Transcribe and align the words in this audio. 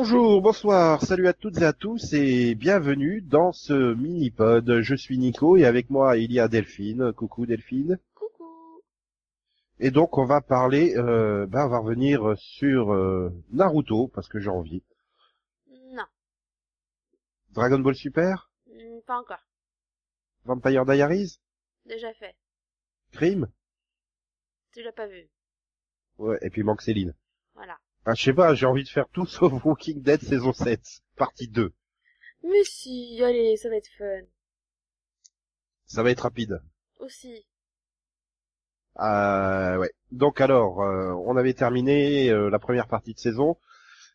Bonjour, 0.00 0.40
bonsoir, 0.40 1.02
salut 1.02 1.26
à 1.26 1.32
toutes 1.32 1.58
et 1.58 1.64
à 1.64 1.72
tous 1.72 2.12
et 2.12 2.54
bienvenue 2.54 3.20
dans 3.20 3.50
ce 3.50 3.94
mini-pod. 3.94 4.80
Je 4.80 4.94
suis 4.94 5.18
Nico 5.18 5.56
et 5.56 5.64
avec 5.64 5.90
moi 5.90 6.16
il 6.18 6.30
y 6.32 6.38
a 6.38 6.46
Delphine. 6.46 7.12
Coucou 7.12 7.46
Delphine. 7.46 7.98
Coucou. 8.14 8.80
Et 9.80 9.90
donc 9.90 10.16
on 10.16 10.24
va 10.24 10.40
parler, 10.40 10.94
euh, 10.96 11.46
ben 11.46 11.66
on 11.66 11.68
va 11.68 11.78
revenir 11.80 12.38
sur 12.38 12.94
euh, 12.94 13.32
Naruto 13.50 14.06
parce 14.06 14.28
que 14.28 14.38
j'ai 14.38 14.50
envie. 14.50 14.84
Non, 15.92 16.06
Dragon 17.50 17.80
Ball 17.80 17.96
Super, 17.96 18.52
Hmm, 18.68 19.00
pas 19.04 19.18
encore. 19.18 19.44
Vampire 20.44 20.86
Diaries, 20.86 21.40
Déjà 21.86 22.14
fait. 22.14 22.36
Crime, 23.10 23.48
Tu 24.72 24.80
l'as 24.80 24.92
pas 24.92 25.08
vu. 25.08 25.28
ouais, 26.18 26.38
et 26.42 26.50
puis 26.50 26.62
manque 26.62 26.82
Céline. 26.82 27.16
Ah, 28.04 28.14
je 28.14 28.22
sais 28.22 28.32
pas, 28.32 28.54
j'ai 28.54 28.66
envie 28.66 28.84
de 28.84 28.88
faire 28.88 29.08
tout 29.12 29.26
sauf 29.26 29.52
Walking 29.64 30.02
Dead 30.02 30.20
saison 30.22 30.52
7, 30.52 30.80
partie 31.16 31.48
2. 31.48 31.72
Mais 32.44 32.64
si, 32.64 33.22
allez, 33.22 33.56
ça 33.56 33.68
va 33.68 33.76
être 33.76 33.90
fun. 33.96 34.22
Ça 35.86 36.02
va 36.02 36.10
être 36.10 36.20
rapide. 36.20 36.60
Aussi. 37.00 37.46
Euh, 39.00 39.76
ouais. 39.78 39.90
Donc 40.10 40.40
alors, 40.40 40.82
euh, 40.82 41.12
on 41.24 41.36
avait 41.36 41.54
terminé 41.54 42.30
euh, 42.30 42.50
la 42.50 42.58
première 42.58 42.88
partie 42.88 43.14
de 43.14 43.18
saison 43.18 43.56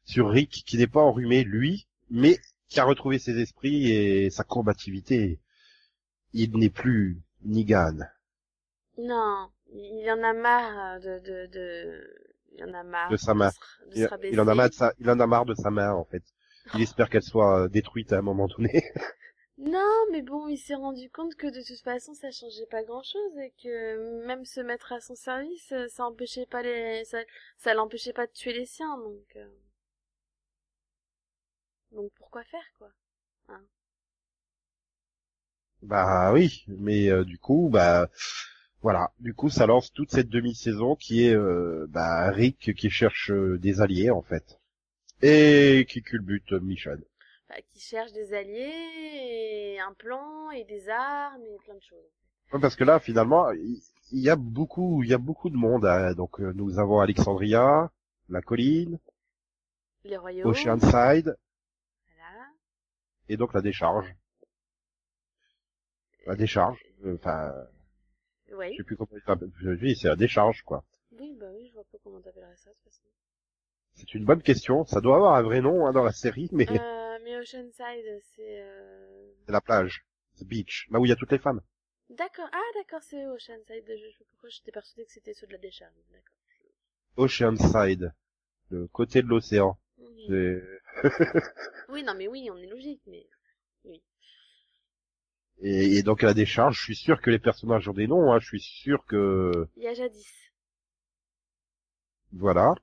sur 0.05 0.29
Rick 0.29 0.63
qui 0.65 0.77
n'est 0.77 0.87
pas 0.87 1.01
enrhumé 1.01 1.43
lui, 1.43 1.87
mais 2.09 2.39
qui 2.67 2.79
a 2.79 2.83
retrouvé 2.83 3.19
ses 3.19 3.39
esprits 3.39 3.91
et 3.91 4.29
sa 4.29 4.43
combativité. 4.43 5.39
Il 6.33 6.57
n'est 6.57 6.69
plus 6.69 7.21
Nigan. 7.45 7.99
Non, 8.97 9.49
il 9.71 10.09
en 10.11 10.23
a 10.23 10.33
marre 10.33 10.99
de, 10.99 11.19
de, 11.19 11.45
de... 11.47 12.32
Il 12.53 12.63
en 12.63 12.73
a 12.73 12.83
marre 12.83 13.11
De 13.11 13.17
sa 13.17 13.33
main. 13.33 13.51
se- 13.51 13.59
de 13.85 13.95
se 13.95 14.07
Il, 14.29 14.41
en 14.41 14.47
a 14.49 14.55
marre 14.55 14.69
de 14.69 14.73
sa, 14.73 14.93
il 14.99 15.09
en 15.09 15.19
a 15.19 15.27
marre 15.27 15.45
de 15.45 15.55
sa 15.55 15.69
main 15.71 15.93
en 15.93 16.03
fait. 16.05 16.23
Il 16.73 16.81
espère 16.81 17.09
qu'elle 17.09 17.23
soit 17.23 17.61
euh, 17.63 17.67
détruite 17.69 18.11
à 18.13 18.17
un 18.17 18.21
moment 18.21 18.47
donné. 18.47 18.83
Non, 19.57 20.05
mais 20.11 20.21
bon, 20.21 20.47
il 20.47 20.57
s'est 20.59 20.75
rendu 20.75 21.09
compte 21.09 21.33
que 21.33 21.47
de 21.47 21.63
toute 21.65 21.81
façon, 21.83 22.13
ça 22.13 22.29
changeait 22.29 22.67
pas 22.67 22.83
grand-chose 22.83 23.35
et 23.39 23.51
que 23.63 24.25
même 24.27 24.45
se 24.45 24.61
mettre 24.61 24.91
à 24.93 24.99
son 25.01 25.15
service, 25.15 25.71
euh, 25.71 25.87
ça 25.87 26.05
empêchait 26.05 26.45
pas 26.45 26.61
les, 26.61 27.03
ça, 27.05 27.17
ça 27.57 27.73
l'empêchait 27.73 28.13
pas 28.13 28.27
de 28.27 28.31
tuer 28.31 28.53
les 28.53 28.67
siens, 28.67 28.95
donc. 28.99 29.25
euh, 29.35 29.47
Donc 31.93 32.11
pourquoi 32.15 32.43
faire, 32.43 32.73
quoi 32.77 32.91
bah 35.81 36.31
oui, 36.33 36.63
mais 36.67 37.09
euh, 37.09 37.23
du 37.25 37.38
coup, 37.38 37.69
bah 37.71 38.07
voilà, 38.83 39.11
du 39.19 39.33
coup 39.33 39.49
ça 39.49 39.65
lance 39.65 39.91
toute 39.91 40.11
cette 40.11 40.29
demi-saison 40.29 40.95
qui 40.95 41.25
est 41.25 41.33
euh, 41.35 41.87
bah, 41.89 42.29
Rick 42.29 42.75
qui 42.75 42.89
cherche 42.91 43.31
euh, 43.31 43.57
des 43.57 43.81
alliés 43.81 44.11
en 44.11 44.21
fait 44.21 44.59
et 45.23 45.85
qui 45.89 46.03
culbute 46.03 46.51
Michonne. 46.51 47.01
Enfin, 47.49 47.61
qui 47.72 47.79
cherche 47.79 48.11
des 48.11 48.33
alliés, 48.33 49.73
et 49.75 49.79
un 49.79 49.93
plan, 49.93 50.51
et 50.51 50.66
des 50.66 50.89
armes, 50.89 51.41
et 51.43 51.57
plein 51.63 51.75
de 51.75 51.81
choses. 51.81 52.09
Ouais, 52.51 52.59
parce 52.59 52.75
que 52.75 52.83
là, 52.83 52.99
finalement, 52.99 53.49
il 53.51 53.81
y 54.11 54.29
a 54.29 54.35
beaucoup, 54.35 55.01
il 55.03 55.09
y 55.09 55.13
a 55.13 55.17
beaucoup 55.17 55.49
de 55.49 55.55
monde. 55.55 55.85
hein. 55.85 56.13
Donc, 56.13 56.39
euh, 56.41 56.51
nous 56.55 56.77
avons 56.79 56.99
Alexandria, 56.99 57.89
la 58.27 58.41
colline, 58.41 58.99
Les 60.03 60.17
royaumes. 60.17 60.47
Oceanside, 60.49 61.35
Voilà. 62.07 62.45
et 63.29 63.38
donc 63.38 63.53
la 63.53 63.61
décharge. 63.61 64.13
La 66.25 66.35
décharge. 66.35 66.83
euh, 67.05 67.16
Enfin, 67.16 67.53
Oui. 68.53 68.72
je 68.74 68.78
sais 68.78 68.84
plus 68.84 68.96
comment 68.97 69.09
il 69.14 69.22
s'appelle. 69.22 69.52
Oui, 69.81 69.96
c'est 69.96 70.08
la 70.08 70.16
décharge, 70.16 70.62
quoi. 70.64 70.84
Oui, 71.12 71.36
bah 71.40 71.47
oui, 71.53 71.68
je 71.68 71.74
vois 71.74 71.84
pas 71.91 71.97
comment 72.03 72.22
t'appellerais 72.22 72.56
ça, 72.58 72.69
de 72.69 72.75
toute 72.75 72.84
façon. 72.86 73.03
C'est 73.96 74.14
une 74.16 74.25
bonne 74.25 74.41
question. 74.41 74.86
Ça 74.86 75.02
doit 75.02 75.16
avoir 75.18 75.36
un 75.36 75.44
vrai 75.44 75.62
nom 75.62 75.86
hein, 75.86 75.91
dans 75.94 76.03
la 76.03 76.12
série, 76.12 76.50
mais 76.52 76.66
Euh, 76.69 77.19
mais 77.24 77.38
Oceanside, 77.38 78.22
c'est, 78.36 78.62
euh... 78.62 79.31
c'est 79.46 79.52
la 79.52 79.62
plage, 79.62 80.06
the 80.40 80.44
beach, 80.46 80.88
là 80.91 81.00
où 81.00 81.06
il 81.06 81.09
y 81.09 81.12
a 81.12 81.16
toutes 81.16 81.31
les 81.31 81.38
femmes. 81.40 81.62
D'accord. 82.09 82.50
Ah, 82.52 82.62
d'accord, 82.75 83.03
c'est 83.03 83.25
Oceanside. 83.28 83.86
Je 83.88 84.09
sais 84.12 84.18
pas 84.19 84.25
pourquoi 84.31 84.50
j'étais 84.50 84.72
persuadée 84.72 85.06
que 85.06 85.12
c'était 85.12 85.34
ceux 85.34 85.47
de 85.47 85.52
la 85.53 85.58
décharge. 85.59 85.94
D'accord. 86.12 86.35
Oceanside, 87.18 88.14
le 88.72 88.88
côté 88.88 89.22
de 89.22 89.28
l'océan. 89.28 89.78
Oui. 90.00 90.25
C'est- 90.28 90.64
oui, 91.90 92.03
non, 92.03 92.14
mais 92.16 92.28
oui, 92.28 92.50
on 92.52 92.58
est 92.58 92.68
logique, 92.68 93.02
mais... 93.06 93.28
Et, 95.62 95.97
et 95.97 96.03
donc 96.03 96.24
à 96.24 96.28
la 96.28 96.34
décharge, 96.36 96.78
je 96.78 96.84
suis 96.84 96.96
sûr 96.96 97.19
que 97.22 97.31
les 97.31 97.40
personnages 97.40 97.88
ont 97.88 97.94
des 97.94 98.06
noms. 98.08 98.31
Hein, 98.31 98.40
je 98.40 98.46
suis 98.46 98.59
sûr 98.62 99.03
que 99.08 99.68
Il 99.75 99.84
y 99.84 99.88
a 99.88 99.94
jadis. 99.94 100.34
voilà. 102.34 102.75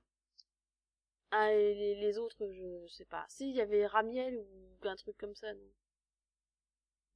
Ah, 1.31 1.51
et 1.51 1.73
les, 1.75 1.95
les 1.95 2.17
autres, 2.17 2.47
je 2.53 2.87
sais 2.87 3.03
pas. 3.03 3.25
Si, 3.27 3.49
il 3.49 3.55
y 3.55 3.59
avait 3.61 3.85
Ramiel 3.85 4.37
ou 4.37 4.87
un 4.87 4.95
truc 4.95 5.17
comme 5.17 5.35
ça, 5.35 5.53
non? 5.53 5.69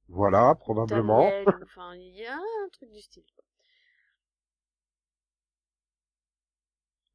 Voilà, 0.08 0.56
probablement. 0.56 1.32
Ou- 1.46 1.62
Enfin, 1.64 1.94
il 1.94 2.14
y 2.16 2.26
a 2.26 2.34
un 2.36 2.68
truc 2.72 2.90
du 2.90 3.00
style. 3.00 3.24
quoi. 3.34 3.44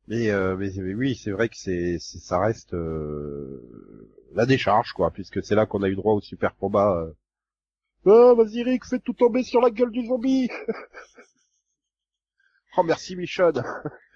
Mais, 0.08 0.29
euh, 0.29 0.56
mais, 0.58 0.69
mais 0.78 0.94
oui, 0.94 1.16
c'est 1.16 1.31
vrai 1.31 1.50
que 1.50 1.58
c'est, 1.58 1.97
c'est- 2.00 2.19
ça 2.19 2.40
reste 2.40 2.73
euh, 2.73 4.09
la 4.34 4.46
décharge, 4.46 4.94
quoi, 4.94 5.12
puisque 5.12 5.44
c'est 5.44 5.56
là 5.56 5.66
qu'on 5.66 5.84
a 5.84 5.90
eu 5.90 5.96
droit 5.96 6.13
au 6.13 6.22
super 6.22 6.56
combat. 6.58 6.97
Euh... 7.08 7.12
Oh, 8.06 8.35
vas-y 8.35 8.63
Rick, 8.63 8.85
fais 8.85 9.00
tout 9.00 9.13
tomber 9.13 9.44
sur 9.44 9.62
la 9.62 9.69
gueule 9.69 9.91
du 9.91 10.06
zombie. 10.06 10.50
Oh, 12.78 12.84
merci 12.84 13.17
Michonne 13.17 13.62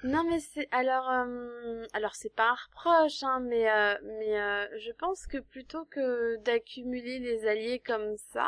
Non 0.05 0.23
mais 0.29 0.39
c'est 0.39 0.69
alors 0.71 1.09
euh, 1.11 1.83
alors 1.91 2.15
c'est 2.15 2.33
pas 2.33 2.51
un 2.51 2.55
reproche 2.69 3.21
hein 3.21 3.41
mais 3.41 3.69
euh, 3.69 3.95
mais 4.17 4.39
euh, 4.39 4.65
je 4.79 4.93
pense 4.93 5.27
que 5.27 5.39
plutôt 5.39 5.83
que 5.83 6.37
d'accumuler 6.37 7.19
les 7.19 7.45
alliés 7.47 7.79
comme 7.85 8.15
ça 8.31 8.47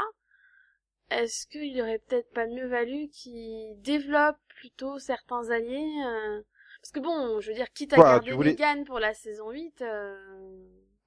est-ce 1.09 1.46
qu'il 1.47 1.81
aurait 1.81 2.00
peut-être 2.08 2.31
pas 2.31 2.47
mieux 2.47 2.68
valu 2.68 3.09
qu'ils 3.09 3.81
développent 3.81 4.38
plutôt 4.47 4.97
certains 4.97 5.50
alliés 5.50 6.02
euh, 6.06 6.42
parce 6.81 6.92
que 6.94 7.02
bon 7.02 7.42
je 7.42 7.50
veux 7.50 7.56
dire 7.56 7.74
quitte 7.74 7.92
à 7.92 7.97
Quoi, 7.97 8.06
garder 8.06 8.28
tu 8.28 8.34
voulais- 8.34 8.52
Negan 8.52 8.86
pour 8.86 9.00
la 9.02 9.14
saison 9.14 9.52
8 9.52 9.81
euh, 9.81 10.16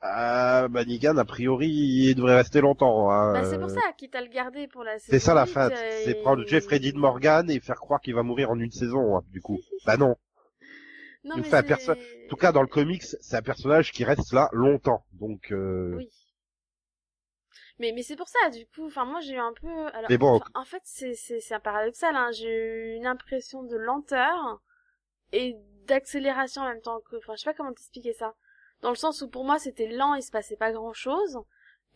Ah, 0.03 0.69
bah 0.71 0.85
Negan, 0.87 1.19
a 1.19 1.25
priori, 1.27 1.69
il 1.69 2.15
devrait 2.15 2.37
rester 2.37 2.63
longtemps. 2.63 3.11
Hein. 3.11 3.35
bah 3.35 3.45
c'est 3.45 3.59
pour 3.59 3.69
ça 3.69 3.81
quitte 3.99 4.15
à 4.15 4.23
le 4.23 4.29
garder 4.29 4.67
pour 4.67 4.83
la 4.83 4.99
saison 4.99 5.11
C'est 5.11 5.19
ça 5.19 5.35
la 5.35 5.45
8, 5.45 5.53
fin, 5.53 5.71
euh, 5.71 6.01
c'est 6.05 6.15
prendre 6.23 6.47
Jeffrey 6.47 6.79
Dean 6.79 6.99
Morgan 6.99 7.51
et 7.51 7.61
faire 7.61 7.77
croire 7.77 8.01
qu'il 8.01 8.15
va 8.15 8.23
mourir 8.23 8.51
en 8.51 8.59
une 8.59 8.71
saison, 8.71 9.17
hein, 9.17 9.23
du 9.31 9.43
coup. 9.43 9.59
Bah 9.87 9.99
non. 9.99 10.17
non, 11.25 11.37
mais 11.37 11.55
un 11.55 11.63
perso- 11.63 11.93
En 11.93 12.29
tout 12.31 12.37
cas, 12.37 12.53
dans 12.53 12.63
le 12.63 12.67
comics, 12.69 13.03
c'est 13.03 13.37
un 13.37 13.43
personnage 13.43 13.93
qui 13.93 14.05
reste 14.05 14.33
là 14.33 14.49
longtemps. 14.53 15.05
Donc, 15.13 15.53
euh... 15.53 15.97
Oui. 15.97 16.11
Mais, 17.79 17.93
mais 17.93 18.03
c'est 18.03 18.17
pour 18.17 18.29
ça, 18.29 18.51
du 18.51 18.67
coup, 18.67 18.87
enfin, 18.87 19.05
moi, 19.07 19.21
j'ai 19.21 19.35
eu 19.35 19.39
un 19.39 19.55
peu, 19.55 19.69
alors, 19.95 20.11
Mais 20.11 20.19
bon, 20.19 20.41
en 20.55 20.65
fait, 20.65 20.83
c'est, 20.85 21.15
c'est, 21.15 21.41
c'est 21.41 21.55
un 21.55 21.61
paradoxal, 21.61 22.15
hein, 22.15 22.31
j'ai 22.33 22.49
eu 22.49 22.95
une 22.95 23.07
impression 23.07 23.63
de 23.63 23.77
lenteur 23.77 24.63
et 25.33 25.57
d'accélération 25.87 26.63
en 26.63 26.69
même 26.69 26.83
temps 26.83 27.01
que, 27.01 27.17
enfin, 27.17 27.35
je 27.37 27.41
sais 27.41 27.51
pas 27.51 27.55
comment 27.55 27.73
t'expliquer 27.73 28.13
ça. 28.13 28.35
Dans 28.83 28.91
le 28.91 28.97
sens 28.97 29.23
où, 29.23 29.29
pour 29.29 29.45
moi, 29.45 29.59
c'était 29.59 29.89
lent, 29.89 30.15
il 30.15 30.23
se 30.23 30.31
passait 30.31 30.57
pas 30.57 30.73
grand 30.73 30.93
chose. 30.93 31.39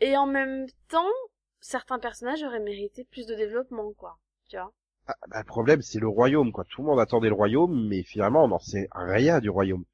Et 0.00 0.16
en 0.16 0.26
même 0.26 0.66
temps, 0.88 1.12
certains 1.60 1.98
personnages 1.98 2.42
auraient 2.42 2.60
mérité 2.60 3.04
plus 3.04 3.26
de 3.26 3.34
développement, 3.34 3.92
quoi. 3.96 4.18
Tu 4.48 4.56
vois? 4.56 4.72
Ah, 5.06 5.14
bah, 5.28 5.38
le 5.38 5.44
problème, 5.46 5.82
c'est 5.82 5.98
le 6.00 6.08
royaume, 6.08 6.52
quoi. 6.52 6.64
Tout 6.64 6.82
le 6.82 6.88
monde 6.88 7.00
attendait 7.00 7.28
le 7.28 7.34
royaume, 7.34 7.86
mais 7.88 8.02
finalement, 8.02 8.44
on 8.44 8.48
n'en 8.48 8.58
sait 8.58 8.88
rien 8.92 9.40
du 9.40 9.50
royaume. 9.50 9.84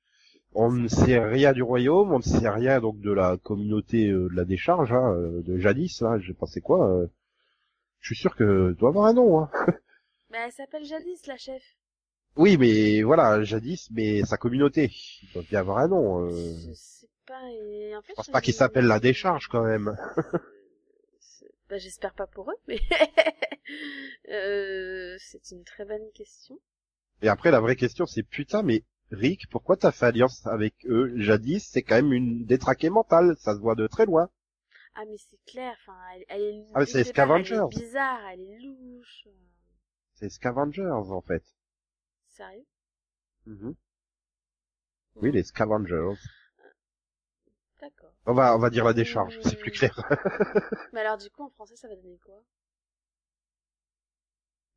On 0.52 0.72
ne 0.72 0.88
sait 0.88 1.20
rien 1.20 1.52
du 1.52 1.62
royaume, 1.62 2.12
on 2.12 2.18
ne 2.18 2.22
sait 2.24 2.48
rien 2.48 2.80
donc 2.80 2.98
de 3.00 3.12
la 3.12 3.36
communauté 3.36 4.08
euh, 4.08 4.28
de 4.28 4.34
la 4.34 4.44
décharge, 4.44 4.92
hein, 4.92 5.12
euh, 5.14 5.42
de 5.42 5.58
jadis, 5.58 6.00
là, 6.02 6.18
je 6.18 6.28
sais 6.28 6.34
pas 6.38 6.46
c'est 6.46 6.60
quoi. 6.60 6.88
euh. 6.90 7.06
Je 8.00 8.08
suis 8.14 8.20
sûr 8.20 8.34
que 8.34 8.72
doit 8.72 8.88
avoir 8.88 9.06
un 9.06 9.12
nom, 9.12 9.40
hein. 9.42 9.50
Bah, 10.30 10.38
elle 10.44 10.52
s'appelle 10.52 10.84
Jadis, 10.84 11.26
la 11.26 11.36
chef. 11.36 11.62
Oui, 12.36 12.56
mais 12.56 13.02
voilà, 13.02 13.42
jadis, 13.44 13.88
mais 13.90 14.22
sa 14.24 14.36
communauté. 14.36 14.90
Il 15.22 15.32
doit 15.32 15.42
bien 15.42 15.60
avoir 15.60 15.78
un 15.78 15.88
nom. 15.88 16.24
euh. 16.26 16.30
Je 16.30 16.72
sais 16.74 17.08
pas, 17.26 17.42
et 17.50 17.94
en 17.96 18.02
fait, 18.02 18.12
Je 18.12 18.16
pense 18.16 18.28
pas 18.28 18.40
qu'il 18.40 18.54
s'appelle 18.54 18.86
la 18.86 19.00
décharge, 19.00 19.48
quand 19.48 19.62
même. 19.64 19.96
C'est- 21.20 21.50
Bah, 21.68 21.78
j'espère 21.78 22.14
pas 22.14 22.26
pour 22.26 22.50
eux, 22.50 22.56
mais 22.68 22.80
euh, 24.30 25.16
c'est 25.18 25.50
une 25.50 25.64
très 25.64 25.84
bonne 25.84 26.10
question. 26.14 26.58
Et 27.22 27.28
après, 27.28 27.50
la 27.50 27.60
vraie 27.60 27.76
question, 27.76 28.06
c'est 28.06 28.22
putain, 28.22 28.62
mais 28.62 28.84
Rick, 29.10 29.48
pourquoi 29.50 29.76
t'as 29.76 29.92
fait 29.92 30.06
alliance 30.06 30.46
avec 30.46 30.74
eux? 30.86 31.12
Jadis, 31.16 31.60
c'est 31.60 31.82
quand 31.82 31.96
même 31.96 32.12
une 32.12 32.44
détraquée 32.46 32.90
mentale, 32.90 33.36
ça 33.38 33.54
se 33.54 33.60
voit 33.60 33.74
de 33.74 33.86
très 33.86 34.06
loin. 34.06 34.30
Ah 34.94 35.04
mais 35.08 35.16
c'est 35.18 35.38
clair, 35.50 35.74
enfin, 35.82 35.96
elle, 36.14 36.24
elle 36.28 36.42
est, 36.42 36.64
Ah, 36.74 36.86
c'est 36.86 37.04
sais 37.04 37.12
pas, 37.12 37.28
elle 37.34 37.46
Scavengers. 37.46 37.64
est 37.64 37.68
bizarre, 37.68 38.20
elle 38.32 38.40
est 38.40 38.58
louche. 38.60 39.24
euh, 39.26 39.30
C'est 40.14 40.30
Scavengers, 40.30 40.90
en 40.90 41.20
fait. 41.22 41.42
Sérieux? 42.30 42.64
Mhm. 43.46 43.74
Oui, 45.16 45.30
les 45.30 45.42
Scavengers. 45.42 46.14
D'accord. 47.80 48.12
On 48.26 48.34
va, 48.34 48.54
on 48.54 48.58
va 48.58 48.70
dire 48.70 48.84
la 48.84 48.92
décharge, 48.92 49.38
c'est 49.42 49.58
plus 49.58 49.70
clair. 49.70 49.94
Mais 50.92 51.00
alors 51.00 51.18
du 51.18 51.30
coup 51.30 51.42
en 51.42 51.50
français 51.50 51.76
ça 51.76 51.88
va 51.88 51.96
donner 51.96 52.18
quoi? 52.24 52.42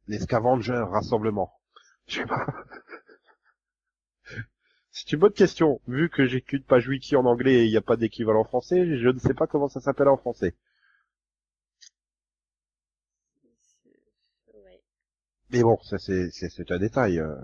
Les 0.08 0.20
Scavengers, 0.20 0.86
rassemblement. 0.90 1.52
Je 2.08 2.22
sais 2.22 2.26
pas. 2.26 2.46
C'est 4.92 5.12
une 5.12 5.20
bonne 5.20 5.34
question. 5.34 5.82
Vu 5.88 6.10
que 6.10 6.26
j'ai 6.26 6.42
qu'une 6.42 6.64
page 6.64 6.88
wiki 6.88 7.18
en 7.18 7.26
anglais 7.26 7.56
et 7.56 7.66
il 7.66 7.70
n'y 7.72 7.76
a 7.78 7.82
pas 7.82 7.98
d'équivalent 7.98 8.46
français, 8.46 8.98
je 8.98 9.10
ne 9.10 9.20
sais 9.20 9.34
pas 9.34 9.46
comment 9.46 9.68
ça 9.68 9.82
s'appelle 9.82 10.08
en 10.08 10.16
français. 10.18 10.56
Ouais. 14.54 14.82
Mais 15.54 15.62
bon, 15.62 15.78
ça 15.84 15.98
c'est 16.00 16.72
un 16.72 16.80
détail. 16.80 17.20
euh. 17.20 17.36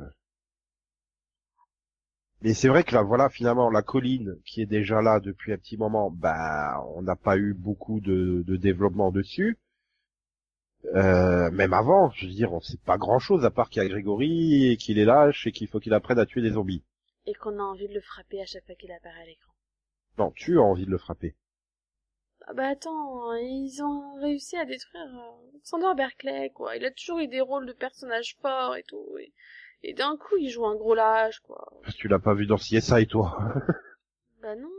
Mais 2.42 2.54
c'est 2.54 2.68
vrai 2.68 2.84
que 2.84 2.96
là, 2.96 3.04
voilà, 3.04 3.30
finalement, 3.30 3.70
la 3.70 3.82
colline 3.84 4.36
qui 4.46 4.62
est 4.62 4.66
déjà 4.66 5.02
là 5.02 5.20
depuis 5.20 5.54
un 5.54 5.58
petit 5.58 5.78
moment, 5.78 6.10
bah, 6.10 6.82
on 6.96 7.04
n'a 7.04 7.16
pas 7.16 7.38
eu 7.38 7.54
beaucoup 7.54 8.00
de, 8.00 8.44
de 8.48 8.56
développement 8.56 9.12
dessus. 9.12 9.58
Euh, 10.96 11.52
même 11.52 11.74
avant, 11.74 12.10
je 12.12 12.26
veux 12.26 12.32
dire, 12.32 12.54
on 12.54 12.62
sait 12.62 12.80
pas 12.86 12.98
grand 12.98 13.20
chose 13.20 13.46
à 13.46 13.52
part 13.52 13.70
qu'il 13.70 13.84
y 13.84 13.86
a 13.86 13.90
Grégory 13.90 14.72
et 14.72 14.78
qu'il 14.78 14.98
est 14.98 15.06
lâche 15.06 15.46
et 15.46 15.52
qu'il 15.52 15.68
faut 15.68 15.80
qu'il 15.80 15.94
apprenne 15.94 16.18
à 16.20 16.26
tuer 16.26 16.42
des 16.42 16.52
zombies. 16.52 16.84
Et 17.28 17.34
qu'on 17.36 17.60
a 17.60 17.64
envie 17.64 17.90
de 17.90 17.94
le 17.94 18.02
frapper 18.02 18.42
à 18.42 18.46
chaque 18.46 18.66
fois 18.66 18.76
qu'il 18.76 18.92
apparaît 18.92 19.22
à 19.22 19.26
l'écran. 19.26 19.54
Non, 20.18 20.32
tu 20.36 20.58
as 20.58 20.62
envie 20.64 20.86
de 20.86 20.92
le 20.92 20.98
frapper. 20.98 21.36
Ah 22.50 22.54
bah 22.56 22.69
attends, 22.69 23.31
ils 23.36 23.80
ont 23.84 24.16
réussi 24.16 24.57
à 24.57 24.66
détruire 24.66 25.04
euh, 25.04 25.60
Sander 25.62 25.94
Berkeley, 25.96 26.50
quoi. 26.50 26.75
Il 26.75 26.84
a 26.84 26.90
toujours 26.90 27.19
eu 27.19 27.28
des 27.28 27.42
rôles 27.42 27.68
de 27.68 27.74
personnages 27.74 28.36
forts 28.42 28.75
et 28.75 28.81
tout. 28.88 29.06
Et, 29.19 29.31
et 29.84 29.94
d'un 29.94 30.18
coup, 30.18 30.36
il 30.38 30.50
joue 30.50 30.66
un 30.66 30.75
gros 30.75 30.96
lâche, 30.96 31.42
quoi. 31.42 31.72
Parce 31.84 31.94
que 31.94 32.00
tu 32.00 32.07
l'as 32.07 32.18
pas 32.18 32.34
vu 32.34 32.48
dans 32.48 32.57
CSI, 32.57 33.07
toi. 33.07 33.38
Bah 34.42 34.56
non. 34.56 34.69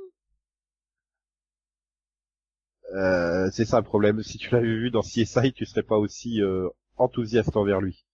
Euh, 2.94 3.50
c'est 3.52 3.66
ça 3.66 3.78
le 3.78 3.84
problème. 3.84 4.22
Si 4.22 4.38
tu 4.38 4.50
l'avais 4.50 4.66
vu 4.66 4.90
dans 4.90 5.02
CSI, 5.02 5.52
tu 5.52 5.66
serais 5.66 5.82
pas 5.82 5.98
aussi 5.98 6.40
euh, 6.40 6.66
enthousiaste 6.96 7.54
envers 7.56 7.82
lui. 7.82 8.06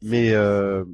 Mais 0.00 0.32
euh... 0.32 0.86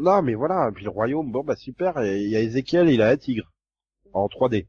non, 0.00 0.22
mais 0.22 0.34
voilà. 0.34 0.72
Puis 0.74 0.84
le 0.84 0.90
royaume, 0.90 1.30
bon 1.30 1.44
bah 1.44 1.56
super. 1.56 1.98
et 2.00 2.22
Il 2.22 2.30
y 2.30 2.36
a 2.36 2.40
Ezekiel, 2.40 2.88
il 2.88 3.02
a 3.02 3.10
un 3.10 3.16
tigre 3.18 3.52
en 4.14 4.26
3D. 4.28 4.66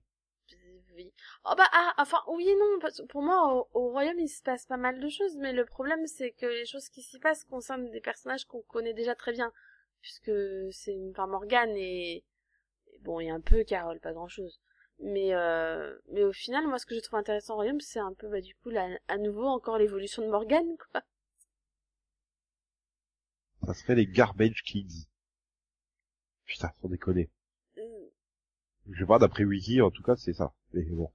Oh 1.48 1.54
bah 1.56 1.68
ah, 1.74 1.94
enfin 2.00 2.18
oui 2.28 2.48
et 2.50 2.56
non, 2.56 2.80
parce 2.82 2.98
que 3.00 3.06
pour 3.06 3.22
moi 3.22 3.54
au, 3.54 3.70
au 3.74 3.90
royaume 3.90 4.20
il 4.20 4.28
se 4.30 4.42
passe 4.42 4.66
pas 4.66 4.78
mal 4.78 5.00
de 5.00 5.10
choses, 5.10 5.38
mais 5.38 5.54
le 5.54 5.66
problème 5.66 6.08
c'est 6.08 6.32
que 6.32 6.46
les 6.48 6.66
choses 6.66 6.90
qui 6.90 7.02
s'y 7.04 7.20
passent 7.20 7.44
concernent 7.46 7.90
des 7.92 8.02
personnages 8.02 8.46
qu'on 8.46 8.62
connaît 8.64 8.94
déjà 8.94 9.14
très 9.16 9.32
bien, 9.32 9.52
puisque 10.02 10.32
c'est 10.72 10.98
enfin 11.12 11.28
Morgane 11.28 11.76
et, 11.78 12.24
et 12.94 13.00
bon 13.02 13.20
et 13.20 13.30
un 13.30 13.42
peu 13.42 13.64
Carole, 13.64 14.00
pas 14.00 14.14
grand 14.14 14.28
chose. 14.28 14.60
Mais 15.00 15.34
euh, 15.36 15.96
mais 16.12 16.24
au 16.24 16.34
final 16.34 16.68
moi 16.68 16.80
ce 16.80 16.86
que 16.88 16.96
je 16.96 17.02
trouve 17.02 17.20
intéressant 17.20 17.54
au 17.54 17.58
royaume 17.58 17.82
c'est 17.82 18.00
un 18.00 18.14
peu 18.14 18.28
bah 18.30 18.42
du 18.42 18.56
coup 18.56 18.70
là, 18.70 18.88
à 19.08 19.18
nouveau 19.18 19.46
encore 19.46 19.78
l'évolution 19.78 20.24
de 20.24 20.30
Morgane 20.30 20.78
quoi. 20.92 21.04
Ça 23.66 23.74
serait 23.74 23.96
les 23.96 24.08
Garbage 24.08 24.64
Kids. 24.64 25.08
Putain, 26.46 26.72
sans 26.82 26.90
déconner. 26.90 27.30
Euh, 27.78 28.10
Je 28.90 29.00
sais 29.00 29.06
pas, 29.06 29.20
d'après 29.20 29.44
Wiki, 29.44 29.82
en 29.82 29.92
tout 29.92 30.04
cas, 30.04 30.16
c'est 30.16 30.34
ça. 30.34 30.54
Mais. 30.74 30.84
Bon. 30.84 31.12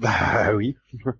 Bah 0.00 0.52
oui. 0.54 0.76
Ou 0.94 1.10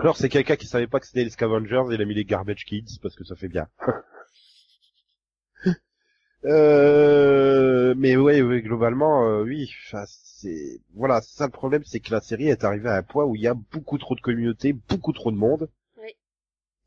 Alors 0.00 0.16
c'est 0.16 0.28
quelqu'un 0.28 0.56
qui 0.56 0.66
savait 0.66 0.88
pas 0.88 1.00
que 1.00 1.06
c'était 1.06 1.24
les 1.24 1.30
Scavengers 1.30 1.84
et 1.90 1.94
il 1.94 2.02
a 2.02 2.04
mis 2.04 2.14
les 2.14 2.24
Garbage 2.24 2.64
Kids 2.64 2.98
parce 3.00 3.14
que 3.14 3.24
ça 3.24 3.36
fait 3.36 3.48
bien. 3.48 3.68
euh, 6.44 7.94
mais 7.96 8.16
ouais, 8.16 8.42
ouais, 8.42 8.62
globalement, 8.62 9.28
euh, 9.28 9.44
oui. 9.44 9.70
c'est 10.06 10.80
voilà, 10.94 11.20
ça 11.20 11.46
le 11.46 11.52
problème, 11.52 11.84
c'est 11.84 12.00
que 12.00 12.10
la 12.10 12.20
série 12.20 12.48
est 12.48 12.64
arrivée 12.64 12.88
à 12.88 12.96
un 12.96 13.02
point 13.02 13.24
où 13.24 13.36
il 13.36 13.42
y 13.42 13.46
a 13.46 13.54
beaucoup 13.54 13.98
trop 13.98 14.16
de 14.16 14.20
communautés, 14.20 14.72
beaucoup 14.72 15.12
trop 15.12 15.30
de 15.30 15.36
monde. 15.36 15.70
Oui. 16.02 16.10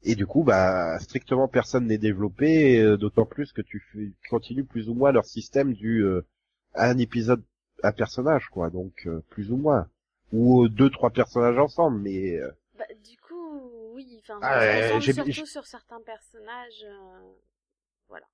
Et 0.03 0.15
du 0.15 0.25
coup, 0.25 0.43
bah 0.43 0.99
strictement 0.99 1.47
personne 1.47 1.87
n'est 1.87 1.97
développé, 1.97 2.79
euh, 2.81 2.97
d'autant 2.97 3.25
plus 3.25 3.53
que 3.53 3.61
tu 3.61 3.81
fais, 3.91 4.11
continues 4.29 4.65
plus 4.65 4.89
ou 4.89 4.93
moins 4.93 5.13
leur 5.13 5.25
système 5.25 5.73
du 5.73 6.03
euh, 6.03 6.25
un 6.75 6.97
épisode 6.97 7.43
un 7.83 7.91
personnage, 7.93 8.47
quoi. 8.49 8.69
Donc 8.69 8.93
euh, 9.07 9.23
plus 9.29 9.51
ou 9.51 9.57
moins, 9.57 9.87
ou 10.33 10.63
euh, 10.63 10.69
deux 10.69 10.89
trois 10.89 11.09
personnages 11.09 11.57
ensemble, 11.57 11.99
mais 12.01 12.37
euh, 12.37 12.49
Bah 12.77 12.85
du 13.03 13.17
coup 13.17 13.91
oui, 13.93 14.17
enfin 14.21 14.39
Ah, 14.41 14.99
j'ai- 14.99 15.13
surtout 15.13 15.45
sur 15.45 15.65
certains 15.65 16.01
personnages, 16.01 16.83
euh, 16.85 17.33
voilà. 18.07 18.25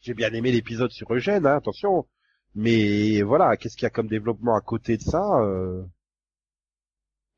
J'ai 0.00 0.14
bien 0.14 0.32
aimé 0.32 0.50
l'épisode 0.52 0.90
sur 0.90 1.12
Eugène, 1.14 1.46
hein, 1.46 1.56
attention. 1.56 2.06
Mais 2.54 3.22
voilà, 3.22 3.56
qu'est-ce 3.56 3.76
qu'il 3.76 3.84
y 3.84 3.86
a 3.86 3.90
comme 3.90 4.08
développement 4.08 4.54
à 4.56 4.60
côté 4.60 4.96
de 4.96 5.02
ça 5.02 5.22
euh, 5.40 5.82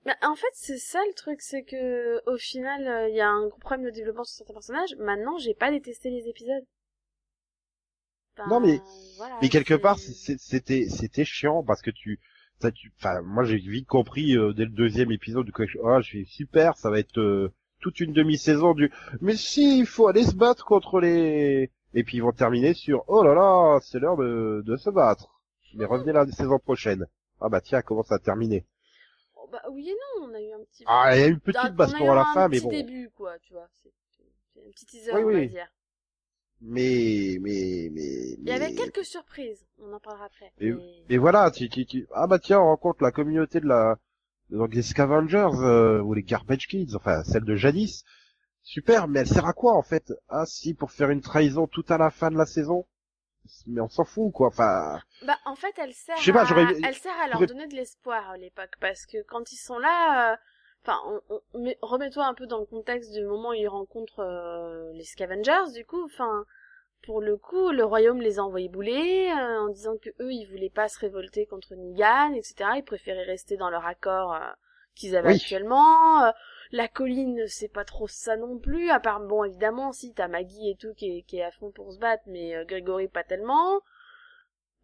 Bah, 0.04 0.16
en 0.22 0.34
fait, 0.34 0.46
c'est 0.54 0.78
ça 0.78 0.98
le 1.08 1.14
truc, 1.14 1.40
c'est 1.40 1.62
que 1.62 2.20
au 2.30 2.36
final, 2.36 2.86
euh, 2.86 3.08
il 3.08 3.14
y 3.14 3.20
a 3.20 3.28
un 3.28 3.46
gros 3.48 3.58
problème 3.58 3.84
de 3.86 3.90
développement 3.90 4.24
sur 4.24 4.36
certains 4.38 4.54
personnages. 4.54 4.94
Maintenant, 4.98 5.38
j'ai 5.38 5.54
pas 5.54 5.70
détesté 5.70 6.10
les 6.10 6.28
épisodes. 6.28 6.64
Non, 8.48 8.60
mais- 8.60 8.80
voilà, 9.16 9.38
Mais 9.40 9.48
quelque 9.48 9.74
part, 9.74 9.98
c'était 9.98 10.88
c'était 10.88 11.24
chiant 11.24 11.62
parce 11.62 11.82
que 11.82 11.90
tu, 11.90 12.18
ça, 12.60 12.70
tu, 12.72 12.92
enfin, 12.98 13.20
moi 13.22 13.44
j'ai 13.44 13.56
vite 13.58 13.86
compris 13.86 14.36
euh, 14.36 14.52
dès 14.52 14.64
le 14.64 14.70
deuxième 14.70 15.12
épisode 15.12 15.50
que 15.50 15.64
oh, 15.82 16.00
je 16.00 16.10
fais 16.10 16.24
super, 16.24 16.76
ça 16.76 16.90
va 16.90 16.98
être 16.98 17.18
euh, 17.18 17.52
toute 17.80 18.00
une 18.00 18.12
demi-saison 18.12 18.74
du. 18.74 18.90
Mais 19.20 19.36
si, 19.36 19.78
il 19.78 19.86
faut 19.86 20.08
aller 20.08 20.24
se 20.24 20.34
battre 20.34 20.64
contre 20.64 21.00
les. 21.00 21.70
Et 21.94 22.02
puis 22.04 22.16
ils 22.16 22.22
vont 22.22 22.32
terminer 22.32 22.74
sur 22.74 23.04
oh 23.08 23.22
là 23.22 23.34
là, 23.34 23.78
c'est 23.82 23.98
l'heure 23.98 24.16
de, 24.16 24.62
de 24.66 24.76
se 24.76 24.90
battre. 24.90 25.40
Mais 25.74 25.84
revenez 25.84 26.12
la 26.12 26.26
saison 26.26 26.58
prochaine. 26.58 27.06
Ah 27.40 27.48
bah 27.48 27.60
tiens, 27.60 27.82
comment 27.82 28.02
ça 28.02 28.16
a 28.16 28.18
terminé? 28.18 28.66
Oh, 29.36 29.48
bah 29.50 29.62
oui 29.70 29.88
et 29.90 29.92
non, 29.92 30.28
on 30.28 30.34
a 30.34 30.40
eu 30.40 30.52
un 30.52 30.64
petit. 30.64 30.84
Ah, 30.86 31.14
il 31.16 31.20
y 31.20 31.24
a 31.24 31.26
eu 31.28 31.32
une 31.32 31.40
petite 31.40 31.60
a 31.60 31.70
baston 31.70 32.10
à 32.10 32.14
la 32.14 32.22
un 32.22 32.34
fin, 32.34 32.48
mais 32.48 32.56
petit 32.56 32.64
bon. 32.64 32.70
début, 32.70 33.10
quoi, 33.14 33.38
tu 33.40 33.52
vois. 33.52 33.68
C'est 33.82 34.60
un 34.66 34.70
petit 34.70 34.86
teaser, 34.86 35.12
Oui, 35.12 35.22
on 35.22 35.26
va 35.30 35.38
oui. 35.38 35.48
dire. 35.48 35.68
Mais 36.60 37.36
mais 37.40 37.88
mais. 37.92 38.34
Il 38.38 38.44
y 38.48 38.52
avait 38.52 38.68
mais- 38.70 38.74
quelques 38.74 39.04
surprises, 39.04 39.64
on 39.78 39.92
en 39.92 40.00
parlera 40.00 40.26
après. 40.26 40.52
Et- 40.58 40.72
mais- 40.72 41.04
Et 41.10 41.18
voilà, 41.18 41.50
tu, 41.50 41.68
tu, 41.68 41.84
tu- 41.86 42.06
ah 42.14 42.26
bah 42.26 42.38
tiens, 42.38 42.60
on 42.60 42.66
rencontre 42.66 43.02
la 43.02 43.10
communauté 43.12 43.60
de 43.60 43.66
la, 43.66 43.96
donc 44.50 44.70
des 44.70 44.82
Scavengers, 44.82 45.50
euh, 45.62 46.00
ou 46.00 46.14
les 46.14 46.22
Garbage 46.22 46.66
Kids, 46.68 46.94
enfin, 46.94 47.22
celle 47.24 47.44
de 47.44 47.54
jadis. 47.54 48.04
Super, 48.62 49.08
mais 49.08 49.20
elle 49.20 49.26
sert 49.28 49.44
à 49.46 49.52
quoi, 49.52 49.74
en 49.76 49.82
fait? 49.82 50.10
Ah, 50.28 50.46
si, 50.46 50.72
pour 50.72 50.90
faire 50.90 51.10
une 51.10 51.20
trahison 51.20 51.66
tout 51.66 51.84
à 51.90 51.98
la 51.98 52.10
fin 52.10 52.30
de 52.30 52.38
la 52.38 52.46
saison? 52.46 52.86
Mais 53.66 53.82
on 53.82 53.90
s'en 53.90 54.04
fout, 54.04 54.32
quoi, 54.32 54.48
enfin, 54.48 54.98
Bah, 55.26 55.36
en 55.44 55.54
fait, 55.54 55.74
elle 55.76 55.92
sert, 55.92 56.16
Je 56.16 56.24
sais 56.24 56.32
pas, 56.32 56.42
à... 56.42 56.44
j'aurais- 56.46 56.80
elle 56.82 56.94
sert 56.94 57.12
à 57.20 57.28
leur 57.28 57.46
donner 57.46 57.66
de 57.66 57.74
l'espoir 57.74 58.30
à 58.30 58.38
l'époque, 58.38 58.72
parce 58.80 59.04
que 59.04 59.22
quand 59.24 59.52
ils 59.52 59.56
sont 59.58 59.78
là, 59.78 60.32
euh, 60.32 60.36
enfin, 60.84 60.98
on, 61.30 61.40
remets-toi 61.82 62.26
un 62.26 62.34
peu 62.34 62.46
dans 62.46 62.58
le 62.60 62.66
contexte 62.66 63.12
du 63.12 63.24
moment 63.24 63.50
où 63.50 63.54
ils 63.54 63.68
rencontrent 63.68 64.20
euh, 64.20 64.92
les 64.92 65.04
Scavengers, 65.04 65.72
du 65.74 65.84
coup, 65.84 66.02
enfin, 66.04 66.44
pour 67.02 67.20
le 67.20 67.36
coup, 67.36 67.70
le 67.70 67.84
royaume 67.84 68.20
les 68.20 68.38
a 68.38 68.44
envoyés 68.44 68.68
bouler, 68.68 69.30
euh, 69.30 69.60
en 69.60 69.68
disant 69.68 69.96
que 69.98 70.10
eux, 70.20 70.32
ils 70.32 70.46
voulaient 70.46 70.70
pas 70.70 70.88
se 70.88 70.98
révolter 70.98 71.46
contre 71.46 71.74
Nigan, 71.74 72.32
etc. 72.34 72.70
Ils 72.76 72.84
préféraient 72.84 73.24
rester 73.24 73.56
dans 73.56 73.70
leur 73.70 73.86
accord 73.86 74.34
euh, 74.34 74.40
qu'ils 74.94 75.16
avaient 75.16 75.28
Oui. 75.28 75.34
actuellement. 75.34 76.24
Euh, 76.24 76.30
la 76.72 76.88
colline, 76.88 77.46
c'est 77.46 77.68
pas 77.72 77.84
trop 77.84 78.08
ça 78.08 78.36
non 78.36 78.58
plus, 78.58 78.90
à 78.90 79.00
part, 79.00 79.20
bon, 79.20 79.44
évidemment, 79.44 79.92
si, 79.92 80.12
t'as 80.14 80.28
Maggie 80.28 80.70
et 80.70 80.76
tout 80.76 80.94
qui 80.94 81.18
est, 81.18 81.22
qui 81.22 81.38
est 81.38 81.44
à 81.44 81.50
fond 81.50 81.70
pour 81.70 81.92
se 81.92 81.98
battre, 81.98 82.24
mais 82.26 82.56
euh, 82.56 82.64
Grégory 82.64 83.08
pas 83.08 83.24
tellement. 83.24 83.80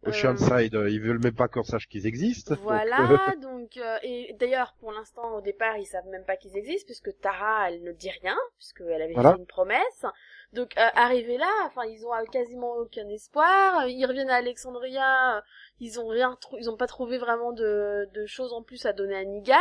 Oceanside, 0.05 0.75
euh, 0.75 0.89
ils 0.89 0.99
veulent 0.99 1.19
même 1.23 1.35
pas 1.35 1.47
qu'on 1.47 1.63
sache 1.63 1.87
qu'ils 1.87 2.07
existent. 2.07 2.55
Voilà, 2.61 2.97
euh, 3.11 3.35
donc 3.41 3.77
euh, 3.77 3.97
et 4.01 4.33
d'ailleurs 4.39 4.73
pour 4.79 4.91
l'instant 4.91 5.35
au 5.35 5.41
départ 5.41 5.77
ils 5.77 5.85
savent 5.85 6.07
même 6.07 6.25
pas 6.25 6.37
qu'ils 6.37 6.57
existent 6.57 6.87
puisque 6.87 7.19
Tara 7.19 7.69
elle 7.69 7.83
ne 7.83 7.91
dit 7.91 8.09
rien 8.21 8.37
puisqu'elle 8.57 9.01
avait 9.01 9.13
Voilà. 9.13 9.33
fait 9.33 9.37
une 9.39 9.45
promesse. 9.45 10.05
Donc 10.53 10.75
euh, 10.77 10.87
arrivé 10.95 11.37
là, 11.37 11.51
enfin 11.65 11.85
ils 11.85 12.05
ont 12.05 12.13
euh, 12.15 12.23
quasiment 12.31 12.73
aucun 12.77 13.07
espoir. 13.09 13.87
Ils 13.87 14.05
reviennent 14.05 14.29
à 14.31 14.35
Alexandria, 14.37 15.37
euh, 15.37 15.41
ils 15.79 15.99
ont 15.99 16.07
rien, 16.07 16.37
ils 16.59 16.69
ont 16.69 16.77
pas 16.77 16.87
trouvé 16.87 17.17
vraiment 17.19 17.51
de, 17.53 18.09
de 18.13 18.25
choses 18.25 18.53
en 18.53 18.63
plus 18.63 18.85
à 18.85 18.93
donner 18.93 19.15
à 19.15 19.23
Nigan 19.23 19.55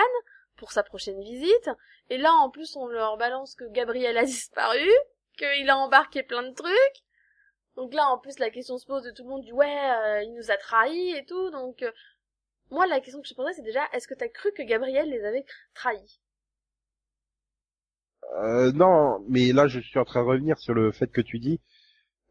pour 0.56 0.72
sa 0.72 0.82
prochaine 0.82 1.20
visite. 1.22 1.70
Et 2.08 2.16
là 2.18 2.32
en 2.32 2.48
plus 2.50 2.76
on 2.76 2.86
leur 2.88 3.18
balance 3.18 3.54
que 3.54 3.64
Gabriel 3.70 4.16
a 4.16 4.24
disparu, 4.24 4.88
qu'il 5.36 5.68
a 5.68 5.76
embarqué 5.76 6.22
plein 6.22 6.42
de 6.42 6.54
trucs. 6.54 7.02
Donc 7.80 7.94
là, 7.94 8.06
en 8.10 8.18
plus, 8.18 8.38
la 8.38 8.50
question 8.50 8.78
se 8.78 8.86
pose 8.86 9.02
de 9.02 9.10
tout 9.10 9.24
le 9.24 9.28
monde 9.30 9.42
du 9.42 9.52
ouais, 9.52 9.90
euh, 9.90 10.22
il 10.22 10.34
nous 10.34 10.52
a 10.52 10.56
trahis 10.56 11.16
et 11.16 11.24
tout. 11.26 11.50
Donc, 11.50 11.82
euh, 11.82 11.90
moi, 12.70 12.86
la 12.86 13.00
question 13.00 13.22
que 13.22 13.28
je 13.28 13.34
posais, 13.34 13.54
c'est 13.54 13.62
déjà, 13.62 13.86
est-ce 13.92 14.08
que 14.08 14.14
t'as 14.14 14.28
cru 14.28 14.52
que 14.52 14.62
Gabriel 14.62 15.10
les 15.10 15.24
avait 15.24 15.46
trahis? 15.74 16.20
Euh, 18.42 18.72
non, 18.72 19.24
mais 19.28 19.52
là 19.52 19.66
je 19.66 19.80
suis 19.80 19.98
en 19.98 20.04
train 20.04 20.22
de 20.22 20.28
revenir 20.28 20.58
sur 20.58 20.74
le 20.74 20.92
fait 20.92 21.08
que 21.10 21.20
tu 21.20 21.38
dis, 21.38 21.60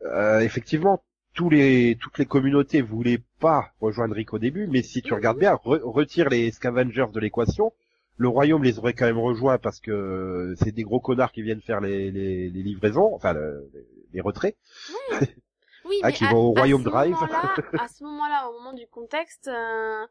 euh, 0.06 0.40
effectivement, 0.42 1.04
tous 1.34 1.50
les, 1.50 1.98
toutes 2.02 2.18
les 2.20 2.26
communautés 2.28 2.82
voulaient 2.82 3.24
pas 3.40 3.72
rejoindre 3.82 4.16
Rick 4.16 4.34
au 4.34 4.40
début, 4.40 4.68
mais 4.68 4.84
si 4.84 5.02
tu 5.04 5.14
regardes 5.14 5.40
bien, 5.40 5.56
re- 5.56 5.82
retire 5.82 6.30
les 6.30 6.52
Scavengers 6.52 7.08
de 7.14 7.20
l'équation, 7.22 7.74
le 8.18 8.30
royaume 8.30 8.64
les 8.64 8.80
aurait 8.80 8.94
quand 8.94 9.06
même 9.08 9.20
rejoints 9.20 9.60
parce 9.60 9.80
que 9.82 10.56
c'est 10.60 10.74
des 10.74 10.84
gros 10.84 11.00
connards 11.02 11.32
qui 11.34 11.42
viennent 11.44 11.62
faire 11.62 11.82
les, 11.82 12.12
les, 12.12 12.50
les 12.50 12.64
livraisons, 12.64 13.14
enfin 13.16 13.34
le- 13.34 13.70
les 14.14 14.22
retraits. 14.22 14.58
Oui, 15.86 15.98
Ah, 16.04 16.08
mais 16.08 16.14
qui 16.14 16.26
à, 16.26 16.30
vont 16.30 16.50
au 16.50 16.52
Royaume 16.52 16.84
ce 16.84 16.90
Drive. 16.90 17.14
moment-là- 17.16 17.54
à 17.82 17.88
ce 17.88 18.04
moment-là, 18.04 18.50
au 18.50 18.54
moment 18.54 18.74
du 18.74 18.86
contexte, 18.88 19.48
euh, 19.48 20.06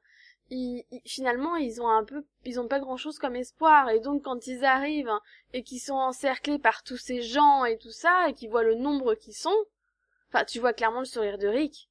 ils, 0.50 0.83
ils- 0.90 1.02
finalement, 1.05 1.55
ils 1.57 1.81
ont 1.81 1.88
un 1.88 2.02
peu, 2.05 2.25
ils 2.45 2.59
ont 2.59 2.67
pas 2.67 2.81
grand 2.81 2.97
chose 2.97 3.19
comme 3.19 3.37
espoir. 3.37 3.88
Et 3.90 4.00
donc, 4.00 4.25
quand 4.25 4.47
ils 4.49 4.64
arrivent 4.64 5.12
et 5.52 5.62
qu'ils 5.62 5.78
sont 5.81 5.95
encerclés 5.95 6.59
par 6.59 6.83
tous 6.83 6.97
ces 6.97 7.23
gens 7.23 7.64
et 7.64 7.76
tout 7.78 7.93
ça, 7.93 8.26
et 8.28 8.35
qu'ils 8.35 8.49
voient 8.50 8.64
le 8.64 8.75
nombre 8.75 9.14
qu'ils 9.14 9.37
sont, 9.37 9.55
enfin, 10.33 10.45
tu 10.45 10.59
vois 10.59 10.73
clairement 10.73 11.00
le 11.00 11.05
sourire 11.05 11.38
de 11.38 11.47
Rick. 11.47 11.88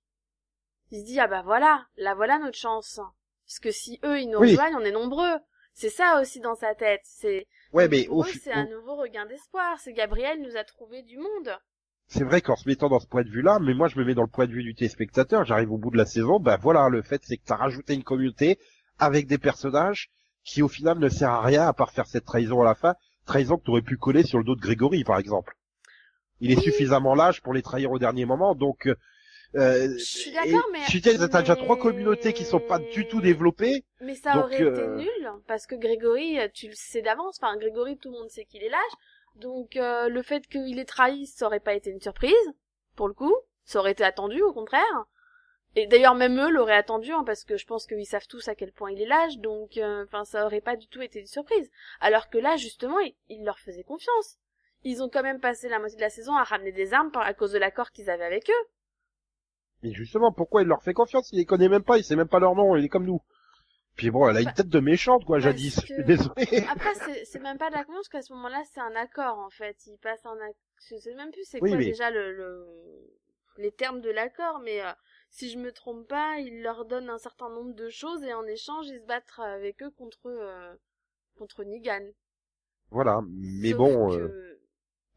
Il 0.92 1.00
se 1.02 1.06
dit, 1.06 1.20
ah 1.20 1.28
bah 1.28 1.44
voilà, 1.46 1.86
là 1.98 2.14
voilà 2.16 2.40
notre 2.40 2.58
chance. 2.58 3.00
Parce 3.46 3.60
que 3.60 3.72
si 3.72 4.00
eux, 4.04 4.20
ils 4.20 4.28
nous 4.30 4.40
Oui. 4.40 4.50
rejoignent, 4.50 4.76
on 4.76 4.84
est 4.86 4.92
nombreux. 4.92 5.38
C'est 5.74 5.90
ça 5.92 6.20
aussi 6.20 6.40
dans 6.42 6.56
sa 6.56 6.76
tête. 6.76 7.02
C'est, 7.06 7.48
Ouais, 7.72 7.88
mais 7.88 8.08
c'est 8.42 8.52
un 8.52 8.66
nouveau 8.66 8.96
regain 8.96 9.26
d'espoir. 9.28 9.80
C'est 9.80 9.94
Gabriel 9.94 10.42
nous 10.42 10.58
a 10.58 10.64
trouvé 10.66 11.04
du 11.04 11.18
monde. 11.20 11.58
C'est 12.08 12.24
vrai 12.24 12.42
qu'en 12.42 12.56
se 12.56 12.68
mettant 12.68 12.90
dans 12.90 13.00
ce 13.00 13.08
point 13.08 13.24
de 13.24 13.30
vue-là, 13.30 13.60
mais 13.62 13.74
moi 13.74 13.88
je 13.88 14.00
me 14.00 14.06
mets 14.06 14.14
dans 14.16 14.22
le 14.22 14.28
point 14.30 14.48
de 14.48 14.52
vue 14.52 14.64
du 14.64 14.76
téléspectateur, 14.76 15.46
j'arrive 15.46 15.72
au 15.72 15.78
bout 15.78 15.92
de 15.92 15.98
la 15.98 16.06
saison, 16.06 16.40
ben 16.40 16.58
voilà, 16.62 16.90
le 16.90 17.02
fait 17.02 17.22
c'est 17.26 17.38
que 17.38 17.44
t'as 17.46 17.56
rajouté 17.58 17.94
une 17.94 18.04
communauté 18.04 18.60
avec 19.00 19.28
des 19.28 19.38
personnages 19.38 20.10
qui 20.44 20.62
au 20.62 20.68
final 20.70 20.98
ne 21.00 21.10
sert 21.10 21.30
à 21.30 21.42
rien 21.42 21.68
à 21.68 21.74
part 21.74 21.92
faire 21.92 22.08
cette 22.08 22.26
trahison 22.26 22.62
à 22.62 22.66
la 22.66 22.76
fin, 22.76 22.96
trahison 23.26 23.58
que 23.58 23.64
t'aurais 23.64 23.82
pu 23.82 23.98
coller 23.98 24.24
sur 24.24 24.38
le 24.38 24.46
dos 24.46 24.56
de 24.56 24.62
Grégory 24.62 25.04
par 25.04 25.20
exemple. 25.20 25.54
Il 26.40 26.52
est 26.52 26.62
suffisamment 26.62 27.16
lâche 27.16 27.42
pour 27.42 27.54
les 27.54 27.62
trahir 27.62 27.92
au 27.92 28.00
dernier 28.00 28.26
moment, 28.26 28.56
donc 28.56 28.88
euh, 29.56 29.90
Je 29.98 30.04
suis 30.04 30.32
d'accord, 30.32 30.66
mais- 30.72 30.80
tu 30.88 31.00
dis, 31.00 31.18
t'as 31.18 31.42
déjà 31.42 31.56
mais- 31.56 31.62
trois 31.64 31.78
communautés 31.78 32.32
qui 32.34 32.44
sont 32.46 32.60
pas 32.60 32.80
du 32.80 33.08
tout 33.08 33.22
développées, 33.22 33.84
Mais 34.02 34.14
ça 34.16 34.34
Donc, 34.34 34.46
aurait 34.46 34.62
euh, 34.62 34.98
été 34.98 35.04
nul, 35.04 35.32
parce 35.48 35.66
que 35.66 35.76
Grégory, 35.76 36.40
euh, 36.40 36.48
tu 36.54 36.68
le 36.68 36.74
sais 36.76 37.02
d'avance, 37.02 37.40
enfin 37.42 37.58
Grégory, 37.58 37.98
tout 37.98 38.12
le 38.12 38.18
monde 38.20 38.30
sait 38.30 38.46
qu'il 38.46 38.62
est 38.64 38.70
lâche, 38.70 38.82
donc 39.38 39.76
euh, 39.76 40.10
le 40.10 40.22
fait 40.22 40.48
qu'il 40.48 40.80
ait 40.80 40.86
trahi, 40.86 41.28
ça 41.28 41.46
aurait 41.46 41.60
pas 41.60 41.74
été 41.74 41.90
une 41.90 42.02
surprise, 42.02 42.34
pour 42.96 43.08
le 43.08 43.14
coup, 43.14 43.36
ça 43.64 43.80
aurait 43.80 43.92
été 43.92 44.04
attendu 44.04 44.42
au 44.42 44.54
contraire. 44.54 45.06
Et 45.76 45.86
d'ailleurs 45.86 46.16
même 46.16 46.40
eux 46.40 46.50
l'auraient 46.50 46.74
attendu, 46.74 47.12
hein, 47.12 47.24
parce 47.24 47.44
que 47.44 47.56
je 47.56 47.66
pense 47.68 47.86
qu'ils 47.86 48.06
savent 48.06 48.28
tous 48.28 48.48
à 48.48 48.56
quel 48.56 48.72
point 48.72 48.92
il 48.92 49.02
est 49.02 49.06
lâche, 49.06 49.38
donc 49.38 49.78
euh, 49.78 50.06
enfin 50.06 50.26
ça 50.26 50.46
aurait 50.46 50.62
pas 50.62 50.76
du 50.76 50.88
tout 50.88 51.02
été 51.02 51.20
une 51.20 51.28
surprise. 51.28 51.70
Alors 52.00 52.30
que 52.30 52.40
là, 52.40 52.56
justement, 52.56 52.98
il, 53.30 53.44
leur 53.44 53.60
faisait 53.60 53.84
confiance. 53.84 54.38
Ils 54.84 55.04
ont 55.04 55.10
quand 55.10 55.22
même 55.22 55.40
passé 55.40 55.70
la 55.70 55.80
moitié 55.80 55.98
de 55.98 56.02
la 56.02 56.10
saison 56.10 56.36
à 56.36 56.44
ramener 56.44 56.72
des 56.72 56.94
armes 56.94 57.12
à 57.16 57.34
cause 57.34 57.52
de 57.52 57.60
l'accord 57.60 57.92
qu'ils 57.92 58.10
avaient 58.10 58.26
avec 58.26 58.50
eux. 58.50 58.68
mais 59.84 59.94
justement 59.94 60.32
pourquoi 60.32 60.64
il 60.64 60.68
leur 60.68 60.82
fait 60.82 60.94
confiance? 60.94 61.30
Il 61.32 61.38
les 61.38 61.46
connaît 61.46 61.70
même 61.70 61.84
pas, 61.84 62.00
il 62.00 62.04
sait 62.04 62.16
même 62.16 62.28
pas 62.28 62.40
leur 62.40 62.56
nom, 62.56 62.76
il 62.76 62.86
est 62.86 62.90
comme 62.90 63.06
nous. 63.06 63.22
Puis 63.98 64.12
bon, 64.12 64.30
elle 64.30 64.38
a 64.38 64.42
une 64.42 64.54
tête 64.54 64.70
de 64.70 64.80
méchante 64.80 65.26
quoi, 65.26 65.40
jadis. 65.40 65.82
que- 65.82 66.02
désolé. 66.04 66.66
Après, 66.72 66.94
c'est- 66.96 67.26
c'est 67.26 67.40
même 67.40 67.58
pas 67.58 67.70
de 67.70 67.76
la 67.76 67.84
confiance 67.84 68.08
qu'à 68.10 68.22
ce 68.22 68.32
moment-là, 68.34 68.62
c'est 68.72 68.80
un 68.80 68.96
accord, 68.96 69.38
en 69.40 69.50
fait. 69.50 69.76
Il 69.88 69.98
passe 69.98 70.26
un 70.26 70.36
accord. 70.38 70.56
Je 70.90 70.96
sais 70.98 71.16
même 71.16 71.32
plus 71.32 71.44
c'est 71.44 71.60
Oui, 71.62 71.72
quoi 71.72 71.78
mais- 71.80 71.86
déjà 71.86 72.12
le, 72.12 72.32
le... 72.34 72.66
les 73.58 73.72
termes 73.72 74.00
de 74.02 74.12
l'accord, 74.12 74.60
mais 74.64 74.82
euh, 74.82 74.92
si 75.32 75.50
je 75.50 75.58
me 75.58 75.72
trompe 75.72 76.08
pas, 76.08 76.38
il 76.40 76.62
leur 76.62 76.86
donne 76.86 77.10
un 77.10 77.18
certain 77.18 77.50
nombre 77.50 77.74
de 77.74 77.90
choses 77.90 78.24
et 78.24 78.34
en 78.34 78.46
échange, 78.46 78.86
ils 78.88 79.00
se 79.00 79.06
battent 79.06 79.26
avec 79.40 79.82
eux 79.82 79.90
contre, 79.90 80.28
euh, 80.28 80.74
contre 81.40 81.64
Nigan. 81.64 82.06
Voilà, 82.92 83.22
mais 83.28 83.70
Sauf 83.72 83.78
bon, 83.80 84.10
que- 84.12 84.16
euh, 84.22 84.60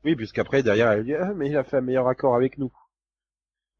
oui, 0.05 0.17
puisqu'après 0.17 0.63
derrière 0.63 0.91
elle 0.93 1.05
dit 1.05 1.15
ah, 1.15 1.35
mais 1.35 1.49
il 1.51 1.57
a 1.57 1.63
fait 1.65 1.77
un 1.77 1.83
meilleur 1.83 2.09
accord 2.09 2.35
avec 2.35 2.57
nous. 2.57 2.73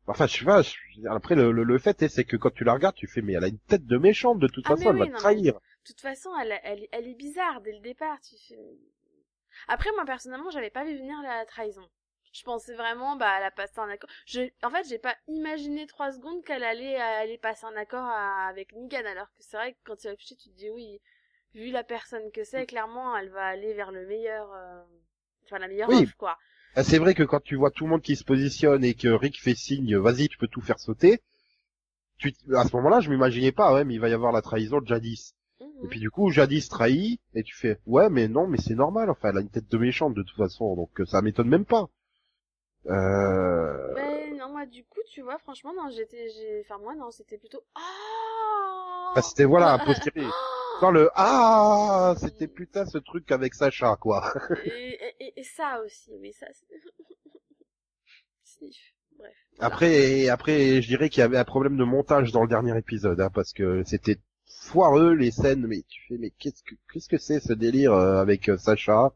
Enfin, 0.07 0.27
je 0.27 0.39
sais 0.39 0.45
pas. 0.45 0.61
je- 0.63 0.77
Après, 1.09 1.35
le, 1.35 1.53
le, 1.53 1.63
le 1.63 1.79
fait, 1.79 2.07
c'est 2.09 2.25
que 2.25 2.37
quand 2.37 2.51
tu 2.53 2.65
la 2.65 2.75
regardes, 2.75 2.97
tu 2.97 3.07
fais 3.07 3.23
mais 3.23 3.33
elle 3.35 3.45
a 3.45 3.49
une 3.49 3.59
tête 3.61 3.87
de 3.87 3.97
méchante 3.97 4.39
de 4.39 4.49
toute 4.49 4.67
Ah, 4.67 4.71
façon, 4.77 4.91
elle 4.91 4.99
va 4.99 5.07
te 5.07 5.17
trahir. 5.17 5.55
De 5.55 5.61
toute 5.85 6.01
façon, 6.01 6.31
elle, 6.39 6.59
elle, 6.63 6.87
elle 6.93 7.09
est 7.09 7.15
bizarre 7.15 7.61
dès 7.61 7.73
le 7.73 7.81
départ. 7.81 8.21
Tu 8.21 8.37
fais... 8.49 8.59
Après, 9.69 9.91
moi, 9.93 10.05
personnellement, 10.05 10.51
j'avais 10.51 10.71
pas 10.71 10.85
vu 10.85 10.97
venir 10.97 11.17
la 11.23 11.45
trahison. 11.47 11.89
Je 12.33 12.43
pensais 12.45 12.75
vraiment, 12.75 13.17
bah, 13.17 13.35
elle 13.39 13.45
a 13.45 13.51
passé 13.51 13.79
un 13.79 13.89
accord. 13.89 14.09
Je, 14.27 14.43
en 14.63 14.71
fait, 14.71 14.87
j'ai 14.89 14.99
pas 14.99 15.17
imaginé 15.27 15.87
trois 15.87 16.13
secondes 16.13 16.45
qu'elle 16.45 16.63
allait, 16.63 16.97
aller 16.97 17.39
passer 17.39 17.65
un 17.67 17.77
accord 17.77 18.05
à- 18.05 18.47
avec 18.49 18.73
Negan, 18.73 19.05
alors 19.07 19.27
que 19.29 19.43
c'est 19.43 19.57
vrai 19.57 19.73
que 19.73 19.79
quand 19.85 19.97
tu 19.97 20.09
réfléchis, 20.09 20.37
tu 20.37 20.51
te 20.51 20.57
dis 20.57 20.71
oui, 20.71 21.01
vu 21.55 21.71
la 21.71 21.83
personne 21.85 22.31
que 22.33 22.45
c'est, 22.45 22.67
clairement, 22.67 23.17
elle 23.17 23.31
va 23.31 23.47
aller 23.47 23.75
vers 23.75 23.91
le 23.93 24.07
meilleur, 24.07 24.53
euh, 24.53 24.83
enfin, 25.45 25.59
la 25.59 25.69
meilleure 25.69 25.91
Oui. 25.91 25.95
offre, 25.95 26.17
quoi. 26.17 26.39
Ah, 26.75 26.83
C'est 26.83 26.99
vrai 26.99 27.15
que 27.15 27.23
quand 27.23 27.41
tu 27.41 27.55
vois 27.57 27.71
tout 27.71 27.85
le 27.85 27.91
monde 27.91 28.03
qui 28.03 28.17
se 28.17 28.25
positionne 28.25 28.85
et 28.85 28.95
que 28.95 29.09
Rick 29.09 29.41
fait 29.41 29.55
signe, 29.55 29.97
vas-y, 29.99 30.29
tu 30.29 30.37
peux 30.39 30.49
tout 30.49 30.61
faire 30.61 30.81
sauter. 30.81 31.21
Tu, 32.19 32.35
à 32.57 32.65
ce 32.67 32.77
moment-là, 32.77 33.01
je 33.01 33.11
m'imaginais 33.11 33.53
pas, 33.53 33.75
ouais, 33.75 33.85
mais 33.85 33.95
il 33.95 34.01
va 34.01 34.09
y 34.09 34.13
avoir 34.15 34.33
la 34.33 34.43
trahison 34.43 34.81
de 34.81 34.87
Jadis. 34.87 35.35
Et 35.83 35.87
Mhm. 35.87 35.89
puis 35.89 36.01
du 36.01 36.11
coup, 36.11 36.31
Jadis 36.31 36.69
trahit, 36.69 37.21
et 37.35 37.43
tu 37.43 37.57
fais, 37.57 37.79
ouais, 37.87 38.11
mais 38.11 38.29
non, 38.29 38.47
mais 38.47 38.59
c'est 38.59 38.75
normal, 38.75 39.11
enfin, 39.11 39.31
elle 39.31 39.39
a 39.39 39.41
une 39.41 39.51
tête 39.51 39.71
de 39.71 39.79
méchante 39.79 40.15
de 40.15 40.23
toute 40.23 40.37
façon, 40.37 40.77
donc 40.77 41.01
euh, 41.01 41.07
ça 41.07 41.23
m'étonne 41.23 41.49
même 41.49 41.65
pas. 41.65 41.89
Euh... 42.87 43.95
Ben, 43.95 44.37
non, 44.37 44.51
moi, 44.51 44.67
du 44.67 44.85
coup, 44.85 45.01
tu 45.13 45.23
vois, 45.23 45.39
franchement, 45.39 45.73
non, 45.75 45.91
j'étais, 45.91 46.29
j'ai, 46.31 46.61
enfin, 46.65 46.79
moi, 46.79 46.95
non, 46.95 47.11
c'était 47.11 47.39
plutôt, 47.39 47.63
ah! 47.75 49.13
Bah, 49.15 49.23
c'était 49.23 49.45
voilà, 49.45 49.73
un 49.75 49.79
posteriori. 49.79 50.31
Dans 50.81 50.91
le 50.91 51.11
ah, 51.15 52.15
c'était 52.19 52.49
putain 52.49 52.87
ce 52.87 52.99
truc 52.99 53.31
avec 53.33 53.55
Sacha 53.55 53.97
quoi. 54.01 54.33
et, 54.65 54.99
et, 55.21 55.41
et 55.41 55.45
ça 55.45 55.81
aussi, 55.85 56.13
mais 56.21 56.33
ça, 56.33 56.47
c'est... 56.53 56.67
Sniff. 58.45 58.77
Bref. 59.19 59.35
voilà. 59.57 59.67
Après, 59.67 60.29
après, 60.29 60.81
je 60.83 60.87
dirais 60.89 61.09
qu'il 61.11 61.21
y 61.21 61.25
avait 61.25 61.37
un 61.39 61.45
problème 61.45 61.77
de 61.77 61.85
montage 61.85 62.33
dans 62.33 62.43
le 62.43 62.49
dernier 62.49 62.77
épisode, 62.79 63.21
hein, 63.21 63.31
parce 63.33 63.53
que 63.53 63.83
c'était 63.85 64.19
foireux 64.47 65.13
les 65.15 65.31
scènes. 65.31 65.67
Mais 65.67 65.83
tu 65.89 66.01
fais, 66.09 66.17
mais 66.19 66.31
qu'est-ce 66.31 66.63
que 66.63 66.75
qu'est-ce 66.93 67.09
que 67.09 67.19
c'est 67.19 67.41
ce 67.41 67.53
délire 67.53 67.93
euh, 67.93 68.17
avec 68.21 68.49
euh, 68.49 68.57
Sacha 68.57 69.13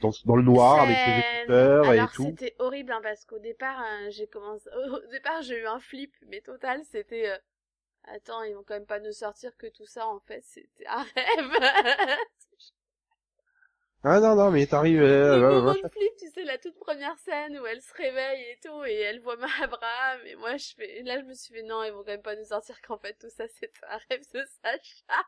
dans, 0.00 0.10
dans 0.24 0.36
le 0.36 0.42
noir 0.42 0.80
avec 0.80 0.96
ses 0.96 1.04
C'est- 1.04 1.38
écouteurs 1.42 1.84
et 1.92 1.98
Alors, 1.98 2.12
tout. 2.12 2.24
c'était 2.24 2.56
horrible, 2.58 2.92
hein, 2.92 3.00
parce 3.02 3.24
qu'au 3.24 3.38
départ, 3.38 3.78
hein, 3.78 4.08
j'ai 4.10 4.26
commencé, 4.26 4.68
au 4.90 5.10
départ, 5.12 5.42
j'ai 5.42 5.60
eu 5.60 5.66
un 5.66 5.78
flip, 5.78 6.12
mais 6.28 6.40
total, 6.40 6.80
c'était, 6.90 7.28
euh, 7.28 7.36
attends, 8.06 8.42
ils 8.42 8.54
vont 8.54 8.62
quand 8.62 8.74
même 8.74 8.86
pas 8.86 9.00
nous 9.00 9.12
sortir 9.12 9.56
que 9.56 9.66
tout 9.66 9.86
ça, 9.86 10.06
en 10.06 10.20
fait, 10.20 10.42
c'était 10.44 10.86
un 10.86 11.02
rêve. 11.16 11.70
Ah 14.08 14.20
non 14.20 14.36
non, 14.36 14.52
mais 14.52 14.66
t'arrives. 14.66 15.02
Euh, 15.02 15.34
euh, 15.34 15.40
moment 15.40 15.72
machin. 15.72 15.80
de 15.82 15.88
flip, 15.88 16.16
tu 16.16 16.30
sais, 16.30 16.44
la 16.44 16.58
toute 16.58 16.78
première 16.78 17.18
scène 17.18 17.58
où 17.58 17.66
elle 17.66 17.82
se 17.82 17.92
réveille 17.94 18.42
et 18.52 18.58
tout, 18.62 18.84
et 18.84 18.94
elle 18.94 19.20
voit 19.20 19.36
ma 19.36 19.48
Abraham, 19.62 20.20
et 20.26 20.36
moi, 20.36 20.56
je 20.56 20.74
fais, 20.76 21.02
là, 21.02 21.18
je 21.18 21.24
me 21.24 21.34
suis 21.34 21.52
fait, 21.52 21.62
non, 21.62 21.82
ils 21.82 21.90
vont 21.90 22.04
quand 22.04 22.12
même 22.12 22.22
pas 22.22 22.36
nous 22.36 22.44
sortir 22.44 22.80
qu'en 22.82 22.98
fait, 22.98 23.14
tout 23.14 23.30
ça, 23.30 23.44
c'est 23.58 23.72
un 23.88 23.98
rêve 24.08 24.22
de 24.32 24.44
Sacha. 24.62 25.24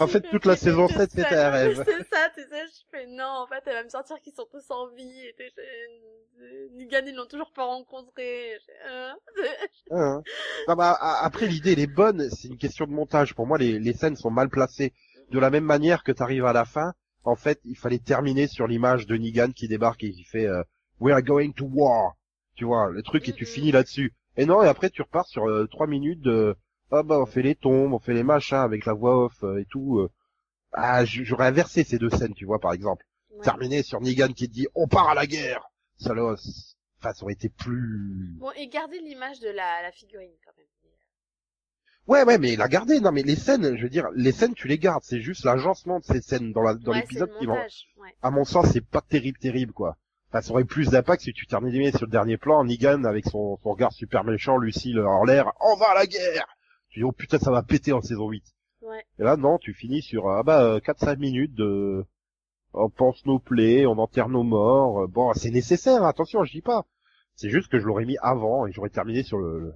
En 0.00 0.06
fait, 0.06 0.22
toute 0.22 0.46
la 0.46 0.56
saison 0.56 0.86
de 0.86 0.92
7, 0.92 1.10
c'était 1.10 1.34
un 1.34 1.50
rêve. 1.50 1.84
C'est 1.86 2.08
ça, 2.08 2.30
tu 2.34 2.42
sais, 2.48 2.66
je 2.66 2.80
fais, 2.90 3.06
non, 3.06 3.26
en 3.26 3.46
fait, 3.46 3.62
elle 3.66 3.74
va 3.74 3.84
me 3.84 3.90
sortir 3.90 4.18
qu'ils 4.22 4.32
sont 4.32 4.46
tous 4.50 4.70
en 4.70 4.86
vie, 4.88 5.26
et 5.26 5.34
Negan, 6.74 7.02
ils 7.06 7.14
l'ont 7.14 7.26
toujours 7.26 7.52
pas 7.52 7.64
rencontré. 7.64 8.58
Euh, 8.88 9.10
Hein. 9.90 10.22
Non, 10.68 10.76
bah, 10.76 10.96
après 11.22 11.46
l'idée 11.46 11.72
elle 11.72 11.80
est 11.80 11.86
bonne, 11.86 12.28
c'est 12.30 12.48
une 12.48 12.56
question 12.58 12.86
de 12.86 12.92
montage. 12.92 13.34
Pour 13.34 13.46
moi, 13.46 13.58
les, 13.58 13.78
les 13.78 13.92
scènes 13.92 14.16
sont 14.16 14.30
mal 14.30 14.48
placées. 14.48 14.92
De 15.30 15.38
la 15.38 15.50
même 15.50 15.64
manière 15.64 16.02
que 16.02 16.12
t'arrives 16.12 16.44
à 16.44 16.52
la 16.52 16.64
fin, 16.64 16.92
en 17.24 17.36
fait, 17.36 17.60
il 17.64 17.76
fallait 17.76 17.98
terminer 17.98 18.46
sur 18.46 18.66
l'image 18.66 19.06
de 19.06 19.16
Negan 19.16 19.52
qui 19.52 19.68
débarque 19.68 20.02
et 20.04 20.12
qui 20.12 20.24
fait 20.24 20.46
euh, 20.46 20.62
We 21.00 21.12
are 21.14 21.22
going 21.22 21.52
to 21.52 21.66
war. 21.72 22.16
Tu 22.56 22.64
vois, 22.64 22.90
le 22.90 23.02
truc 23.02 23.28
et 23.28 23.32
tu 23.32 23.44
Mhm. 23.44 23.48
finis 23.50 23.72
là-dessus. 23.72 24.14
Et 24.36 24.46
non, 24.46 24.62
et 24.62 24.68
après 24.68 24.90
tu 24.90 25.02
repars 25.02 25.26
sur 25.26 25.48
euh, 25.48 25.66
trois 25.66 25.86
minutes 25.86 26.20
de 26.20 26.56
ah 26.92 27.02
bah 27.04 27.18
on 27.20 27.26
fait 27.26 27.42
les 27.42 27.54
tombes, 27.54 27.92
on 27.92 27.98
fait 28.00 28.14
les 28.14 28.22
machins 28.24 28.58
avec 28.58 28.84
la 28.86 28.92
voix 28.92 29.24
off 29.24 29.42
euh, 29.44 29.58
et 29.60 29.64
tout. 29.66 29.98
euh. 30.00 30.10
Ah, 30.72 31.04
j'aurais 31.04 31.46
inversé 31.48 31.84
ces 31.84 31.98
deux 31.98 32.10
scènes, 32.10 32.34
tu 32.34 32.44
vois, 32.44 32.58
par 32.60 32.72
exemple. 32.72 33.04
ouais. 33.30 33.44
Terminé 33.44 33.82
sur 33.82 34.00
Negan 34.00 34.32
qui 34.32 34.48
dit 34.48 34.66
on 34.74 34.88
part 34.88 35.08
à 35.08 35.14
la 35.14 35.26
guerre. 35.26 35.69
Ça, 36.00 36.12
enfin, 36.14 37.12
ça 37.12 37.22
aurait 37.22 37.34
été 37.34 37.48
plus. 37.48 38.34
Bon, 38.38 38.50
et 38.56 38.68
gardez 38.68 38.98
l'image 39.00 39.40
de 39.40 39.48
la, 39.48 39.82
la 39.82 39.92
figurine, 39.92 40.32
quand 40.44 40.52
même. 40.56 40.66
Ouais, 42.06 42.24
ouais, 42.24 42.38
mais 42.38 42.56
la 42.56 42.66
garder. 42.66 42.98
Non, 43.00 43.12
mais 43.12 43.22
les 43.22 43.36
scènes, 43.36 43.76
je 43.76 43.82
veux 43.82 43.88
dire, 43.88 44.08
les 44.16 44.32
scènes, 44.32 44.54
tu 44.54 44.66
les 44.66 44.78
gardes. 44.78 45.04
C'est 45.04 45.20
juste 45.20 45.44
l'agencement 45.44 46.00
de 46.00 46.04
ces 46.04 46.20
scènes 46.20 46.52
dans 46.52 46.62
la 46.62 46.74
dans 46.74 46.92
ouais, 46.92 47.02
l'épisode 47.02 47.30
qui, 47.38 47.46
montage, 47.46 47.86
ouais. 47.98 48.14
à 48.22 48.30
mon 48.30 48.44
sens, 48.44 48.66
c'est 48.72 48.84
pas 48.84 49.00
terrible, 49.00 49.38
terrible, 49.38 49.72
quoi. 49.72 49.96
Enfin, 50.30 50.42
ça 50.42 50.52
aurait 50.52 50.64
plus 50.64 50.88
d'impact 50.90 51.22
si 51.22 51.32
tu 51.32 51.46
terminais 51.46 51.90
sur 51.90 52.06
le 52.06 52.10
dernier 52.10 52.36
plan, 52.36 52.64
Negan 52.64 53.04
avec 53.04 53.26
son, 53.26 53.58
son 53.62 53.70
regard 53.70 53.92
super 53.92 54.24
méchant, 54.24 54.58
Lucille 54.58 55.00
en 55.00 55.24
l'air, 55.24 55.52
on 55.60 55.76
va 55.76 55.90
à 55.90 55.94
la 55.94 56.06
guerre. 56.06 56.46
Tu 56.88 57.00
dis 57.00 57.04
oh 57.04 57.12
putain, 57.12 57.38
ça 57.38 57.50
va 57.50 57.62
péter 57.62 57.92
en 57.92 58.00
saison 58.00 58.28
8. 58.28 58.44
Ouais. 58.82 59.04
Et 59.18 59.24
là, 59.24 59.36
non, 59.36 59.58
tu 59.58 59.74
finis 59.74 60.02
sur 60.02 60.28
ah 60.28 60.42
bah 60.42 60.62
euh, 60.62 60.80
4-5 60.80 61.18
minutes 61.18 61.54
de 61.54 62.04
on 62.72 62.88
pense 62.88 63.24
nos 63.26 63.38
plaies, 63.38 63.86
on 63.86 63.98
enterre 63.98 64.28
nos 64.28 64.42
morts. 64.42 65.02
Euh, 65.02 65.06
Bon, 65.06 65.32
c'est 65.34 65.50
nécessaire, 65.50 66.04
attention, 66.04 66.44
je 66.44 66.52
dis 66.52 66.62
pas. 66.62 66.86
C'est 67.34 67.50
juste 67.50 67.70
que 67.70 67.78
je 67.78 67.86
l'aurais 67.86 68.04
mis 68.04 68.16
avant 68.22 68.66
et 68.66 68.72
j'aurais 68.72 68.90
terminé 68.90 69.22
sur 69.22 69.38
le, 69.38 69.72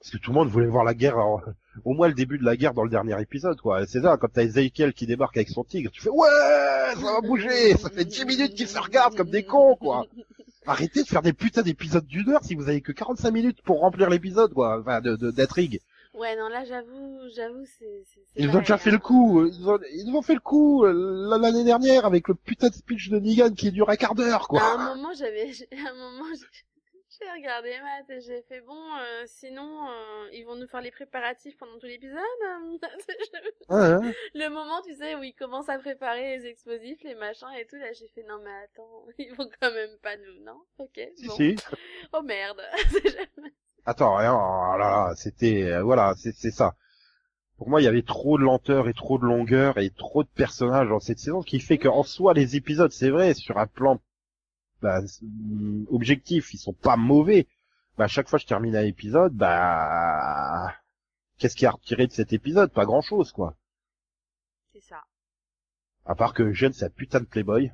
parce 0.00 0.12
que 0.12 0.18
tout 0.18 0.30
le 0.30 0.36
monde 0.36 0.48
voulait 0.48 0.66
voir 0.66 0.84
la 0.84 0.94
guerre, 0.94 1.16
au 1.84 1.94
moins 1.94 2.08
le 2.08 2.14
début 2.14 2.38
de 2.38 2.44
la 2.44 2.56
guerre 2.56 2.74
dans 2.74 2.84
le 2.84 2.90
dernier 2.90 3.20
épisode, 3.20 3.60
quoi. 3.60 3.86
C'est 3.86 4.02
ça, 4.02 4.16
quand 4.16 4.28
t'as 4.32 4.44
Ezekiel 4.44 4.92
qui 4.92 5.06
débarque 5.06 5.36
avec 5.36 5.48
son 5.48 5.64
tigre, 5.64 5.90
tu 5.90 6.00
fais 6.00 6.10
ouais, 6.10 6.94
ça 6.94 7.00
va 7.00 7.20
bouger, 7.20 7.76
ça 7.76 7.90
fait 7.90 8.04
10 8.04 8.24
minutes 8.26 8.54
qu'ils 8.54 8.68
se 8.68 8.78
regardent 8.78 9.16
comme 9.16 9.30
des 9.30 9.44
cons, 9.44 9.76
quoi. 9.76 10.06
Arrêtez 10.66 11.02
de 11.02 11.08
faire 11.08 11.22
des 11.22 11.32
putains 11.32 11.62
d'épisodes 11.62 12.06
d'une 12.06 12.28
heure 12.30 12.44
si 12.44 12.54
vous 12.54 12.68
avez 12.68 12.80
que 12.82 12.92
45 12.92 13.30
minutes 13.30 13.62
pour 13.62 13.80
remplir 13.80 14.10
l'épisode, 14.10 14.52
quoi, 14.52 14.78
enfin, 14.80 15.00
de, 15.00 15.16
de, 15.16 15.30
d'intrigue. 15.30 15.80
Ouais, 16.18 16.36
non, 16.36 16.48
là, 16.48 16.64
j'avoue, 16.64 17.20
j'avoue, 17.34 17.64
c'est, 17.64 18.02
Ils 18.36 18.50
ont 18.50 18.58
déjà 18.58 18.76
fait 18.76 18.90
hein. 18.90 18.94
le 18.94 18.98
coup, 18.98 19.40
euh, 19.40 19.50
ils 19.52 19.68
ont, 19.68 19.78
ils 19.92 20.14
ont 20.16 20.22
fait 20.22 20.34
le 20.34 20.40
coup 20.40 20.84
euh, 20.84 21.38
l'année 21.38 21.64
dernière 21.64 22.04
avec 22.04 22.28
le 22.28 22.34
putain 22.34 22.68
de 22.68 22.74
speech 22.74 23.08
de 23.10 23.18
Negan 23.18 23.54
qui 23.54 23.70
dure 23.70 23.88
un 23.88 23.96
quart 23.96 24.14
d'heure, 24.14 24.42
À 24.42 24.46
quoi. 24.46 24.62
un 24.62 24.94
moment, 24.96 25.12
j'avais, 25.14 25.50
à 25.86 25.90
un 25.90 25.94
moment, 25.94 26.24
J'ai 27.20 27.30
regardé 27.30 27.70
Matt 27.82 28.10
et 28.10 28.20
j'ai 28.20 28.42
fait 28.42 28.60
bon, 28.60 28.80
euh, 28.96 29.24
sinon 29.26 29.88
euh, 29.88 30.28
ils 30.32 30.44
vont 30.44 30.54
nous 30.56 30.68
faire 30.68 30.80
les 30.80 30.90
préparatifs 30.90 31.56
pendant 31.56 31.78
tout 31.78 31.86
l'épisode. 31.86 32.18
Ouais, 33.68 33.96
Le 34.34 34.48
moment, 34.48 34.80
tu 34.82 34.94
sais, 34.94 35.14
où 35.14 35.22
ils 35.22 35.34
commencent 35.34 35.68
à 35.68 35.78
préparer 35.78 36.38
les 36.38 36.46
explosifs, 36.46 37.02
les 37.02 37.14
machins 37.14 37.48
et 37.58 37.66
tout, 37.66 37.76
là 37.76 37.92
j'ai 37.92 38.08
fait 38.08 38.22
non 38.22 38.38
mais 38.44 38.50
attends, 38.64 39.04
ils 39.18 39.34
vont 39.34 39.48
quand 39.60 39.72
même 39.72 39.96
pas 40.02 40.16
nous, 40.16 40.44
non? 40.44 40.60
Ok, 40.78 41.00
si, 41.16 41.26
bon. 41.26 41.34
si. 41.34 41.56
Oh 42.12 42.22
merde. 42.22 42.62
Attends, 43.86 44.16
rien, 44.16 44.34
oh 44.34 44.78
là 44.78 45.08
là, 45.08 45.14
c'était, 45.16 45.64
euh, 45.64 45.82
voilà, 45.82 46.14
c'est 46.16 46.50
ça. 46.50 46.74
Pour 47.56 47.68
moi, 47.68 47.80
il 47.80 47.84
y 47.84 47.88
avait 47.88 48.02
trop 48.02 48.38
de 48.38 48.44
lenteur 48.44 48.88
et 48.88 48.94
trop 48.94 49.18
de 49.18 49.24
longueur 49.24 49.78
et 49.78 49.90
trop 49.90 50.22
de 50.22 50.28
personnages 50.28 50.88
dans 50.88 51.00
cette 51.00 51.18
saison, 51.18 51.42
ce 51.42 51.46
qui 51.46 51.58
fait 51.58 51.78
qu'en 51.78 52.04
soi, 52.04 52.32
les 52.34 52.54
épisodes, 52.54 52.92
c'est 52.92 53.10
vrai, 53.10 53.34
sur 53.34 53.58
un 53.58 53.66
plan 53.66 54.00
bah, 54.80 55.00
mm, 55.22 55.86
objectif, 55.90 56.54
ils 56.54 56.58
sont 56.58 56.72
pas 56.72 56.96
mauvais. 56.96 57.48
Bah, 57.96 58.04
à 58.04 58.08
chaque 58.08 58.28
fois 58.28 58.38
que 58.38 58.44
je 58.44 58.48
termine 58.48 58.76
un 58.76 58.84
épisode, 58.84 59.34
bah, 59.34 60.72
qu'est-ce 61.38 61.56
qu'il 61.56 61.64
y 61.64 61.66
a 61.66 61.70
à 61.70 61.72
retirer 61.72 62.06
de 62.06 62.12
cet 62.12 62.32
épisode? 62.32 62.72
Pas 62.72 62.84
grand-chose, 62.84 63.32
quoi. 63.32 63.56
C'est 64.72 64.82
ça. 64.82 65.02
À 66.04 66.14
part 66.14 66.34
que 66.34 66.44
Eugène, 66.44 66.72
c'est 66.72 66.84
un 66.84 66.90
putain 66.90 67.20
de 67.20 67.26
playboy. 67.26 67.72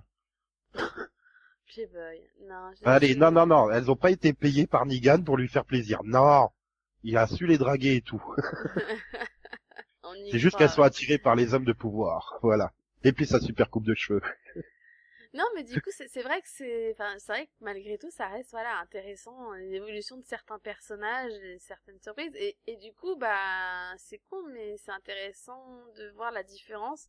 Non, 2.43 2.71
Allez, 2.85 3.15
non, 3.17 3.31
non, 3.31 3.47
non, 3.47 3.71
elles 3.71 3.91
ont 3.91 3.97
pas 3.97 4.11
été 4.11 4.33
payées 4.33 4.67
par 4.67 4.87
Negan 4.87 5.23
pour 5.23 5.37
lui 5.37 5.49
faire 5.49 5.65
plaisir. 5.65 6.01
Non, 6.05 6.51
il 7.03 7.17
a 7.17 7.27
su 7.27 7.47
les 7.47 7.59
draguer 7.59 7.97
et 7.97 8.03
tout. 8.03 8.23
C'est 10.31 10.39
juste 10.39 10.57
qu'elles 10.57 10.71
sont 10.71 10.83
attirées 10.83 11.19
par 11.19 11.35
les 11.35 11.55
hommes 11.55 11.65
de 11.65 11.73
pouvoir. 11.73 12.39
Voilà. 12.43 12.73
Et 13.03 13.13
puis 13.13 13.27
sa 13.27 13.41
super 13.41 13.71
coupe 13.71 13.85
de 13.85 13.95
cheveux. 13.95 14.23
Non, 15.35 15.45
mais 15.57 15.65
du 15.65 15.83
coup, 15.83 15.91
c'est 15.91 16.23
vrai 16.23 16.41
que 16.41 16.49
c'est, 16.49 16.93
enfin, 16.93 17.13
c'est 17.19 17.33
vrai 17.33 17.47
que 17.47 17.53
malgré 17.61 17.99
tout, 17.99 18.09
ça 18.09 18.29
reste, 18.29 18.53
voilà, 18.53 18.79
intéressant, 18.79 19.53
l'évolution 19.55 20.17
de 20.17 20.25
certains 20.25 20.61
personnages, 20.61 21.33
et 21.33 21.59
certaines 21.59 21.99
surprises, 22.01 22.31
et, 22.37 22.57
et 22.69 22.77
du 22.77 22.93
coup, 22.93 23.17
bah, 23.17 23.97
c'est 23.99 24.21
con, 24.31 24.41
mais 24.53 24.77
c'est 24.77 24.93
intéressant 24.93 25.83
de 25.97 26.09
voir 26.11 26.31
la 26.31 26.45
différence 26.45 27.09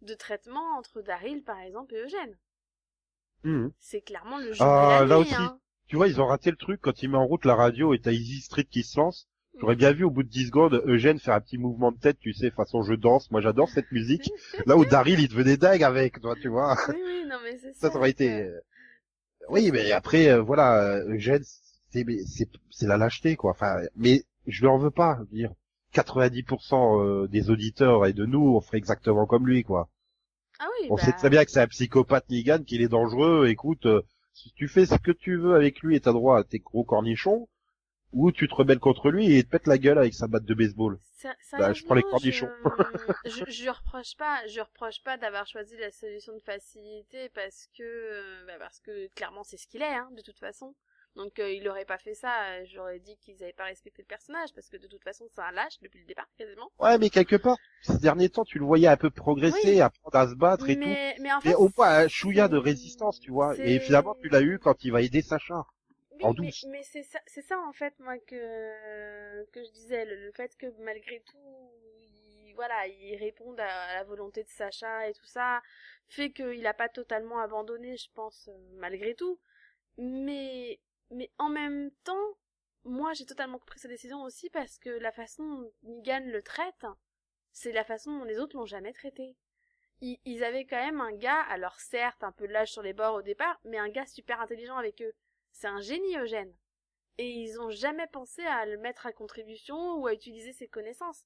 de 0.00 0.14
traitement 0.14 0.78
entre 0.78 1.02
Daryl, 1.02 1.44
par 1.44 1.60
exemple, 1.60 1.94
et 1.94 1.98
Eugène. 1.98 2.38
Mhm. 3.44 3.72
C'est 3.78 4.00
clairement 4.02 4.38
le 4.38 4.52
Ah, 4.60 5.04
là 5.06 5.18
aussi. 5.18 5.34
hein. 5.34 5.58
Tu 5.86 5.96
vois, 5.96 6.08
ils 6.08 6.20
ont 6.20 6.26
raté 6.26 6.50
le 6.50 6.56
truc 6.56 6.80
quand 6.82 7.02
il 7.02 7.10
met 7.10 7.16
en 7.16 7.26
route 7.26 7.44
la 7.44 7.54
radio 7.56 7.94
et 7.94 7.98
t'as 8.00 8.12
Easy 8.12 8.40
Street 8.40 8.64
qui 8.70 8.82
se 8.82 8.98
lance. 8.98 9.28
J'aurais 9.58 9.76
bien 9.76 9.92
vu 9.92 10.04
au 10.04 10.10
bout 10.10 10.22
de 10.22 10.28
10 10.28 10.46
secondes 10.46 10.82
Eugène 10.86 11.18
faire 11.18 11.34
un 11.34 11.40
petit 11.40 11.58
mouvement 11.58 11.90
de 11.92 11.98
tête, 11.98 12.18
tu 12.20 12.32
sais, 12.32 12.50
façon 12.50 12.82
je 12.82 12.94
danse. 12.94 13.30
Moi 13.30 13.40
j'adore 13.40 13.68
cette 13.68 13.90
musique. 13.92 14.30
Là 14.66 14.76
où 14.76 14.84
Daryl 14.84 15.18
il 15.20 15.28
devenait 15.28 15.56
dingue 15.56 15.82
avec, 15.82 16.20
toi, 16.20 16.34
tu 16.40 16.48
vois. 16.48 16.76
oui, 16.88 16.94
oui, 17.04 17.24
non, 17.28 17.36
mais 17.42 17.58
c'est 17.58 17.72
ça. 17.72 17.80
Ça, 17.88 17.90
ça 17.90 17.98
aurait 17.98 18.10
été... 18.10 18.42
euh, 18.42 18.60
Oui, 19.48 19.70
mais 19.72 19.90
après, 19.92 20.28
euh, 20.28 20.40
voilà, 20.40 20.80
euh, 20.98 21.14
Eugène, 21.14 21.42
c'est, 21.90 22.06
c'est, 22.26 22.48
c'est 22.70 22.86
la 22.86 22.96
lâcheté, 22.96 23.36
quoi. 23.36 23.50
Enfin, 23.50 23.80
mais 23.96 24.22
je 24.46 24.60
lui 24.60 24.68
en 24.68 24.78
veux 24.78 24.92
pas. 24.92 25.16
je 25.18 25.20
veux 25.24 25.36
dire, 25.48 25.52
90% 25.92 27.00
euh, 27.24 27.26
des 27.28 27.50
auditeurs 27.50 28.06
et 28.06 28.12
de 28.12 28.24
nous, 28.24 28.54
on 28.56 28.60
ferait 28.60 28.78
exactement 28.78 29.26
comme 29.26 29.46
lui, 29.46 29.64
quoi. 29.64 29.88
Ah 30.60 30.68
oui, 30.78 30.88
On 30.90 30.96
bah, 30.96 31.02
sait 31.02 31.12
très 31.12 31.30
bien 31.30 31.44
que 31.44 31.50
c'est 31.50 31.60
un 31.60 31.66
psychopathe 31.66 32.28
Negan, 32.28 32.62
qu'il 32.62 32.82
est 32.82 32.88
dangereux. 32.88 33.48
Écoute, 33.48 33.86
euh, 33.86 34.02
si 34.34 34.52
tu 34.52 34.68
fais 34.68 34.84
ce 34.84 34.96
que 34.96 35.10
tu 35.10 35.36
veux 35.38 35.54
avec 35.54 35.80
lui 35.80 35.96
et 35.96 36.00
t'as 36.00 36.12
droit 36.12 36.38
à 36.38 36.44
tes 36.44 36.58
gros 36.58 36.84
cornichons, 36.84 37.48
ou 38.12 38.30
tu 38.30 38.46
te 38.46 38.54
rebelles 38.54 38.78
contre 38.78 39.10
lui 39.10 39.32
et 39.32 39.38
il 39.38 39.44
te 39.44 39.50
pète 39.50 39.66
la 39.66 39.78
gueule 39.78 39.98
avec 39.98 40.12
sa 40.12 40.26
batte 40.26 40.44
de 40.44 40.54
baseball. 40.54 40.98
Bah, 41.52 41.72
je 41.72 41.84
prends 41.84 41.94
les 41.94 42.02
cornichons. 42.02 42.50
Je, 43.24 43.44
je, 43.48 43.70
reproche 43.70 44.16
pas, 44.16 44.46
je 44.46 44.60
reproche 44.60 45.02
pas 45.02 45.16
d'avoir 45.16 45.46
choisi 45.46 45.76
la 45.76 45.90
solution 45.90 46.34
de 46.34 46.40
facilité 46.40 47.28
parce 47.34 47.68
que, 47.76 47.82
euh, 47.82 48.46
bah, 48.46 48.54
parce 48.58 48.80
que 48.80 49.08
clairement 49.14 49.44
c'est 49.44 49.58
ce 49.58 49.66
qu'il 49.66 49.82
est, 49.82 49.94
hein, 49.94 50.08
de 50.16 50.22
toute 50.22 50.38
façon. 50.38 50.74
Donc 51.16 51.38
euh, 51.38 51.50
il 51.50 51.68
aurait 51.68 51.84
pas 51.84 51.98
fait 51.98 52.14
ça, 52.14 52.30
euh, 52.52 52.64
j'aurais 52.72 53.00
dit 53.00 53.16
qu'ils 53.16 53.42
avaient 53.42 53.52
pas 53.52 53.64
respecté 53.64 54.02
le 54.02 54.06
personnage 54.06 54.50
parce 54.54 54.68
que 54.68 54.76
de 54.76 54.86
toute 54.86 55.02
façon 55.02 55.26
c'est 55.34 55.40
un 55.40 55.50
lâche 55.50 55.78
depuis 55.82 56.00
le 56.00 56.06
départ 56.06 56.28
quasiment. 56.38 56.70
Ouais, 56.78 56.98
mais 56.98 57.10
quelque 57.10 57.36
part, 57.36 57.56
ces 57.82 57.98
derniers 57.98 58.28
temps, 58.28 58.44
tu 58.44 58.58
le 58.58 58.64
voyais 58.64 58.86
un 58.86 58.96
peu 58.96 59.10
progresser, 59.10 59.72
Oui. 59.74 59.80
apprendre 59.80 60.16
à 60.16 60.28
se 60.28 60.34
battre 60.34 60.68
et 60.68 60.74
tout. 60.74 60.80
Mais, 60.80 61.16
mais 61.20 61.32
en 61.32 61.40
fait, 61.40 61.48
Mais 61.48 61.54
au 61.56 61.68
moins 61.76 61.88
un 61.88 62.08
chouïa 62.08 62.46
de 62.48 62.56
résistance, 62.56 63.18
tu 63.18 63.32
vois. 63.32 63.56
Et 63.58 63.80
finalement, 63.80 64.14
tu 64.22 64.28
l'as 64.28 64.42
eu 64.42 64.58
quand 64.58 64.84
il 64.84 64.92
va 64.92 65.02
aider 65.02 65.20
Sacha. 65.20 65.66
Oui, 66.12 66.24
en 66.24 66.30
mais, 66.30 66.34
douce. 66.34 66.64
mais 66.68 66.82
c'est 66.84 67.02
ça, 67.02 67.18
c'est 67.26 67.42
ça 67.42 67.58
en 67.58 67.72
fait 67.72 67.94
moi 67.98 68.18
que 68.18 69.44
que 69.52 69.64
je 69.64 69.70
disais, 69.72 70.04
le, 70.04 70.16
le 70.16 70.32
fait 70.32 70.56
que 70.56 70.66
malgré 70.80 71.20
tout, 71.26 71.38
il, 72.46 72.52
voilà, 72.54 72.86
il 72.86 73.16
réponde 73.16 73.58
à, 73.58 73.94
la 73.94 74.04
volonté 74.04 74.44
de 74.44 74.48
Sacha 74.48 75.08
et 75.08 75.14
tout 75.14 75.26
ça, 75.26 75.60
fait 76.08 76.30
qu'il 76.30 76.66
a 76.66 76.74
pas 76.74 76.88
totalement 76.88 77.40
abandonné, 77.40 77.96
je 77.96 78.08
pense, 78.14 78.48
euh, 78.48 78.56
malgré 78.78 79.14
tout. 79.14 79.38
Mais 79.98 80.78
mais 81.10 81.30
en 81.38 81.48
même 81.48 81.90
temps, 82.04 82.36
moi 82.84 83.12
j'ai 83.14 83.26
totalement 83.26 83.58
compris 83.58 83.78
sa 83.78 83.88
décision 83.88 84.22
aussi 84.22 84.50
parce 84.50 84.78
que 84.78 84.90
la 84.90 85.12
façon 85.12 85.42
dont 85.44 85.72
Negan 85.82 86.22
le 86.26 86.42
traite, 86.42 86.86
c'est 87.52 87.72
la 87.72 87.84
façon 87.84 88.18
dont 88.18 88.24
les 88.24 88.38
autres 88.38 88.56
l'ont 88.56 88.66
jamais 88.66 88.92
traité. 88.92 89.36
Ils, 90.00 90.18
ils 90.24 90.44
avaient 90.44 90.64
quand 90.64 90.82
même 90.82 91.00
un 91.00 91.12
gars, 91.12 91.40
alors 91.50 91.78
certes 91.78 92.22
un 92.24 92.32
peu 92.32 92.46
lâche 92.46 92.72
sur 92.72 92.82
les 92.82 92.92
bords 92.94 93.16
au 93.16 93.22
départ, 93.22 93.60
mais 93.64 93.76
un 93.78 93.88
gars 93.90 94.06
super 94.06 94.40
intelligent 94.40 94.76
avec 94.76 95.02
eux. 95.02 95.12
C'est 95.52 95.66
un 95.66 95.80
génie 95.80 96.16
Eugène. 96.16 96.54
Et 97.18 97.28
ils 97.28 97.60
ont 97.60 97.68
jamais 97.70 98.06
pensé 98.06 98.42
à 98.44 98.64
le 98.64 98.78
mettre 98.78 99.04
à 99.04 99.12
contribution 99.12 99.96
ou 99.96 100.06
à 100.06 100.14
utiliser 100.14 100.54
ses 100.54 100.68
connaissances. 100.68 101.22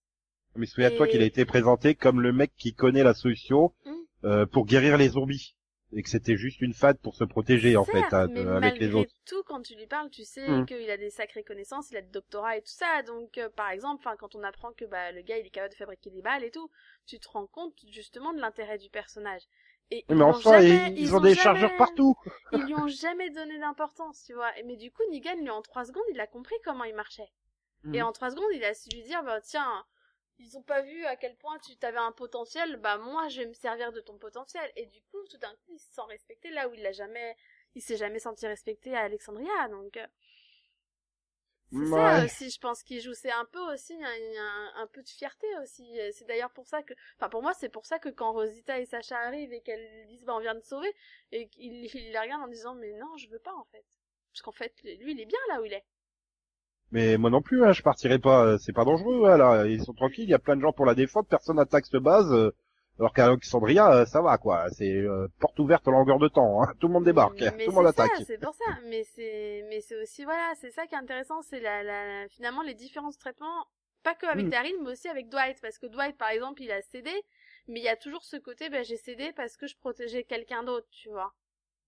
Mais 0.57 0.67
souviens-toi 0.67 1.07
Et- 1.07 1.11
qu'il 1.11 1.23
a 1.23 1.27
été 1.27 1.45
présenté 1.45 1.95
comme 1.95 2.21
le 2.21 2.33
mec 2.33 2.53
qui 2.57 2.75
connaît 2.75 3.05
la 3.05 3.15
solution 3.15 3.73
Mm. 3.85 3.93
euh, 4.25 4.47
pour 4.47 4.65
guérir 4.67 4.97
les 4.97 5.11
zombies. 5.11 5.55
Et 5.97 6.03
que 6.03 6.09
c'était 6.09 6.37
juste 6.37 6.61
une 6.61 6.75
fade 6.75 6.99
pour 6.99 7.15
se 7.15 7.25
protéger, 7.25 7.77
en 7.77 7.85
fait, 7.85 8.05
hein, 8.13 8.27
mais 8.31 8.41
avec 8.41 8.79
les 8.79 8.95
autres. 8.95 9.13
tout, 9.27 9.43
quand 9.45 9.63
tu 9.63 9.75
lui 9.77 9.87
parles, 9.87 10.11
tu 10.11 10.25
sais 10.25 10.49
Mm. 10.49 10.67
qu'il 10.67 10.91
a 10.91 10.97
des 10.97 11.11
sacrées 11.11 11.45
connaissances, 11.45 11.91
il 11.91 11.97
a 11.97 12.01
des 12.03 12.11
doctorats 12.11 12.57
et 12.57 12.61
tout 12.63 12.73
ça. 12.73 13.03
Donc, 13.05 13.39
euh, 13.39 13.49
par 13.49 13.71
exemple, 13.71 14.03
enfin, 14.05 14.17
quand 14.17 14.35
on 14.35 14.43
apprend 14.43 14.73
que 14.73 14.85
bah, 14.85 15.13
le 15.13 15.23
gars 15.23 15.39
il 15.39 15.47
est 15.47 15.51
capable 15.51 15.73
de 15.73 15.79
fabriquer 15.79 16.11
des 16.11 16.21
balles 16.23 16.43
et 16.45 16.51
tout, 16.51 16.69
tu 17.07 17.19
te 17.21 17.29
rends 17.29 17.47
compte 17.47 17.75
justement 17.91 18.33
de 18.33 18.41
l'intérêt 18.41 18.79
du 18.79 18.91
personnage. 18.91 19.43
Et 19.91 20.05
ils 20.09 20.17
mais 20.17 20.23
en 20.23 20.29
l'ont 20.29 20.33
soi, 20.35 20.61
jamais- 20.61 20.93
ils, 20.97 20.99
ils 21.03 21.15
ont 21.15 21.21
des 21.21 21.35
jamais- 21.35 21.43
chargeurs 21.43 21.77
partout. 21.77 22.17
Ils 22.53 22.65
lui 22.67 22.75
ont 22.75 22.89
jamais 22.89 23.31
donné 23.31 23.59
d'importance, 23.59 24.25
tu 24.25 24.33
vois. 24.35 24.51
Mais 24.65 24.77
du 24.77 24.91
coup, 24.91 25.03
Negan, 25.13 25.37
lui, 25.37 25.51
en 25.51 25.63
trois 25.63 25.85
secondes, 25.85 26.03
il 26.11 26.19
a 26.21 26.27
compris 26.27 26.55
comment 26.65 26.85
il 26.85 26.95
marchait. 26.95 27.31
Et 27.93 27.99
Mhm. 28.01 28.07
en 28.07 28.13
trois 28.13 28.31
secondes, 28.31 28.49
il 28.55 28.65
a 28.65 28.73
su 28.75 28.89
lui 28.89 29.03
dire, 29.03 29.23
bah 29.23 29.41
tiens, 29.43 29.85
ils 30.39 30.57
ont 30.59 30.63
pas 30.63 30.83
vu 30.83 31.05
à 31.07 31.17
quel 31.17 31.37
point 31.37 31.59
tu 31.61 31.77
t'avais 31.77 31.99
un 31.99 32.13
potentiel, 32.13 32.77
bah 32.77 32.99
moi 32.99 33.29
je 33.29 33.41
vais 33.43 33.47
me 33.49 33.55
servir 33.55 33.93
de 33.93 34.01
ton 34.01 34.19
potentiel. 34.19 34.71
Et 34.77 34.87
du 34.87 35.01
coup, 35.11 35.19
tout 35.31 35.39
d'un 35.39 35.55
coup, 35.57 35.73
il 35.75 35.79
se 35.81 35.93
sent 35.93 36.03
respecté 36.09 36.51
là 36.51 36.69
où 36.69 36.75
il 36.75 36.83
l'a 36.83 36.93
jamais, 36.93 37.37
il 37.75 37.83
s'est 37.83 37.97
jamais 37.97 38.19
senti 38.21 38.47
respecté 38.47 38.95
à 38.97 39.01
Alexandria. 39.03 39.69
Donc 39.69 39.97
euh, 39.97 40.07
c'est 41.73 41.87
ça 41.87 42.25
aussi, 42.25 42.51
je 42.51 42.59
pense 42.61 42.83
qu'il 42.83 43.01
joue. 43.01 43.15
C'est 43.15 43.33
un 43.33 43.45
peu 43.47 43.59
aussi 43.73 43.95
un, 43.95 44.07
un- 44.39 44.73
un 44.83 44.87
peu 44.87 45.03
de 45.03 45.09
fierté 45.09 45.47
aussi. 45.63 45.99
C'est 46.13 46.25
d'ailleurs 46.27 46.53
pour 46.53 46.67
ça 46.69 46.83
que, 46.83 46.95
enfin 47.19 47.29
pour 47.29 47.43
moi, 47.43 47.53
c'est 47.55 47.69
pour 47.69 47.85
ça 47.87 47.99
que 47.99 48.09
quand 48.11 48.33
Rosita 48.33 48.79
et 48.81 48.87
Sacha 48.87 49.19
arrivent 49.19 49.53
et 49.53 49.61
qu'elles 49.61 50.07
disent, 50.07 50.25
bah 50.25 50.35
on 50.37 50.41
vient 50.41 50.55
de 50.55 50.61
sauver, 50.61 50.93
et 51.33 51.49
qu'il 51.49 51.85
il 51.95 52.13
les 52.13 52.19
regarde 52.19 52.43
en 52.43 52.49
disant, 52.49 52.75
mais 52.77 52.93
non, 52.93 53.17
je 53.17 53.29
veux 53.29 53.41
pas 53.41 53.55
en 53.55 53.65
fait. 53.67 53.85
Parce 54.33 54.43
qu'en 54.43 54.53
fait, 54.53 54.75
lui, 54.85 55.13
il 55.13 55.21
est 55.21 55.27
bien 55.27 55.39
là 55.49 55.61
où 55.61 55.65
il 55.65 55.73
est. 55.73 55.85
Mais 56.95 57.19
moi 57.19 57.29
non 57.29 57.43
plus, 57.43 57.65
hein, 57.65 57.73
je 57.73 57.83
partirai 57.83 58.19
pas. 58.19 58.45
euh, 58.47 58.59
C'est 58.59 58.73
pas 58.73 58.85
dangereux, 58.85 59.29
hein, 59.29 59.37
là. 59.37 59.67
Ils 59.67 59.83
sont 59.85 59.93
tranquilles. 59.95 60.25
Il 60.25 60.31
y 60.31 60.35
a 60.35 60.39
plein 60.39 60.57
de 60.57 60.61
gens 60.63 60.73
pour 60.73 60.87
la 60.87 60.95
défendre. 60.95 61.27
Personne 61.29 61.57
n'attaque 61.57 61.87
cette 61.87 62.01
base. 62.03 62.33
euh, 62.33 62.53
alors 63.01 63.13
qu'à 63.13 63.27
Alexandria, 63.27 63.93
euh, 63.93 64.05
ça 64.07 64.23
va, 64.23 64.39
quoi. 64.39 64.71
C'est 64.71 64.93
euh, 64.95 65.27
porte 65.41 65.59
ouverte 65.59 65.89
en 65.89 65.91
longueur 65.91 66.21
de 66.21 66.29
temps. 66.29 66.63
Hein. 66.63 66.73
Tout 66.81 66.87
le 66.87 66.93
monde 66.95 67.05
débarque. 67.05 67.43
hein. 67.43 67.53
Mais 67.57 67.65
Tout 67.65 67.73
le 67.73 67.77
monde 67.77 67.87
attaque. 67.89 68.13
C'est 68.27 68.39
pour 68.41 68.55
ça. 68.55 68.79
Mais 68.89 69.03
c'est, 69.15 69.65
mais 69.69 69.81
c'est 69.81 70.01
aussi 70.01 70.23
voilà, 70.25 70.53
c'est 70.61 70.71
ça 70.71 70.87
qui 70.87 70.95
est 70.95 70.99
intéressant, 70.99 71.43
c'est 71.43 71.59
la, 71.61 71.83
la, 71.83 72.29
finalement 72.29 72.63
les 72.63 72.75
différents 72.75 73.11
traitements, 73.11 73.67
pas 74.05 74.15
que 74.15 74.27
avec 74.27 74.47
Mm. 74.47 74.51
Daryl, 74.51 74.77
mais 74.85 74.91
aussi 74.93 75.09
avec 75.09 75.29
Dwight, 75.29 75.61
parce 75.61 75.79
que 75.81 75.87
Dwight, 75.87 76.17
par 76.17 76.29
exemple, 76.29 76.63
il 76.63 76.71
a 76.71 76.81
cédé, 76.83 77.11
mais 77.67 77.81
il 77.81 77.85
y 77.85 77.89
a 77.89 77.97
toujours 77.97 78.23
ce 78.23 78.37
côté, 78.37 78.71
ben 78.71 78.85
j'ai 78.85 78.97
cédé 78.97 79.33
parce 79.35 79.57
que 79.57 79.67
je 79.67 79.77
protégeais 79.77 80.23
quelqu'un 80.23 80.63
d'autre, 80.63 80.87
tu 80.93 81.09
vois. 81.09 81.33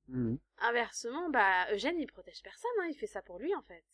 Mhm. 0.08 0.38
Inversement, 0.62 1.30
bah 1.30 1.72
Eugène, 1.72 2.00
il 2.00 2.06
protège 2.08 2.42
personne, 2.42 2.70
hein, 2.82 2.86
il 2.90 2.96
fait 2.96 3.06
ça 3.06 3.22
pour 3.22 3.38
lui 3.38 3.54
en 3.54 3.62
fait. 3.62 3.84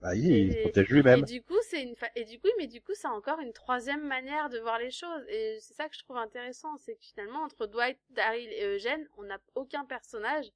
Bah, 0.00 0.14
il, 0.14 0.26
il 0.26 0.56
Et- 0.56 0.62
protège 0.62 0.90
Et 0.90 0.94
lui-même. 0.94 1.24
du 1.24 1.42
coup, 1.42 1.56
c'est 1.68 1.82
une 1.82 1.96
fa- 1.96 2.10
et 2.14 2.24
du 2.24 2.38
coup, 2.38 2.48
mais 2.58 2.66
du 2.66 2.80
coup, 2.82 2.92
c'est 2.94 3.08
encore 3.08 3.40
une 3.40 3.52
troisième 3.52 4.06
manière 4.06 4.50
de 4.50 4.58
voir 4.58 4.78
les 4.78 4.90
choses. 4.90 5.24
Et 5.28 5.58
c'est 5.60 5.74
ça 5.74 5.88
que 5.88 5.94
je 5.96 6.02
trouve 6.04 6.18
intéressant, 6.18 6.76
c'est 6.78 6.94
que 6.96 7.04
finalement, 7.04 7.42
entre 7.42 7.66
Dwight, 7.66 7.98
Daryl 8.10 8.48
et 8.52 8.64
Eugène, 8.66 9.08
on 9.18 9.24
n'a 9.24 9.38
aucun 9.54 9.84
personnage 9.84 10.46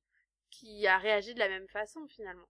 qui 0.51 0.87
a 0.87 0.99
réagi 0.99 1.35
de 1.35 1.39
la 1.39 1.49
même 1.49 1.69
façon 1.69 2.07
finalement. 2.09 2.47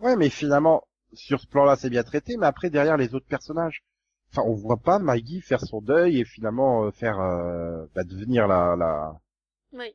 Ouais, 0.00 0.16
mais 0.16 0.28
finalement, 0.30 0.86
sur 1.12 1.40
ce 1.40 1.46
plan-là, 1.46 1.76
c'est 1.76 1.90
bien 1.90 2.02
traité. 2.02 2.36
Mais 2.36 2.46
après, 2.46 2.70
derrière 2.70 2.96
les 2.96 3.14
autres 3.14 3.26
personnages, 3.28 3.84
enfin, 4.32 4.42
on 4.46 4.54
voit 4.54 4.76
pas 4.78 4.98
Maggie 4.98 5.40
faire 5.40 5.60
son 5.60 5.80
deuil 5.80 6.20
et 6.20 6.24
finalement 6.24 6.84
euh, 6.84 6.90
faire 6.90 7.20
euh, 7.20 7.86
bah, 7.94 8.04
devenir 8.04 8.46
la, 8.48 8.76
la 8.76 9.20
Oui. 9.72 9.94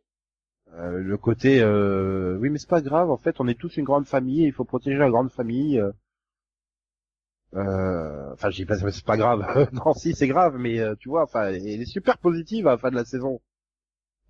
euh, 0.73 0.97
le 0.99 1.17
côté. 1.17 1.61
euh, 1.61 2.37
oui, 2.39 2.49
mais 2.49 2.59
c'est 2.59 2.69
pas 2.69 2.81
grave. 2.81 3.09
En 3.11 3.17
fait, 3.17 3.39
on 3.39 3.47
est 3.47 3.59
tous 3.59 3.77
une 3.77 3.85
grande 3.85 4.05
famille. 4.07 4.43
et 4.43 4.47
Il 4.47 4.53
faut 4.53 4.65
protéger 4.65 4.97
la 4.97 5.09
grande 5.09 5.31
famille. 5.31 5.81
Euh. 7.55 8.33
Enfin, 8.33 8.49
j'ai 8.49 8.65
pas, 8.65 8.77
c'est 8.77 9.05
pas 9.05 9.17
grave. 9.17 9.69
non, 9.73 9.93
si, 9.93 10.13
c'est 10.13 10.27
grave, 10.27 10.57
mais 10.57 10.79
euh, 10.79 10.95
tu 10.99 11.09
vois, 11.09 11.23
enfin, 11.23 11.47
elle 11.47 11.65
est 11.67 11.85
super 11.85 12.17
positive 12.17 12.67
à 12.67 12.71
la 12.71 12.77
fin 12.77 12.89
de 12.89 12.95
la 12.95 13.05
saison. 13.05 13.41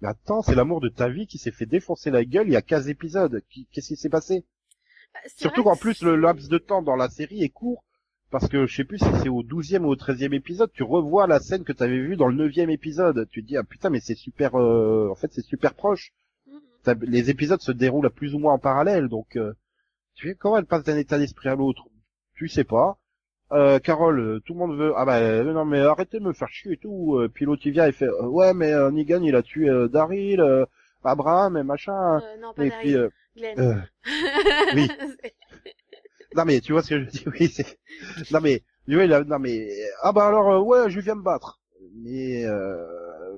Mais 0.01 0.09
attends, 0.09 0.41
c'est 0.41 0.55
l'amour 0.55 0.81
de 0.81 0.89
ta 0.89 1.07
vie 1.07 1.27
qui 1.27 1.37
s'est 1.37 1.51
fait 1.51 1.65
défoncer 1.65 2.11
la 2.11 2.25
gueule 2.25 2.47
il 2.47 2.53
y 2.53 2.57
a 2.57 2.61
15 2.61 2.89
épisodes. 2.89 3.41
Qu'est-ce 3.71 3.87
qui 3.87 3.95
s'est 3.95 4.09
passé? 4.09 4.45
Bah, 5.13 5.19
Surtout 5.37 5.63
qu'en 5.63 5.75
que 5.75 5.79
plus, 5.79 6.01
le 6.03 6.15
laps 6.15 6.49
de 6.49 6.57
temps 6.57 6.81
dans 6.81 6.95
la 6.95 7.09
série 7.09 7.43
est 7.43 7.49
court, 7.49 7.85
parce 8.29 8.49
que 8.49 8.65
je 8.65 8.75
sais 8.75 8.83
plus 8.83 8.97
si 8.97 9.05
c'est 9.21 9.29
au 9.29 9.43
12e 9.43 9.83
ou 9.83 9.89
au 9.89 9.95
13e 9.95 10.33
épisode, 10.33 10.71
tu 10.73 10.83
revois 10.83 11.27
la 11.27 11.39
scène 11.39 11.63
que 11.63 11.71
tu 11.71 11.83
avais 11.83 11.99
vue 11.99 12.17
dans 12.17 12.27
le 12.27 12.49
9e 12.49 12.69
épisode. 12.69 13.27
Tu 13.29 13.43
te 13.43 13.47
dis, 13.47 13.57
ah 13.57 13.63
putain, 13.63 13.89
mais 13.89 13.99
c'est 13.99 14.15
super, 14.15 14.55
euh, 14.55 15.09
en 15.11 15.15
fait, 15.15 15.31
c'est 15.31 15.45
super 15.45 15.73
proche. 15.73 16.11
Mhm. 16.47 16.99
Les 17.03 17.29
épisodes 17.29 17.61
se 17.61 17.71
déroulent 17.71 18.07
à 18.07 18.09
plus 18.09 18.35
ou 18.35 18.39
moins 18.39 18.53
en 18.53 18.59
parallèle, 18.59 19.07
donc, 19.07 19.37
euh, 19.37 19.53
tu 20.15 20.27
sais, 20.27 20.35
comment 20.35 20.57
elle 20.57 20.65
passe 20.65 20.83
d'un 20.83 20.97
état 20.97 21.17
d'esprit 21.17 21.49
à 21.49 21.55
l'autre? 21.55 21.87
Tu 22.35 22.47
sais 22.47 22.63
pas. 22.63 22.97
Euh, 23.53 23.79
Carole, 23.79 24.19
euh, 24.19 24.39
tout 24.45 24.53
le 24.53 24.59
monde 24.59 24.77
veut, 24.77 24.93
ah 24.97 25.05
bah, 25.05 25.17
euh, 25.19 25.43
non, 25.53 25.63
mais 25.65 25.79
arrêtez 25.79 26.19
de 26.19 26.23
me 26.25 26.33
faire 26.33 26.49
chier 26.49 26.73
et 26.73 26.77
tout. 26.77 27.17
Euh, 27.19 27.29
Puis 27.29 27.45
l'autre, 27.45 27.61
il 27.65 27.71
vient 27.71 27.87
et 27.87 27.91
fait, 27.91 28.09
ouais, 28.09 28.53
mais 28.53 28.73
euh, 28.73 28.89
Negan, 28.91 29.21
il 29.21 29.35
a 29.35 29.43
tué 29.43 29.69
euh, 29.69 29.87
Daryl, 29.87 30.41
euh, 30.41 30.65
Abraham 31.03 31.57
et 31.57 31.63
machin. 31.63 32.17
Euh, 32.17 32.37
non, 32.41 32.53
pas 32.53 32.65
et 32.65 32.69
Daryl. 32.69 32.81
puis, 32.83 32.95
euh, 32.97 33.09
Glenn. 33.35 33.87
oui. 34.75 34.89
Non 36.35 36.45
mais 36.45 36.61
tu 36.61 36.71
vois 36.71 36.81
ce 36.81 36.89
que 36.89 36.99
je 36.99 37.05
dis 37.09 37.23
oui 37.27 37.47
c'est 37.47 37.77
non 38.31 38.39
mais 38.41 38.63
tu 38.87 38.95
vois, 38.95 39.03
il 39.05 39.13
a... 39.13 39.23
non 39.23 39.37
mais 39.39 39.67
ah 40.01 40.11
bah 40.11 40.27
alors 40.27 40.51
euh, 40.51 40.59
ouais 40.59 40.89
je 40.89 40.99
viens 40.99 41.13
me 41.15 41.21
battre 41.21 41.59
mais 41.95 42.43
euh, 42.45 43.37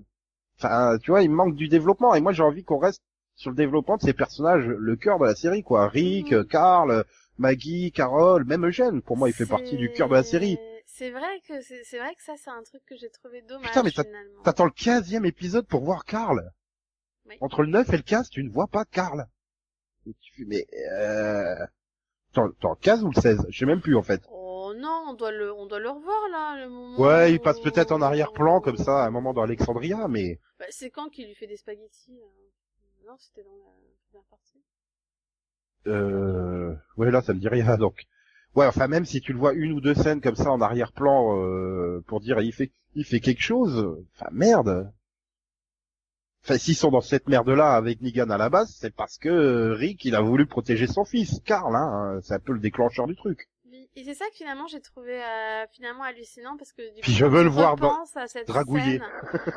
enfin 0.58 0.98
tu 1.02 1.12
vois 1.12 1.22
il 1.22 1.30
manque 1.30 1.56
du 1.56 1.68
développement 1.68 2.16
et 2.16 2.22
moi 2.22 2.32
j'ai 2.32 2.44
envie 2.44 2.64
qu'on 2.64 2.78
reste 2.78 3.04
sur 3.36 3.50
le 3.52 3.58
développement 3.58 3.98
de 3.98 4.02
ces 4.02 4.14
personnages 4.14 4.66
le 4.66 4.96
cœur 4.96 5.20
de 5.20 5.26
la 5.26 5.36
série 5.36 5.62
quoi 5.62 5.90
Rick. 5.90 6.34
Carl 6.48 7.04
Maggie 7.38 7.92
Carole 7.92 8.46
même 8.46 8.66
Eugène 8.66 9.02
pour 9.02 9.18
moi 9.18 9.30
il 9.30 9.34
fait 9.34 9.46
partie 9.46 9.78
du 9.78 9.92
cœur 9.92 10.10
de 10.10 10.14
la 10.14 10.24
série 10.24 10.58
C'est 10.86 11.12
vrai 11.12 11.42
que 11.48 11.62
c'est 11.62 11.98
vrai 11.98 12.16
que 12.16 12.24
ça 12.24 12.34
c'est 12.38 12.50
un 12.50 12.64
truc 12.64 12.84
que 12.86 12.96
j'ai 12.96 13.10
trouvé 13.10 13.42
dommage 13.42 13.68
Putain, 13.68 13.84
mais 13.84 13.92
t'attends 14.44 14.66
le 14.66 14.72
15e 14.72 15.26
épisode 15.26 15.68
pour 15.68 15.84
voir 15.84 16.06
Carl 16.06 16.52
Oui. 17.26 17.38
entre 17.42 17.64
le 17.64 17.70
9 17.70 17.90
et 17.94 17.98
le 17.98 18.04
15 18.04 18.30
tu 18.30 18.44
ne 18.44 18.50
vois 18.50 18.68
pas 18.68 18.86
Carl 18.86 19.28
Et 20.08 20.14
tu 20.22 20.34
fais 20.34 20.46
mais 20.46 20.66
euh... 21.00 21.66
T'en 22.34 22.46
le 22.46 22.76
15 22.82 23.04
ou 23.04 23.12
le 23.16 23.22
16 23.22 23.46
je 23.50 23.58
sais 23.58 23.66
même 23.66 23.82
plus 23.82 23.96
en 23.96 24.04
fait 24.04 24.22
Oh 24.30 24.74
non, 24.76 25.06
on 25.10 25.14
doit 25.14 25.32
le 25.32 25.54
on 25.54 25.68
doit 25.68 25.80
le 25.80 25.90
revoir 25.90 26.28
là 26.30 26.64
le 26.64 26.70
moment. 26.70 27.00
Ouais, 27.00 27.32
il 27.32 27.40
passe 27.40 27.60
peut-être 27.60 27.92
en 27.92 28.02
arrière-plan 28.02 28.62
comme 28.62 28.78
ça 28.78 29.04
à 29.04 29.08
un 29.08 29.12
moment 29.12 29.32
dans 29.32 29.44
Alexandria, 29.44 30.08
mais 30.08 30.40
Bah, 30.60 30.66
c'est 30.70 30.90
quand 30.90 31.10
qu'il 31.10 31.28
lui 31.28 31.36
fait 31.36 31.46
des 31.46 31.56
spaghettis 31.58 32.20
euh 32.20 33.06
Non, 33.08 33.16
c'était 33.20 33.44
dans 33.44 33.56
la 33.56 33.64
première 34.10 34.26
partie. 34.26 34.64
Euh... 35.88 36.74
ouais 36.98 37.12
là 37.12 37.22
ça 37.22 37.34
me 37.34 37.40
dit 37.40 37.48
rien 37.48 37.78
donc. 37.80 38.06
Ouais, 38.56 38.66
enfin 38.68 38.88
même 38.88 39.06
si 39.06 39.20
tu 39.22 39.34
le 39.34 39.40
vois 39.40 39.54
une 39.54 39.74
ou 39.74 39.82
deux 39.82 39.94
scènes 39.96 40.22
comme 40.22 40.36
ça 40.36 40.52
en 40.52 40.62
arrière-plan 40.62 41.38
euh, 41.38 42.04
pour 42.08 42.22
dire 42.22 42.40
il 42.42 42.54
fait 42.54 42.72
il 42.96 43.04
fait 43.04 43.20
quelque 43.20 43.42
chose, 43.42 43.98
enfin 44.16 44.30
merde. 44.32 44.92
Enfin 46.44 46.58
s'ils 46.58 46.76
sont 46.76 46.92
dans 46.92 47.02
cette 47.02 47.28
merde 47.28 47.50
là 47.50 47.74
avec 47.76 48.02
Negan 48.02 48.30
à 48.30 48.38
la 48.38 48.50
base, 48.50 48.74
c'est 48.80 48.96
parce 48.96 49.18
que 49.18 49.30
euh, 49.30 49.74
Rick 49.74 50.06
il 50.06 50.16
a 50.16 50.22
voulu 50.22 50.46
protéger 50.46 50.88
son 50.88 51.04
fils, 51.04 51.42
Carl 51.46 51.76
hein, 51.76 52.20
c'est 52.24 52.36
un 52.36 52.40
peu 52.40 52.54
le 52.54 52.60
déclencheur 52.60 53.08
du 53.08 53.16
truc. 53.16 53.50
Et 53.98 54.04
c'est 54.04 54.14
ça 54.14 54.28
que 54.30 54.36
finalement 54.36 54.68
j'ai 54.68 54.82
trouvé 54.82 55.24
euh, 55.24 55.66
finalement 55.72 56.04
hallucinant 56.04 56.58
parce 56.58 56.74
que 56.74 56.82
du 56.94 57.02
Puis 57.02 57.14
coup, 57.14 57.18
je 57.18 57.26
veux 57.26 57.44
le 57.44 57.50
voir 57.50 57.78
dans- 57.78 58.04
à 58.16 58.28
cette 58.28 58.48
dragouiller. 58.48 59.00
scène, 59.00 59.12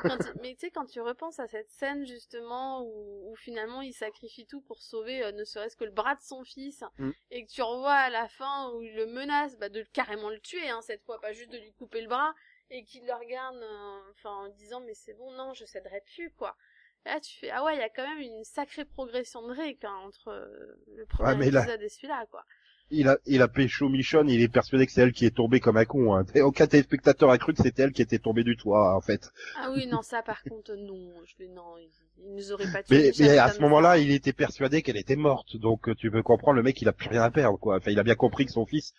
quand 0.04 0.18
tu- 0.18 0.38
mais 0.40 0.54
tu 0.54 0.60
sais 0.60 0.70
quand 0.70 0.86
tu 0.86 1.00
repenses 1.00 1.40
à 1.40 1.48
cette 1.48 1.70
scène 1.70 2.06
justement 2.06 2.82
où, 2.82 3.30
où 3.32 3.36
finalement 3.36 3.82
il 3.82 3.92
sacrifie 3.92 4.46
tout 4.46 4.60
pour 4.60 4.80
sauver 4.80 5.24
euh, 5.24 5.32
ne 5.32 5.42
serait-ce 5.44 5.74
que 5.76 5.84
le 5.84 5.90
bras 5.90 6.14
de 6.14 6.20
son 6.22 6.44
fils 6.44 6.84
Mm. 6.98 7.10
et 7.32 7.44
que 7.46 7.50
tu 7.50 7.62
revois 7.62 7.92
à 7.94 8.10
la 8.10 8.28
fin 8.28 8.70
où 8.72 8.82
il 8.82 8.94
le 8.94 9.06
menace 9.06 9.58
bah, 9.58 9.68
de 9.68 9.82
carrément 9.92 10.30
le 10.30 10.38
tuer 10.40 10.68
hein, 10.68 10.80
cette 10.82 11.02
fois 11.02 11.20
pas 11.20 11.32
juste 11.32 11.50
de 11.50 11.58
lui 11.58 11.72
couper 11.72 12.00
le 12.00 12.08
bras 12.08 12.32
et 12.70 12.84
qu'il 12.84 13.04
le 13.06 13.14
regarde 13.14 13.56
euh, 13.56 14.00
enfin 14.12 14.30
en 14.30 14.48
disant 14.50 14.80
mais 14.80 14.94
c'est 14.94 15.14
bon 15.14 15.32
non 15.32 15.52
je 15.54 15.64
céderai 15.64 16.00
plus 16.14 16.30
quoi. 16.34 16.56
Là 17.04 17.18
tu 17.20 17.36
fais 17.38 17.50
ah 17.50 17.64
ouais 17.64 17.74
il 17.74 17.80
y 17.80 17.82
a 17.82 17.88
quand 17.88 18.06
même 18.06 18.18
une 18.20 18.44
sacrée 18.44 18.84
progression 18.84 19.42
de 19.46 19.52
Rick 19.52 19.84
hein, 19.84 19.94
entre 20.04 20.28
euh, 20.28 20.76
le 20.94 21.06
premier 21.06 21.34
mais 21.36 21.50
là- 21.50 21.62
épisode 21.62 21.82
et 21.82 21.88
celui-là 21.88 22.26
quoi. 22.30 22.44
Il 22.90 23.08
a 23.08 23.18
il 23.26 23.42
a 23.42 23.48
pécho 23.48 23.88
Michonne, 23.88 24.30
il 24.30 24.40
est 24.40 24.48
persuadé 24.48 24.86
que 24.86 24.92
c'est 24.92 25.02
elle 25.02 25.12
qui 25.12 25.26
est 25.26 25.34
tombée 25.34 25.60
comme 25.60 25.76
un 25.76 25.84
con. 25.84 26.14
Hein. 26.14 26.24
Et 26.34 26.40
Aucun 26.40 26.66
téléspectateur 26.66 27.30
a 27.30 27.36
cru 27.36 27.52
que 27.52 27.62
c'était 27.62 27.82
elle 27.82 27.92
qui 27.92 28.00
était 28.00 28.18
tombée 28.18 28.44
du 28.44 28.56
toit 28.56 28.96
en 28.96 29.00
fait. 29.00 29.30
Ah 29.56 29.70
oui, 29.74 29.86
non, 29.86 30.00
ça 30.02 30.22
par 30.22 30.42
contre, 30.42 30.74
non. 30.74 31.12
Je 31.26 31.44
non, 31.44 31.76
il, 31.78 32.34
nous 32.34 32.52
aurait 32.52 32.70
pas 32.72 32.82
tué. 32.82 33.12
Mais, 33.18 33.26
mais 33.26 33.38
à 33.38 33.50
ce 33.50 33.60
moment-là, 33.60 33.98
il 33.98 34.10
était 34.10 34.32
persuadé 34.32 34.82
qu'elle 34.82 34.96
était 34.96 35.16
morte. 35.16 35.56
Donc 35.56 35.94
tu 35.96 36.10
peux 36.10 36.22
comprendre, 36.22 36.56
le 36.56 36.62
mec, 36.62 36.80
il 36.80 36.88
a 36.88 36.92
plus 36.92 37.10
rien 37.10 37.22
à 37.22 37.30
perdre, 37.30 37.58
quoi. 37.58 37.76
Enfin, 37.76 37.90
il 37.90 37.98
a 37.98 38.02
bien 38.02 38.14
compris 38.14 38.46
que 38.46 38.52
son 38.52 38.64
fils, 38.64 38.94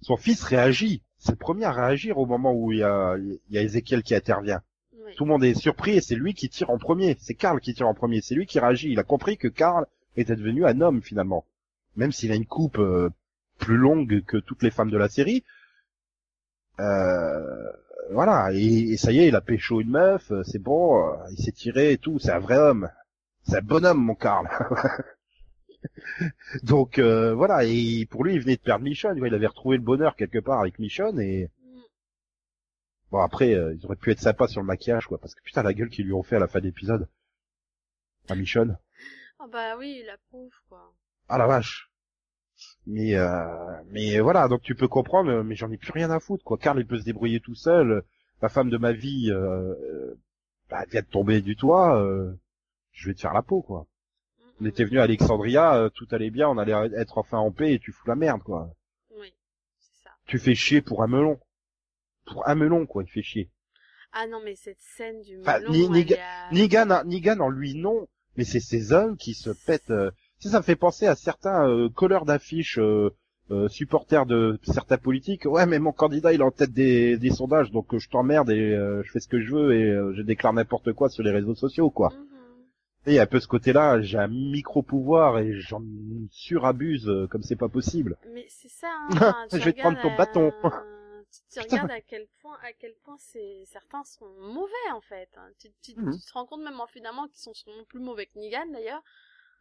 son 0.00 0.16
fils 0.16 0.42
réagit. 0.42 1.02
C'est 1.18 1.32
le 1.32 1.36
premier 1.36 1.64
à 1.64 1.72
réagir 1.72 2.18
au 2.18 2.26
moment 2.26 2.52
où 2.52 2.72
il 2.72 2.78
y 2.78 2.82
a, 2.82 3.16
il 3.18 3.38
y 3.50 3.58
a 3.58 3.62
Ezekiel 3.62 4.02
qui 4.02 4.14
intervient. 4.14 4.62
Oui. 4.92 5.14
Tout 5.16 5.24
le 5.24 5.30
monde 5.30 5.44
est 5.44 5.54
surpris 5.54 5.92
et 5.92 6.00
c'est 6.00 6.14
lui 6.14 6.34
qui 6.34 6.48
tire 6.48 6.70
en 6.70 6.78
premier. 6.78 7.16
C'est 7.20 7.34
Karl 7.34 7.60
qui 7.60 7.74
tire 7.74 7.88
en 7.88 7.94
premier. 7.94 8.20
C'est 8.20 8.34
lui 8.34 8.46
qui 8.46 8.58
réagit. 8.58 8.90
Il 8.90 8.98
a 8.98 9.04
compris 9.04 9.36
que 9.36 9.48
Karl 9.48 9.86
était 10.16 10.36
devenu 10.36 10.64
un 10.64 10.80
homme 10.80 11.02
finalement. 11.02 11.44
Même 11.96 12.12
s'il 12.12 12.30
a 12.30 12.36
une 12.36 12.46
coupe 12.46 12.78
euh, 12.78 13.10
plus 13.58 13.76
longue 13.76 14.24
que 14.24 14.36
toutes 14.38 14.62
les 14.62 14.70
femmes 14.70 14.90
de 14.90 14.98
la 14.98 15.08
série. 15.08 15.44
Euh, 16.80 17.72
voilà. 18.12 18.50
Et, 18.52 18.92
et 18.92 18.96
ça 18.96 19.12
y 19.12 19.18
est, 19.20 19.28
il 19.28 19.36
a 19.36 19.40
pécho 19.40 19.80
une 19.80 19.90
meuf. 19.90 20.30
euh, 20.30 20.42
C'est 20.44 20.58
bon. 20.60 21.12
euh, 21.12 21.16
Il 21.32 21.42
s'est 21.44 21.52
tiré 21.52 21.92
et 21.92 21.98
tout. 21.98 22.18
C'est 22.18 22.32
un 22.32 22.38
vrai 22.38 22.56
homme. 22.58 22.88
C'est 23.42 23.58
un 23.58 23.62
bonhomme, 23.62 24.02
mon 24.04 24.14
Karl. 24.14 24.48
Donc 26.62 26.98
euh, 26.98 27.34
voilà, 27.34 27.64
et 27.64 28.06
pour 28.10 28.24
lui, 28.24 28.34
il 28.34 28.40
venait 28.40 28.56
de 28.56 28.60
perdre 28.60 28.84
Michonne. 28.84 29.18
Il 29.24 29.34
avait 29.34 29.46
retrouvé 29.46 29.76
le 29.76 29.82
bonheur 29.82 30.16
quelque 30.16 30.38
part 30.38 30.60
avec 30.60 30.78
Michonne. 30.78 31.20
Et 31.20 31.50
Mm. 31.62 31.80
bon, 33.12 33.20
après, 33.20 33.54
euh, 33.54 33.74
ils 33.74 33.84
auraient 33.86 33.96
pu 33.96 34.10
être 34.10 34.20
sympas 34.20 34.48
sur 34.48 34.60
le 34.60 34.66
maquillage, 34.66 35.06
quoi, 35.06 35.18
parce 35.18 35.34
que 35.34 35.42
putain, 35.42 35.62
la 35.62 35.72
gueule 35.74 35.90
qu'ils 35.90 36.06
lui 36.06 36.12
ont 36.12 36.22
fait 36.22 36.36
à 36.36 36.40
la 36.40 36.48
fin 36.48 36.60
d'épisode. 36.60 37.08
À 38.28 38.34
Michonne. 38.34 38.78
Ah 39.38 39.46
bah 39.50 39.76
oui, 39.78 40.02
la 40.06 40.16
pauvre, 40.30 40.62
quoi. 40.68 40.92
Ah 41.28 41.38
la 41.38 41.46
vache. 41.46 41.87
Mais 42.86 43.14
euh, 43.16 43.82
mais 43.90 44.18
voilà, 44.20 44.48
donc 44.48 44.62
tu 44.62 44.74
peux 44.74 44.88
comprendre. 44.88 45.30
euh, 45.30 45.42
Mais 45.42 45.54
j'en 45.54 45.70
ai 45.70 45.76
plus 45.76 45.92
rien 45.92 46.10
à 46.10 46.20
foutre, 46.20 46.44
quoi. 46.44 46.58
Karl, 46.58 46.78
il 46.80 46.86
peut 46.86 46.98
se 46.98 47.04
débrouiller 47.04 47.40
tout 47.40 47.54
seul. 47.54 48.02
La 48.42 48.48
femme 48.48 48.70
de 48.70 48.78
ma 48.78 48.92
vie, 48.92 49.30
euh, 49.30 49.74
euh, 49.74 50.14
bah, 50.70 50.80
elle 50.84 50.90
vient 50.90 51.02
de 51.02 51.06
tomber 51.06 51.40
du 51.40 51.56
toit. 51.56 52.00
euh, 52.00 52.32
je 52.92 53.08
vais 53.08 53.14
te 53.14 53.20
faire 53.20 53.34
la 53.34 53.42
peau, 53.42 53.62
quoi. 53.62 53.86
On 54.60 54.64
était 54.66 54.84
venu 54.84 54.98
à 54.98 55.04
Alexandria, 55.04 55.74
euh, 55.76 55.88
tout 55.88 56.06
allait 56.10 56.30
bien, 56.30 56.48
on 56.48 56.58
allait 56.58 56.72
être 56.96 57.18
enfin 57.18 57.38
en 57.38 57.52
paix 57.52 57.74
et 57.74 57.78
tu 57.78 57.92
fous 57.92 58.08
la 58.08 58.16
merde, 58.16 58.42
quoi. 58.42 58.68
Oui, 59.16 59.32
c'est 59.78 60.02
ça. 60.02 60.10
Tu 60.26 60.38
fais 60.40 60.56
chier 60.56 60.80
pour 60.82 61.02
un 61.04 61.06
melon. 61.06 61.38
Pour 62.26 62.48
un 62.48 62.54
melon, 62.56 62.84
quoi, 62.86 63.04
il 63.04 63.08
fait 63.08 63.22
chier. 63.22 63.50
Ah 64.12 64.26
non, 64.26 64.40
mais 64.44 64.56
cette 64.56 64.80
scène 64.80 65.20
du 65.22 65.38
Enfin, 65.40 65.60
melon, 65.60 65.92
à- 65.92 66.52
Nigan, 66.52 67.02
Nigan 67.04 67.38
en 67.40 67.50
lui, 67.50 67.74
non. 67.74 68.08
Mais 68.36 68.44
c'est 68.44 68.60
ces 68.60 68.92
hommes 68.92 69.16
qui 69.16 69.34
se 69.34 69.50
pètent. 69.50 69.90
euh, 69.90 70.10
Sais, 70.40 70.50
ça 70.50 70.58
me 70.58 70.62
fait 70.64 70.76
penser 70.76 71.06
à 71.06 71.14
certains 71.14 71.68
euh, 71.68 71.88
colleurs 71.88 72.24
d'affiches, 72.24 72.78
euh, 72.78 73.10
euh, 73.50 73.68
supporters 73.68 74.26
de 74.26 74.58
certains 74.62 74.98
politiques. 74.98 75.46
Ouais, 75.46 75.66
mais 75.66 75.78
mon 75.78 75.92
candidat, 75.92 76.32
il 76.32 76.40
est 76.40 76.44
en 76.44 76.50
tête 76.50 76.72
des, 76.72 77.16
des 77.16 77.30
sondages, 77.30 77.70
donc 77.72 77.92
euh, 77.94 77.98
je 77.98 78.08
t'emmerde 78.08 78.50
et 78.50 78.74
euh, 78.74 79.02
je 79.04 79.10
fais 79.10 79.20
ce 79.20 79.28
que 79.28 79.40
je 79.40 79.54
veux 79.54 79.74
et 79.74 79.84
euh, 79.84 80.12
je 80.14 80.22
déclare 80.22 80.52
n'importe 80.52 80.92
quoi 80.92 81.08
sur 81.08 81.22
les 81.24 81.30
réseaux 81.32 81.54
sociaux, 81.54 81.90
quoi. 81.90 82.12
Et 83.06 83.12
il 83.12 83.14
y 83.14 83.18
a 83.18 83.22
un 83.22 83.26
peu 83.26 83.40
ce 83.40 83.48
côté-là, 83.48 84.00
j'ai 84.02 84.18
un 84.18 84.28
micro-pouvoir 84.28 85.38
et 85.38 85.54
j'en 85.54 85.80
surabuse 86.30 87.08
euh, 87.08 87.26
comme 87.26 87.42
c'est 87.42 87.56
pas 87.56 87.68
possible. 87.68 88.16
Mais 88.34 88.44
c'est 88.48 88.68
ça, 88.68 88.88
hein, 88.92 89.08
enfin, 89.12 89.46
Je 89.50 89.64
vais 89.64 89.72
te 89.72 89.80
prendre 89.80 90.00
ton 90.02 90.14
bâton. 90.14 90.52
tu, 91.52 91.60
regardes 91.60 91.90
à 91.90 92.00
quel 92.00 92.26
point, 92.42 92.56
à 92.62 92.72
quel 92.78 92.92
point 93.04 93.16
c'est, 93.18 93.62
certains 93.66 94.04
sont 94.04 94.28
mauvais, 94.40 94.90
en 94.92 95.00
fait. 95.00 95.28
hein. 95.36 95.48
Tu, 95.58 95.68
tu, 95.82 95.98
Mhm. 95.98 96.18
tu 96.18 96.26
te 96.26 96.32
rends 96.34 96.44
compte 96.46 96.62
même 96.62 96.80
en 96.80 96.86
finalement 96.86 97.26
qu'ils 97.28 97.40
sont 97.40 97.52
plus 97.88 98.00
mauvais 98.00 98.26
que 98.26 98.38
Negan, 98.38 98.66
d'ailleurs. 98.72 99.02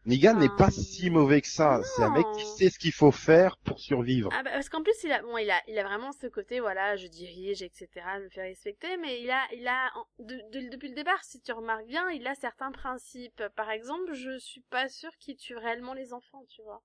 Nigan 0.07 0.33
n'est 0.33 0.49
pas 0.49 0.69
Euh, 0.69 0.71
si 0.71 1.11
mauvais 1.11 1.41
que 1.41 1.47
ça. 1.47 1.81
C'est 1.83 2.01
un 2.03 2.09
mec 2.09 2.25
qui 2.35 2.45
sait 2.45 2.69
ce 2.71 2.79
qu'il 2.79 2.93
faut 2.93 3.11
faire 3.11 3.57
pour 3.57 3.79
survivre. 3.79 4.29
Ah 4.31 4.43
bah, 4.43 4.51
parce 4.53 4.69
qu'en 4.69 4.83
plus 4.83 4.95
il 5.03 5.11
a 5.11 5.21
bon 5.21 5.37
il 5.37 5.49
a 5.51 5.61
il 5.67 5.77
a 5.79 5.83
vraiment 5.83 6.11
ce 6.11 6.27
côté 6.27 6.59
voilà 6.59 6.95
je 6.97 7.07
dirige 7.07 7.61
etc 7.61 7.87
je 8.17 8.23
me 8.23 8.29
fais 8.29 8.41
respecter 8.41 8.97
mais 8.97 9.21
il 9.21 9.31
a 9.31 9.41
il 9.53 9.67
a 9.67 9.91
en- 9.95 10.05
de, 10.19 10.35
de- 10.51 10.69
depuis 10.69 10.89
le 10.89 10.95
départ 10.95 11.23
si 11.23 11.41
tu 11.41 11.51
remarques 11.53 11.85
bien 11.87 12.09
il 12.11 12.25
a 12.27 12.35
certains 12.35 12.71
principes. 12.71 13.43
Par 13.55 13.69
exemple 13.71 14.13
je 14.13 14.37
suis 14.39 14.61
pas 14.69 14.89
sûre 14.89 15.15
qu'il 15.19 15.37
tue 15.37 15.55
réellement 15.57 15.93
les 15.93 16.13
enfants 16.13 16.45
tu 16.49 16.61
vois. 16.61 16.83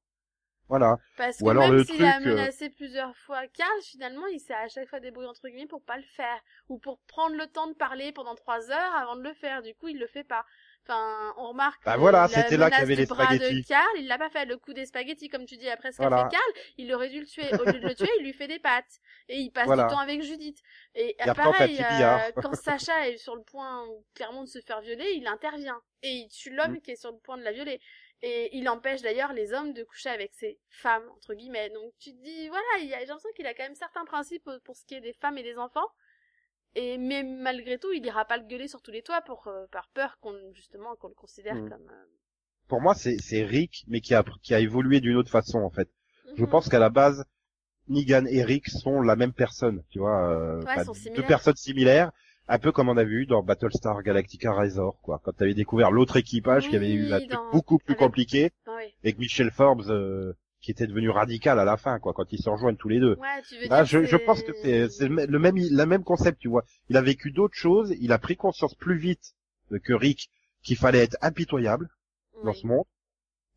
Voilà. 0.69 0.97
parce 1.17 1.41
Ou 1.41 1.45
que 1.45 1.51
alors 1.51 1.69
même 1.69 1.85
s'il 1.85 2.05
a 2.05 2.19
euh, 2.19 2.21
menacé 2.21 2.71
plusieurs 2.71 3.17
fois 3.17 3.47
Karl 3.49 3.81
finalement 3.83 4.27
il 4.29 4.41
s'est 4.41 4.55
à 4.55 4.69
chaque 4.69 4.89
fois 4.89 5.01
débrouillé 5.01 5.29
entre 5.29 5.49
guillemets 5.49 5.67
pour 5.67 5.83
pas 5.83 5.97
le 5.97 6.03
faire. 6.05 6.41
Ou 6.69 6.79
pour 6.79 7.01
prendre 7.09 7.37
le 7.37 7.47
temps 7.47 7.67
de 7.67 7.75
parler 7.75 8.13
pendant 8.13 8.35
trois 8.35 8.71
heures 8.71 8.95
avant 8.95 9.17
de 9.17 9.23
le 9.23 9.35
faire. 9.35 9.63
Du 9.63 9.75
coup 9.75 9.89
il 9.89 9.99
le 9.99 10.07
fait 10.07 10.25
pas 10.25 10.45
Enfin, 10.85 11.33
on 11.37 11.49
remarque. 11.49 11.81
Bah 11.85 11.95
que 11.95 12.01
voilà, 12.01 12.27
c'était 12.29 12.57
là 12.57 12.69
qu'il 12.71 12.81
y 12.81 12.83
avait 12.83 12.95
les 12.97 13.07
bras 13.07 13.27
de. 13.37 13.67
Karl, 13.69 13.87
il 13.99 14.09
l'a 14.09 14.19
pas 14.19 14.31
fait. 14.31 14.45
Le 14.47 14.57
coup 14.57 14.73
des 14.73 14.87
spaghettis, 14.87 15.29
comme 15.29 15.47
tu 15.47 15.57
dis, 15.57 15.69
après 15.69 15.93
ce 15.93 15.99
qu'a 15.99 16.09
Voilà. 16.09 16.25
fait 16.25 16.37
Karl, 16.37 16.53
il 16.79 16.93
aurait 16.93 17.09
dû 17.09 17.21
le 17.21 17.27
tuer. 17.27 17.45
Au 17.55 17.65
lieu 17.65 17.79
de 17.79 17.87
le 17.87 17.95
tuer, 17.95 18.11
il 18.19 18.25
lui 18.25 18.33
fait 18.33 18.49
des 18.49 18.59
pattes. 18.59 18.99
Et 19.29 19.39
il 19.39 19.51
passe 19.51 19.67
Voilà. 19.67 19.85
du 19.85 19.91
temps 19.95 20.01
avec 20.01 20.23
Judith. 20.23 20.59
Et, 20.95 21.17
pareil, 21.35 21.79
euh, 21.81 22.19
quand 22.43 22.55
Sacha 22.55 23.09
est 23.09 23.17
sur 23.17 23.37
le 23.37 23.43
point 23.43 23.87
clairement 24.15 24.43
de 24.43 24.49
se 24.49 24.61
faire 24.61 24.81
violer, 24.81 25.13
il 25.15 25.27
intervient. 25.29 25.81
Et 26.03 26.11
il 26.11 26.29
tue 26.29 26.51
l'homme 26.51 26.73
Mm. 26.73 26.81
qui 26.81 26.91
est 26.91 26.97
sur 26.97 27.13
le 27.13 27.19
point 27.19 27.37
de 27.39 27.43
la 27.43 27.53
violer. 27.53 27.81
Et 28.25 28.57
il 28.57 28.69
empêche 28.69 29.03
d'ailleurs 29.03 29.33
les 29.33 29.53
hommes 29.53 29.73
de 29.73 29.83
coucher 29.85 30.09
avec 30.09 30.33
ses 30.35 30.59
femmes, 30.69 31.09
entre 31.17 31.35
guillemets. 31.35 31.71
Donc 31.71 31.93
tu 32.01 32.11
te 32.13 32.23
dis, 32.23 32.49
voilà, 32.49 32.65
j'ai 32.81 32.89
l'impression 32.89 33.31
qu'il 33.37 33.47
a 33.47 33.55
quand 33.55 33.65
même 33.65 33.75
certains 33.75 34.05
principes 34.05 34.49
pour 34.65 34.77
ce 34.77 34.85
qui 34.85 34.95
est 34.95 35.01
des 35.01 35.13
femmes 35.13 35.39
et 35.39 35.43
des 35.43 35.59
enfants. 35.59 35.87
Et 36.75 36.97
mais 36.99 37.23
malgré 37.23 37.79
tout, 37.79 37.93
il 37.93 38.05
ira 38.07 38.25
pas 38.25 38.37
le 38.39 38.45
gueuler 38.47 38.69
sur 38.69 38.81
tous 38.83 38.91
les 38.91 39.03
toits 39.03 39.21
pour 39.23 39.47
euh, 39.49 39.67
par 39.71 39.89
peur 39.95 40.19
qu'on 40.21 40.35
justement 40.55 40.97
qu'on 40.97 41.09
le 41.09 41.15
considère 41.15 41.57
Mm. 41.57 41.69
comme 41.69 41.89
euh, 41.91 42.05
Pour 42.69 42.81
moi, 42.81 42.95
c'est 42.95 43.19
c'est 43.19 43.45
Rick, 43.45 43.85
mais 43.89 44.01
qui 44.01 44.15
a 44.15 44.25
qui 44.43 44.55
a 44.55 44.61
évolué 44.61 45.01
d'une 45.01 45.17
autre 45.17 45.31
façon 45.31 45.59
en 45.59 45.71
fait. 45.71 45.89
Je 46.37 46.43
Mhm. 46.45 46.51
pense 46.51 46.69
qu'à 46.71 46.79
la 46.79 46.89
base, 46.89 47.25
Negan 47.89 48.25
et 48.27 48.43
Rick 48.43 48.69
sont 48.69 49.03
la 49.03 49.17
même 49.17 49.33
personne, 49.35 49.83
tu 49.91 49.99
vois, 49.99 50.31
euh, 50.31 50.63
Ouais, 50.63 50.85
deux 50.85 50.95
similaires. 50.95 51.27
personnes 51.27 51.57
similaires, 51.57 52.11
un 52.49 52.59
peu 52.59 52.73
comme 52.73 52.89
on 52.89 52.97
a 52.97 53.05
vu 53.05 53.27
dans 53.27 53.43
Battlestar 53.43 54.03
Galactica 54.03 54.53
Razor, 54.53 54.99
quoi. 55.03 55.21
Quand 55.23 55.33
t'avais 55.33 55.53
découvert 55.53 55.91
l'autre 55.91 56.17
équipage 56.17 56.71
qui 56.71 56.77
avait 56.77 56.93
eu 56.93 57.13
un 57.13 57.19
truc 57.19 57.31
dans- 57.31 57.51
beaucoup 57.51 57.79
plus 57.79 57.93
avec- 57.93 57.99
compliqué, 57.99 58.51
Ah 58.67 58.77
oui. 58.79 58.95
avec 59.03 59.19
Michel 59.19 59.51
Forbes, 59.51 59.91
euh, 59.91 60.33
qui 60.63 60.71
était 60.71 60.87
devenu 60.87 61.11
radical 61.11 61.59
à 61.59 61.65
la 61.65 61.77
fin, 61.77 61.99
quoi, 61.99 62.13
quand 62.15 62.33
ils 62.33 62.41
se 62.41 62.49
rejoignent 62.49 62.77
tous 62.77 62.89
les 62.89 63.01
deux. 63.01 63.17
Ouais, 63.21 63.43
tu 63.49 63.57
veux 63.59 63.69
dire 63.69 63.85
je, 63.85 64.05
je 64.05 64.17
pense 64.17 64.43
que 64.43 64.53
c'est 64.63 65.09
le 65.09 65.39
même 65.39 65.57
le 65.57 65.87
même 65.87 66.05
concept, 66.05 66.39
tu 66.39 66.49
vois. 66.49 66.65
Il 66.89 66.97
a 66.97 67.03
vécu 67.03 67.33
d'autres 67.33 67.57
choses, 67.57 67.95
il 68.01 68.13
a 68.13 68.19
pris 68.19 68.37
conscience 68.37 68.75
plus 68.75 68.97
vite 68.97 69.35
que 69.85 69.93
Rick 69.93 70.31
qu'il 70.63 70.77
fallait 70.77 71.01
être 71.03 71.17
impitoyable 71.21 71.89
dans 72.45 72.53
Oui. 72.53 72.59
ce 72.61 72.67
monde 72.67 72.85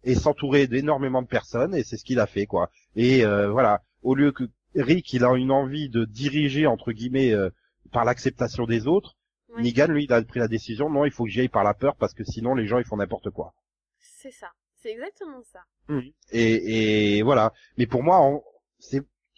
et 0.04 0.15
s'entourer 0.15 0.68
d'énormément 0.68 1.22
de 1.22 1.28
personnes 1.28 1.76
et 1.76 1.84
c'est 1.84 1.98
ce 1.98 2.04
qu'il 2.04 2.20
a 2.20 2.26
fait 2.28 2.46
quoi. 2.48 2.70
Et 2.96 3.24
euh, 3.26 3.50
voilà, 3.52 3.82
au 4.02 4.15
lieu 4.15 4.32
que 4.32 4.44
Rick 4.76 5.13
il 5.13 5.24
a 5.24 5.32
une 5.36 5.52
envie 5.52 5.89
de 5.89 6.06
diriger 6.06 6.68
entre 6.68 6.91
guillemets 6.91 7.32
euh, 7.34 7.50
par 7.91 8.04
l'acceptation 8.06 8.65
des 8.65 8.88
autres, 8.88 9.15
Ouais. 9.56 9.62
Negan 9.62 9.88
lui 9.88 10.04
il 10.06 10.12
a 10.12 10.22
pris 10.22 10.39
la 10.39 10.48
décision 10.50 10.89
non 10.89 11.06
il 11.06 11.12
faut 11.12 11.24
que 11.24 11.30
j'y 11.30 11.39
aille 11.39 11.48
par 11.50 11.63
la 11.63 11.74
peur 11.74 11.96
parce 11.96 12.13
que 12.13 12.24
sinon 12.26 12.56
les 12.56 12.65
gens 12.68 12.78
ils 12.80 12.86
font 12.86 12.98
n'importe 12.98 13.30
quoi. 13.30 13.54
C'est 14.00 14.32
ça. 14.32 14.52
C'est 14.86 14.91
exactement 14.91 15.41
ça. 15.52 15.62
Et, 16.32 17.17
et 17.17 17.24
voilà. 17.24 17.54
Mais 17.80 17.88
pour 17.88 18.04
moi 18.04 18.21
on- 18.21 18.43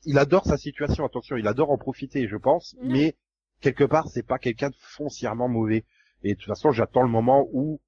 il 0.04 0.18
adore 0.20 0.44
sa 0.46 0.58
situation 0.58 1.06
attention 1.06 1.38
il 1.38 1.48
adore 1.48 1.72
en 1.72 1.78
profiter 1.78 2.28
je 2.28 2.36
pense 2.36 2.76
Ouais. 2.82 2.88
mais 2.90 3.16
quelque 3.62 3.86
part 3.86 4.10
c'est 4.10 4.26
pas 4.28 4.40
quelqu'un 4.40 4.70
de 4.72 4.76
foncièrement 4.78 5.48
mauvais. 5.48 5.86
Et 6.24 6.34
de 6.34 6.38
toute 6.40 6.48
façon 6.50 6.72
j'attends 6.72 7.02
le 7.02 7.08
moment 7.08 7.48
où 7.54 7.80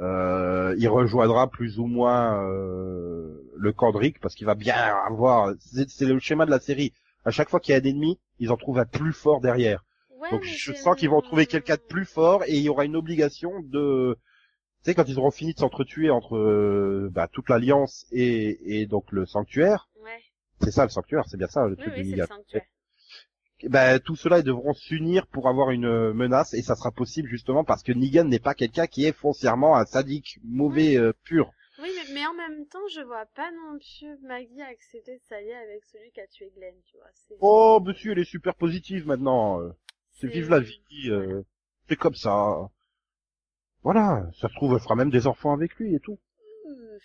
euh, 0.00 0.74
il 0.78 0.86
rejoindra 0.88 1.48
plus 1.48 1.78
ou 1.78 1.86
moins 1.86 2.44
euh, 2.46 3.42
le 3.56 3.72
camp 3.72 3.90
de 3.92 3.96
Rick 3.96 4.20
parce 4.20 4.34
qu'il 4.34 4.46
va 4.46 4.54
bien 4.54 4.76
avoir. 4.76 5.54
C'est 5.60 5.88
c'est 5.88 6.04
le 6.04 6.18
schéma 6.18 6.44
de 6.44 6.50
la 6.50 6.60
série. 6.60 6.92
À 7.24 7.30
chaque 7.30 7.48
fois 7.48 7.58
qu'il 7.58 7.72
y 7.72 7.76
a 7.76 7.80
un 7.80 7.84
ennemi, 7.84 8.18
ils 8.38 8.52
en 8.52 8.58
trouvent 8.58 8.78
un 8.78 8.84
plus 8.84 9.14
fort 9.14 9.40
derrière. 9.40 9.82
Ouais, 10.20 10.30
Donc 10.30 10.44
je 10.44 10.72
sens 10.74 10.94
qu'ils 10.94 11.08
vont 11.10 11.22
trouver 11.22 11.46
quelqu'un 11.46 11.76
de 11.76 11.80
plus 11.80 12.04
fort 12.04 12.44
et 12.44 12.54
il 12.54 12.62
y 12.62 12.68
aura 12.68 12.84
une 12.84 12.96
obligation 12.96 13.60
de. 13.62 14.18
Sais 14.88 14.94
quand 14.94 15.06
ils 15.06 15.18
auront 15.18 15.30
fini 15.30 15.52
de 15.52 15.58
s'entretuer 15.58 16.08
entre 16.08 16.38
euh, 16.38 17.10
bah, 17.12 17.28
toute 17.30 17.50
l'alliance 17.50 18.06
et, 18.10 18.80
et 18.80 18.86
donc 18.86 19.12
le 19.12 19.26
sanctuaire. 19.26 19.90
Ouais. 20.02 20.18
C'est 20.62 20.70
ça 20.70 20.84
le 20.84 20.88
sanctuaire, 20.88 21.24
c'est 21.28 21.36
bien 21.36 21.46
ça 21.46 21.66
le 21.66 21.76
Oui, 21.76 21.82
truc 21.82 21.92
oui, 21.94 22.18
sanctuaire. 22.26 22.62
Ben 23.64 23.98
tout 24.00 24.16
cela 24.16 24.38
ils 24.38 24.44
devront 24.44 24.72
s'unir 24.72 25.26
pour 25.26 25.46
avoir 25.46 25.72
une 25.72 25.84
euh, 25.84 26.14
menace 26.14 26.54
et 26.54 26.62
ça 26.62 26.74
sera 26.74 26.90
possible 26.90 27.28
justement 27.28 27.64
parce 27.64 27.82
que 27.82 27.92
Negan 27.92 28.24
n'est 28.24 28.38
pas 28.38 28.54
quelqu'un 28.54 28.86
qui 28.86 29.04
est 29.04 29.12
foncièrement 29.12 29.76
un 29.76 29.84
sadique 29.84 30.38
mauvais 30.42 30.96
euh, 30.96 31.12
pur. 31.22 31.50
Oui, 31.82 31.90
mais, 31.94 32.14
mais 32.14 32.26
en 32.26 32.32
même 32.32 32.66
temps, 32.68 32.88
je 32.90 33.02
vois 33.02 33.26
pas 33.36 33.50
non 33.50 33.78
plus 33.78 34.26
Maggie 34.26 34.62
accepter 34.62 35.16
de 35.16 35.22
s'allier 35.28 35.52
avec 35.52 35.84
celui 35.92 36.10
qui 36.12 36.20
a 36.22 36.26
tué 36.28 36.50
Glenn, 36.56 36.74
tu 36.86 36.96
vois. 36.96 37.10
Oh, 37.40 37.78
monsieur, 37.84 38.12
elle 38.12 38.20
est 38.20 38.24
super 38.24 38.54
positive 38.54 39.06
maintenant. 39.06 39.60
C'est 40.14 40.28
vive 40.28 40.48
la 40.48 40.60
vie. 40.60 40.80
euh. 41.10 41.42
C'est 41.90 41.96
comme 41.96 42.14
ça. 42.14 42.70
Voilà, 43.88 44.28
ça 44.38 44.48
se 44.50 44.54
trouve, 44.54 44.74
elle 44.74 44.80
fera 44.80 44.96
même 44.96 45.08
des 45.08 45.26
enfants 45.26 45.54
avec 45.54 45.74
lui 45.76 45.94
et 45.94 46.00
tout. 46.00 46.18
Ouf. 46.66 47.02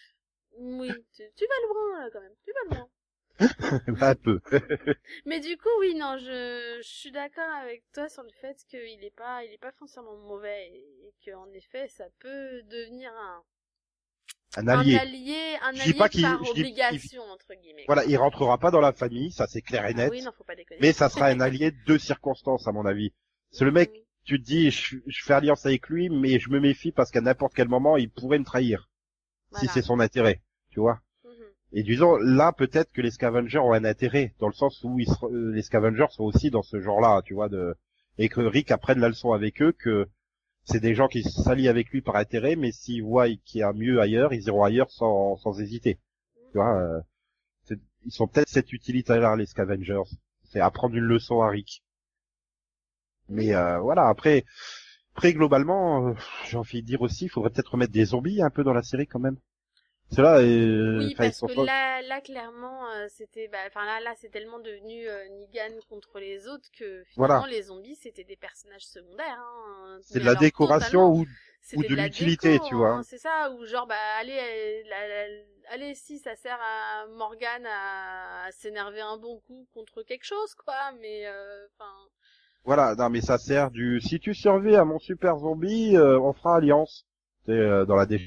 Oui, 0.58 0.92
tu, 1.16 1.24
tu 1.38 1.46
vas 1.46 1.68
loin, 1.74 2.00
là, 2.02 2.10
quand 2.12 2.20
même. 2.20 2.34
Tu 2.44 2.52
vas 2.52 2.76
loin. 2.76 2.90
un 4.02 4.16
peu. 4.16 4.42
Mais 5.26 5.40
du 5.40 5.56
coup, 5.56 5.70
oui, 5.80 5.96
non, 5.96 6.18
je, 6.18 6.80
je 6.84 6.88
suis 6.90 7.12
d'accord 7.14 7.50
avec 7.62 7.84
toi 7.94 8.10
sur 8.10 8.24
le 8.24 8.32
fait 8.42 8.58
qu'il 8.68 9.02
est 9.02 9.16
pas, 9.16 9.46
il 9.46 9.54
est 9.54 9.58
pas 9.58 9.72
foncièrement 9.72 10.18
mauvais 10.18 10.72
et, 10.74 11.08
et 11.08 11.32
qu'en 11.32 11.50
effet, 11.54 11.88
ça 11.88 12.04
peut 12.20 12.62
devenir 12.64 13.14
un, 13.14 13.44
Un 14.58 14.68
un 14.68 14.80
allié. 14.80 14.98
allié, 14.98 15.58
un 15.62 15.80
allié 15.80 15.94
pas 15.94 16.10
qu'il- 16.10 16.22
par 16.24 16.42
dis- 16.42 16.50
obligation, 16.50 17.24
entre 17.24 17.54
guillemets. 17.54 17.86
Voilà, 17.88 18.04
il 18.04 18.18
rentrera 18.18 18.58
pas 18.58 18.72
dans 18.72 18.82
la 18.82 18.92
famille, 18.92 19.32
ça 19.32 19.48
c'est 19.48 19.62
clair 19.62 19.86
et 19.86 19.92
Ah 19.92 19.94
net. 19.94 20.12
oui, 20.12 20.22
non, 20.22 20.34
faut 20.38 20.44
pas 20.44 20.56
déconner. 20.56 20.82
mais 20.82 20.92
ça 20.92 21.08
sera 21.08 21.28
un 21.28 21.40
allié 21.40 21.72
de 21.88 21.98
circonstances, 21.98 22.68
à 22.68 22.74
mon 22.74 22.86
avis. 22.86 23.14
C'est 23.52 23.64
le 23.64 23.72
mec. 23.72 24.03
Tu 24.24 24.40
te 24.40 24.46
dis, 24.46 24.72
je, 24.72 24.98
je 25.08 25.24
fais 25.24 25.34
alliance 25.34 25.66
avec 25.66 25.90
lui, 25.90 26.10
mais 26.10 26.40
je 26.40 26.50
me 26.50 26.60
méfie 26.60 26.92
parce 26.92 27.12
qu'à 27.12 27.22
n'importe 27.22 27.54
quel 27.56 27.68
moment, 27.70 27.98
il 27.98 28.10
pourrait 28.10 28.40
me 28.40 28.46
trahir. 28.46 28.90
Si 29.54 29.68
c'est 29.68 29.82
son 29.82 30.00
intérêt, 30.00 30.42
tu 30.72 30.80
vois. 30.80 31.02
Mhm. 31.26 31.32
Et 31.74 31.84
disons, 31.84 32.16
là, 32.18 32.52
peut-être 32.54 32.92
que 32.92 33.02
les 33.02 33.12
scavengers 33.12 33.60
ont 33.60 33.74
un 33.74 33.86
intérêt, 33.86 34.34
dans 34.40 34.48
le 34.48 34.54
sens 34.54 34.84
où 34.84 35.00
ils 35.00 35.08
ser- 35.08 35.26
euh, 35.26 35.52
les 35.54 35.62
scavengers 35.62 36.08
sont 36.12 36.24
aussi 36.24 36.52
dans 36.52 36.64
ce 36.64 36.80
genre-là, 36.82 37.22
tu 37.26 37.34
vois, 37.36 37.50
de, 37.50 37.76
et 38.18 38.30
que 38.30 38.42
Rick 38.42 38.72
apprenne 38.72 39.00
la 39.00 39.10
leçon 39.10 39.32
avec 39.34 39.62
eux, 39.62 39.72
que 39.74 40.08
c'est 40.66 40.80
des 40.82 40.96
gens 40.96 41.08
qui 41.08 41.24
s'allient 41.24 41.68
avec 41.70 41.90
lui 41.92 42.02
par 42.02 42.16
intérêt, 42.18 42.56
mais 42.56 42.72
s'ils 42.72 43.04
voient 43.04 43.30
qu'il 43.46 43.60
y 43.62 43.64
a 43.64 43.74
mieux 43.74 44.00
ailleurs, 44.02 44.34
ils 44.34 44.44
iront 44.48 44.64
ailleurs 44.64 44.92
sans, 44.92 45.38
sans 45.38 45.60
hésiter. 45.62 46.00
Tu 46.52 46.58
vois, 46.58 46.78
euh, 46.82 47.02
c'est- 47.66 47.80
ils 48.06 48.12
sont 48.14 48.28
peut-être 48.28 48.50
cette 48.50 48.74
utilité-là, 48.74 49.36
les 49.38 49.46
scavengers. 49.48 50.04
C'est 50.44 50.60
apprendre 50.62 50.96
une 50.96 51.04
leçon 51.06 51.42
à 51.42 51.50
Rick. 51.50 51.83
Mais 53.30 53.54
euh, 53.56 53.80
voilà, 53.80 54.08
après, 54.08 54.46
après 55.16 55.34
globalement, 55.34 56.10
euh, 56.10 56.14
j'ai 56.48 56.58
envie 56.58 56.82
de 56.82 56.88
dire 56.88 57.02
aussi, 57.02 57.26
il 57.26 57.30
faudrait 57.30 57.52
peut-être 57.52 57.72
remettre 57.74 57.94
des 57.94 58.06
zombies 58.06 58.42
un 58.42 58.50
peu 58.50 58.64
dans 58.64 58.74
la 58.74 58.84
série 58.84 59.08
quand 59.08 59.20
même. 59.20 59.38
Ceux-là, 60.12 60.40
euh, 60.42 61.00
Oui, 61.00 61.16
parce 61.16 61.42
que 61.42 61.52
pas- 61.54 61.66
là, 61.66 62.02
là, 62.04 62.22
clairement, 62.22 62.88
euh, 62.92 63.08
c'était, 63.10 63.48
bah, 63.48 63.58
enfin 63.68 63.84
là, 63.86 64.00
là, 64.00 64.14
c'est 64.16 64.30
tellement 64.30 64.60
devenu 64.60 65.08
euh, 65.10 65.28
Negan 65.30 65.80
contre 65.90 66.20
les 66.20 66.48
autres 66.48 66.70
que 66.78 67.04
finalement, 67.06 67.46
Voilà. 67.46 67.48
les 67.48 67.64
zombies, 67.64 67.96
c'était 67.96 68.24
des 68.24 68.36
personnages 68.36 68.86
secondaires. 68.86 69.40
Hein, 69.40 70.00
c'est 70.04 70.20
de 70.20 70.26
la 70.26 70.36
décoration 70.36 71.10
ou 71.14 71.26
C'était 71.62 71.88
de 71.90 71.96
l'utilité, 71.96 72.60
tu 72.60 72.76
vois. 72.76 72.92
hein, 72.98 73.04
c'est 73.04 73.18
ça, 73.18 73.50
ou 73.52 73.66
genre, 73.66 73.88
bah, 73.88 73.96
allez, 74.20 74.38
euh, 74.38 75.44
allez, 75.70 75.96
si 75.96 76.20
ça 76.20 76.36
sert 76.36 76.60
à 76.62 77.08
Morgan 77.08 77.66
à, 77.66 78.46
à 78.46 78.52
s'énerver 78.52 79.02
un 79.02 79.18
bon 79.18 79.40
coup 79.42 79.68
contre 79.74 80.04
quelque 80.04 80.26
chose, 80.26 80.54
quoi, 80.56 80.92
mais, 81.00 81.26
euh, 81.26 81.66
enfin, 81.74 81.92
voilà, 82.66 82.96
non 82.96 83.10
mais 83.10 83.22
ça 83.22 83.38
sert 83.38 83.72
du 83.72 84.00
si 84.02 84.20
tu 84.20 84.34
survis 84.34 84.76
à 84.76 84.86
mon 84.86 85.00
super 85.00 85.38
zombie, 85.40 85.96
euh, 85.98 86.20
on 86.20 86.34
fera 86.34 86.58
alliance. 86.58 87.06
C'est 87.46 87.52
euh, 87.52 87.86
dans 87.86 87.96
la 87.96 88.06
dé... 88.06 88.20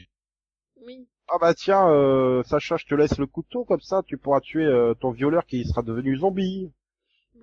oui. 0.85 1.07
Ah 1.29 1.38
bah 1.40 1.55
tiens, 1.55 1.88
euh, 1.90 2.42
Sacha, 2.44 2.77
je 2.77 2.87
te 2.87 2.94
laisse 2.94 3.18
le 3.18 3.27
couteau 3.27 3.64
comme 3.64 3.81
ça, 3.81 4.03
tu 4.07 4.16
pourras 4.18 4.40
tuer 4.40 4.64
euh, 4.64 4.94
ton 4.94 5.11
violeur 5.11 5.44
qui 5.46 5.64
sera 5.64 5.83
devenu 5.83 6.16
zombie. 6.16 6.72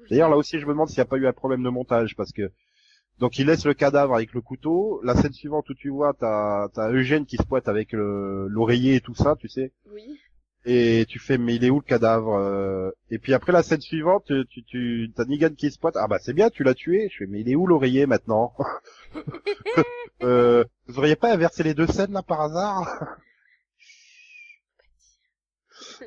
D'ailleurs 0.10 0.30
là 0.30 0.38
aussi 0.38 0.60
je 0.60 0.66
me 0.66 0.72
demande 0.72 0.90
s'il 0.90 0.98
n'y 1.00 1.04
a 1.04 1.06
pas 1.06 1.18
eu 1.18 1.28
un 1.28 1.34
problème 1.34 1.64
de 1.64 1.70
montage 1.70 2.16
parce 2.16 2.32
que 2.32 2.52
donc 3.20 3.40
il 3.40 3.48
laisse 3.48 3.66
le 3.66 3.74
cadavre 3.74 4.16
avec 4.16 4.34
le 4.34 4.42
couteau. 4.42 5.02
La 5.04 5.16
scène 5.16 5.34
suivante 5.34 5.70
où 5.70 5.74
tu 5.76 5.90
vois 5.90 6.14
t'as 6.14 6.70
t'as 6.74 6.92
Eugène 6.92 7.26
qui 7.26 7.38
se 7.38 7.44
pointe 7.44 7.68
avec 7.68 7.92
le- 7.94 8.48
l'oreiller 8.50 8.96
et 8.96 9.02
tout 9.02 9.16
ça, 9.16 9.36
tu 9.40 9.50
sais. 9.50 9.72
Oui. 9.92 10.20
Et 10.66 11.06
tu 11.10 11.20
fais 11.20 11.38
mais 11.38 11.56
il 11.56 11.66
est 11.66 11.70
où 11.70 11.80
le 11.80 11.86
cadavre 11.86 12.36
euh? 12.36 12.92
Et 13.10 13.20
puis 13.20 13.34
après 13.34 13.52
la 13.52 13.64
scène 13.64 13.82
suivante, 13.82 14.32
tu 14.50 14.64
tu, 14.64 15.12
t'as 15.16 15.26
Negan 15.26 15.54
qui 15.56 15.70
se 15.72 15.78
pointe. 15.78 15.98
Ah 15.98 16.08
bah 16.08 16.20
c'est 16.22 16.34
bien, 16.34 16.50
tu 16.50 16.64
l'as 16.64 16.74
tué. 16.74 17.10
Je 17.12 17.18
fais 17.18 17.26
mais 17.28 17.42
il 17.42 17.50
est 17.50 17.56
où 17.56 17.68
l'oreiller 17.68 18.06
maintenant 18.06 18.54
euh, 20.24 20.64
Vous 20.88 21.00
auriez 21.00 21.18
pas 21.18 21.34
inversé 21.34 21.64
les 21.64 21.74
deux 21.74 21.88
scènes 21.88 22.14
là 22.14 22.24
par 22.24 22.42
hasard? 22.42 23.18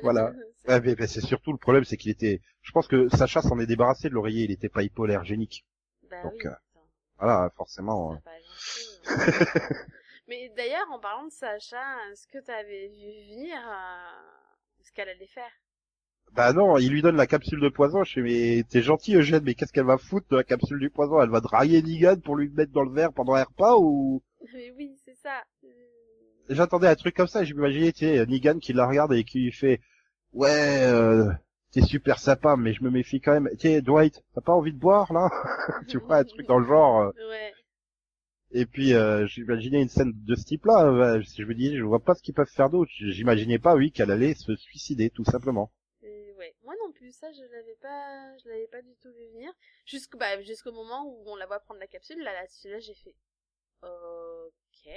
Voilà. 0.01 0.31
Mais, 0.67 0.95
mais 0.99 1.07
c'est 1.07 1.21
surtout 1.21 1.53
le 1.53 1.57
problème, 1.57 1.85
c'est 1.85 1.95
qu'il 1.95 2.11
était. 2.11 2.41
Je 2.61 2.73
pense 2.73 2.89
que 2.89 3.07
Sacha 3.07 3.41
s'en 3.41 3.57
est 3.57 3.65
débarrassé 3.65 4.09
de 4.09 4.13
l'oreiller. 4.13 4.43
Il 4.43 4.51
était 4.51 4.67
pas 4.67 4.83
hypoallergénique. 4.83 5.65
bah 6.09 6.21
donc, 6.23 6.33
oui, 6.33 6.47
euh. 6.47 6.81
Voilà, 7.19 7.49
forcément. 7.55 8.11
Euh. 8.11 8.15
hein. 9.05 9.21
Mais 10.27 10.51
d'ailleurs, 10.57 10.91
en 10.91 10.99
parlant 10.99 11.25
de 11.25 11.31
Sacha, 11.31 11.81
est-ce 12.11 12.27
que 12.27 12.39
t'avais 12.39 12.89
vu 12.89 13.29
venir 13.29 13.57
euh, 13.65 14.46
ce 14.87 14.91
qu'elle 14.93 15.09
allait 15.09 15.27
faire 15.27 15.51
Bah 16.33 16.53
non, 16.53 16.77
il 16.77 16.89
lui 16.91 17.01
donne 17.01 17.15
la 17.17 17.27
capsule 17.27 17.59
de 17.59 17.69
poison. 17.69 18.03
Je 18.03 18.13
fais 18.13 18.21
mais 18.21 18.63
t'es 18.69 18.81
gentil 18.81 19.15
Eugène, 19.15 19.43
mais 19.43 19.53
qu'est-ce 19.55 19.71
qu'elle 19.73 19.85
va 19.85 19.97
foutre 19.97 20.27
de 20.29 20.37
la 20.37 20.43
capsule 20.43 20.79
du 20.79 20.89
poison? 20.89 21.21
Elle 21.21 21.29
va 21.29 21.41
drailler 21.41 21.81
Negan 21.81 22.19
pour 22.23 22.35
lui 22.35 22.49
mettre 22.49 22.71
dans 22.71 22.83
le 22.83 22.91
verre 22.91 23.13
pendant 23.13 23.33
un 23.33 23.43
repas 23.43 23.75
ou? 23.77 24.21
Mais 24.53 24.71
oui, 24.77 24.95
c'est 25.03 25.15
ça. 25.15 25.43
J'attendais 26.49 26.87
un 26.87 26.95
truc 26.95 27.15
comme 27.15 27.27
ça. 27.27 27.41
et 27.41 27.45
Je 27.45 27.53
m'imaginais, 27.55 27.91
tu 27.91 28.05
sais, 28.05 28.25
Negan 28.25 28.59
qui 28.59 28.73
la 28.73 28.87
regarde 28.87 29.13
et 29.13 29.23
qui 29.23 29.39
lui 29.39 29.51
fait 29.51 29.81
ouais, 30.33 30.83
euh, 30.83 31.29
t'es 31.71 31.81
super 31.81 32.19
sympa, 32.19 32.55
mais 32.55 32.73
je 32.73 32.83
me 32.83 32.89
méfie 32.89 33.19
quand 33.19 33.33
même. 33.33 33.49
Tu 33.59 33.67
sais, 33.67 33.81
Dwight, 33.81 34.23
t'as 34.33 34.41
pas 34.41 34.53
envie 34.53 34.71
de 34.73 34.77
boire 34.79 35.11
là? 35.11 35.29
Tu 35.89 35.97
vois 35.97 36.17
un 36.17 36.23
truc 36.23 36.47
dans 36.47 36.59
le 36.59 36.65
genre. 36.67 37.01
euh. 37.01 37.11
Ouais. 37.29 37.53
Et 38.51 38.65
puis 38.65 38.93
euh, 38.93 39.25
j'imaginais 39.25 39.81
une 39.81 39.87
scène 39.87 40.11
de 40.13 40.35
ce 40.35 40.43
type-là. 40.43 40.85
euh, 40.87 41.21
je 41.21 41.43
me 41.45 41.55
dis, 41.55 41.77
je 41.77 41.83
vois 41.83 42.03
pas 42.03 42.13
ce 42.13 42.21
qu'ils 42.21 42.33
peuvent 42.33 42.51
faire 42.51 42.69
d'autre. 42.69 42.91
J'imaginais 42.93 43.57
pas, 43.59 43.75
oui, 43.75 43.93
qu'elle 43.93 44.11
allait 44.11 44.33
se 44.33 44.53
suicider, 44.57 45.09
tout 45.09 45.23
simplement. 45.23 45.71
Et 46.01 46.33
ouais. 46.33 46.55
Moi 46.63 46.73
non 46.83 46.91
plus, 46.91 47.11
ça 47.11 47.31
je 47.31 47.41
l'avais 47.43 47.75
pas, 47.75 48.35
je 48.39 48.49
l'avais 48.49 48.67
pas 48.67 48.81
du 48.81 48.95
tout 48.97 49.11
vu 49.13 49.27
venir. 49.33 49.51
Jusqu'au 49.85 50.17
bah, 50.17 50.41
jusqu'au 50.41 50.71
moment 50.71 51.05
où 51.05 51.23
on 51.31 51.35
la 51.35 51.45
voit 51.45 51.59
prendre 51.59 51.79
la 51.79 51.87
capsule, 51.87 52.17
là, 52.23 52.33
là, 52.33 52.45
là 52.65 52.79
j'ai 52.79 52.95
fait. 52.95 53.15
Ok. 53.81 54.89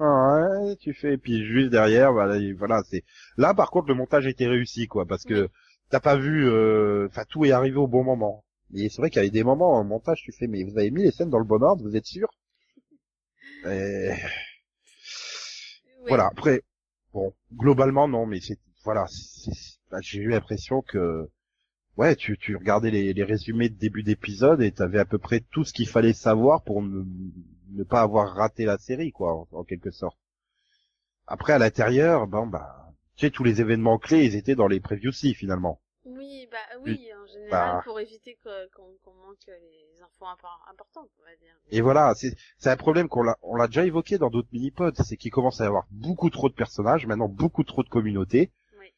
Ouais, 0.00 0.76
tu 0.80 0.92
fais. 0.94 1.14
Et 1.14 1.18
puis 1.18 1.44
juste 1.46 1.70
derrière, 1.70 2.12
voilà, 2.12 2.36
et 2.38 2.52
voilà, 2.54 2.82
c'est. 2.88 3.04
Là, 3.36 3.54
par 3.54 3.70
contre, 3.70 3.88
le 3.88 3.94
montage 3.94 4.26
était 4.26 4.46
réussi, 4.48 4.86
quoi, 4.88 5.06
parce 5.06 5.24
que 5.24 5.48
Oui. 5.48 5.50
t'as 5.90 6.00
pas 6.00 6.16
vu. 6.16 6.48
euh, 6.48 7.06
Enfin, 7.08 7.24
tout 7.28 7.44
est 7.44 7.52
arrivé 7.52 7.76
au 7.76 7.86
bon 7.86 8.02
moment. 8.04 8.44
Et 8.74 8.88
c'est 8.88 9.02
vrai 9.02 9.10
qu'il 9.10 9.18
y 9.18 9.20
avait 9.20 9.30
des 9.30 9.44
moments 9.44 9.74
en 9.74 9.84
montage, 9.84 10.22
tu 10.22 10.32
fais, 10.32 10.46
mais 10.46 10.64
vous 10.64 10.78
avez 10.78 10.90
mis 10.90 11.02
les 11.04 11.10
scènes 11.12 11.30
dans 11.30 11.38
le 11.38 11.44
bon 11.44 11.62
ordre, 11.62 11.84
vous 11.84 11.94
êtes 11.96 12.06
sûr? 12.06 12.28
Et 13.64 14.10
Ouais. 16.02 16.08
Voilà. 16.08 16.26
Après, 16.26 16.62
bon, 17.14 17.32
globalement 17.54 18.08
non, 18.08 18.26
mais 18.26 18.40
c'est 18.40 18.58
voilà, 18.84 19.06
c'est- 19.08 19.78
bah, 19.90 19.98
j'ai 20.02 20.18
eu 20.20 20.28
l'impression 20.28 20.82
que 20.82 21.28
ouais, 21.96 22.16
tu, 22.16 22.38
tu 22.38 22.56
regardais 22.56 22.90
les, 22.90 23.12
les 23.14 23.24
résumés 23.24 23.68
de 23.70 23.76
début 23.78 24.02
d'épisode 24.04 24.62
et 24.62 24.72
t'avais 24.72 24.98
à 25.00 25.04
peu 25.06 25.18
près 25.18 25.40
tout 25.52 25.64
ce 25.64 25.72
qu'il 25.74 25.88
fallait 25.88 26.14
savoir 26.14 26.62
pour 26.64 26.82
ne, 26.82 27.04
ne 27.72 27.84
pas 27.84 28.02
avoir 28.02 28.34
raté 28.34 28.64
la 28.66 28.78
série, 28.78 29.12
quoi, 29.12 29.34
en, 29.34 29.48
en 29.52 29.64
quelque 29.64 29.90
sorte. 29.92 30.18
Après, 31.26 31.54
à 31.54 31.58
l'intérieur, 31.58 32.26
bon 32.26 32.46
bah, 32.46 32.92
tu 33.16 33.24
sais, 33.24 33.30
tous 33.30 33.42
les 33.42 33.62
événements 33.62 33.96
clés, 33.96 34.26
ils 34.26 34.36
étaient 34.36 34.54
dans 34.54 34.66
les 34.68 34.80
previews 34.80 35.08
aussi, 35.08 35.32
finalement. 35.32 35.80
Oui, 36.30 36.48
bah 36.50 36.58
oui, 36.84 37.10
en 37.20 37.26
général, 37.26 37.50
Bah. 37.50 37.82
pour 37.84 37.98
éviter 37.98 38.38
qu'on 38.44 39.12
manque 39.14 39.38
les 39.48 40.00
infos 40.02 40.26
impor- 40.26 40.70
importantes, 40.70 41.08
on 41.18 41.24
va 41.24 41.34
dire. 41.36 41.54
Et 41.70 41.80
voilà, 41.80 42.14
c'est 42.14 42.36
c'est 42.58 42.70
un 42.70 42.76
problème 42.76 43.08
qu'on 43.08 43.22
l'a 43.24 43.36
on 43.42 43.56
l'a 43.56 43.66
déjà 43.66 43.84
évoqué 43.84 44.16
dans 44.16 44.30
d'autres 44.30 44.48
mini-pods, 44.52 44.92
c'est 45.04 45.16
qu'il 45.16 45.32
commence 45.32 45.60
à 45.60 45.64
y 45.64 45.66
avoir 45.66 45.86
beaucoup 45.90 46.30
trop 46.30 46.48
de 46.48 46.54
personnages, 46.54 47.06
maintenant 47.06 47.28
beaucoup 47.28 47.64
trop 47.64 47.82
de 47.82 47.88
communautés. 47.88 48.52
Oui. 48.78 48.92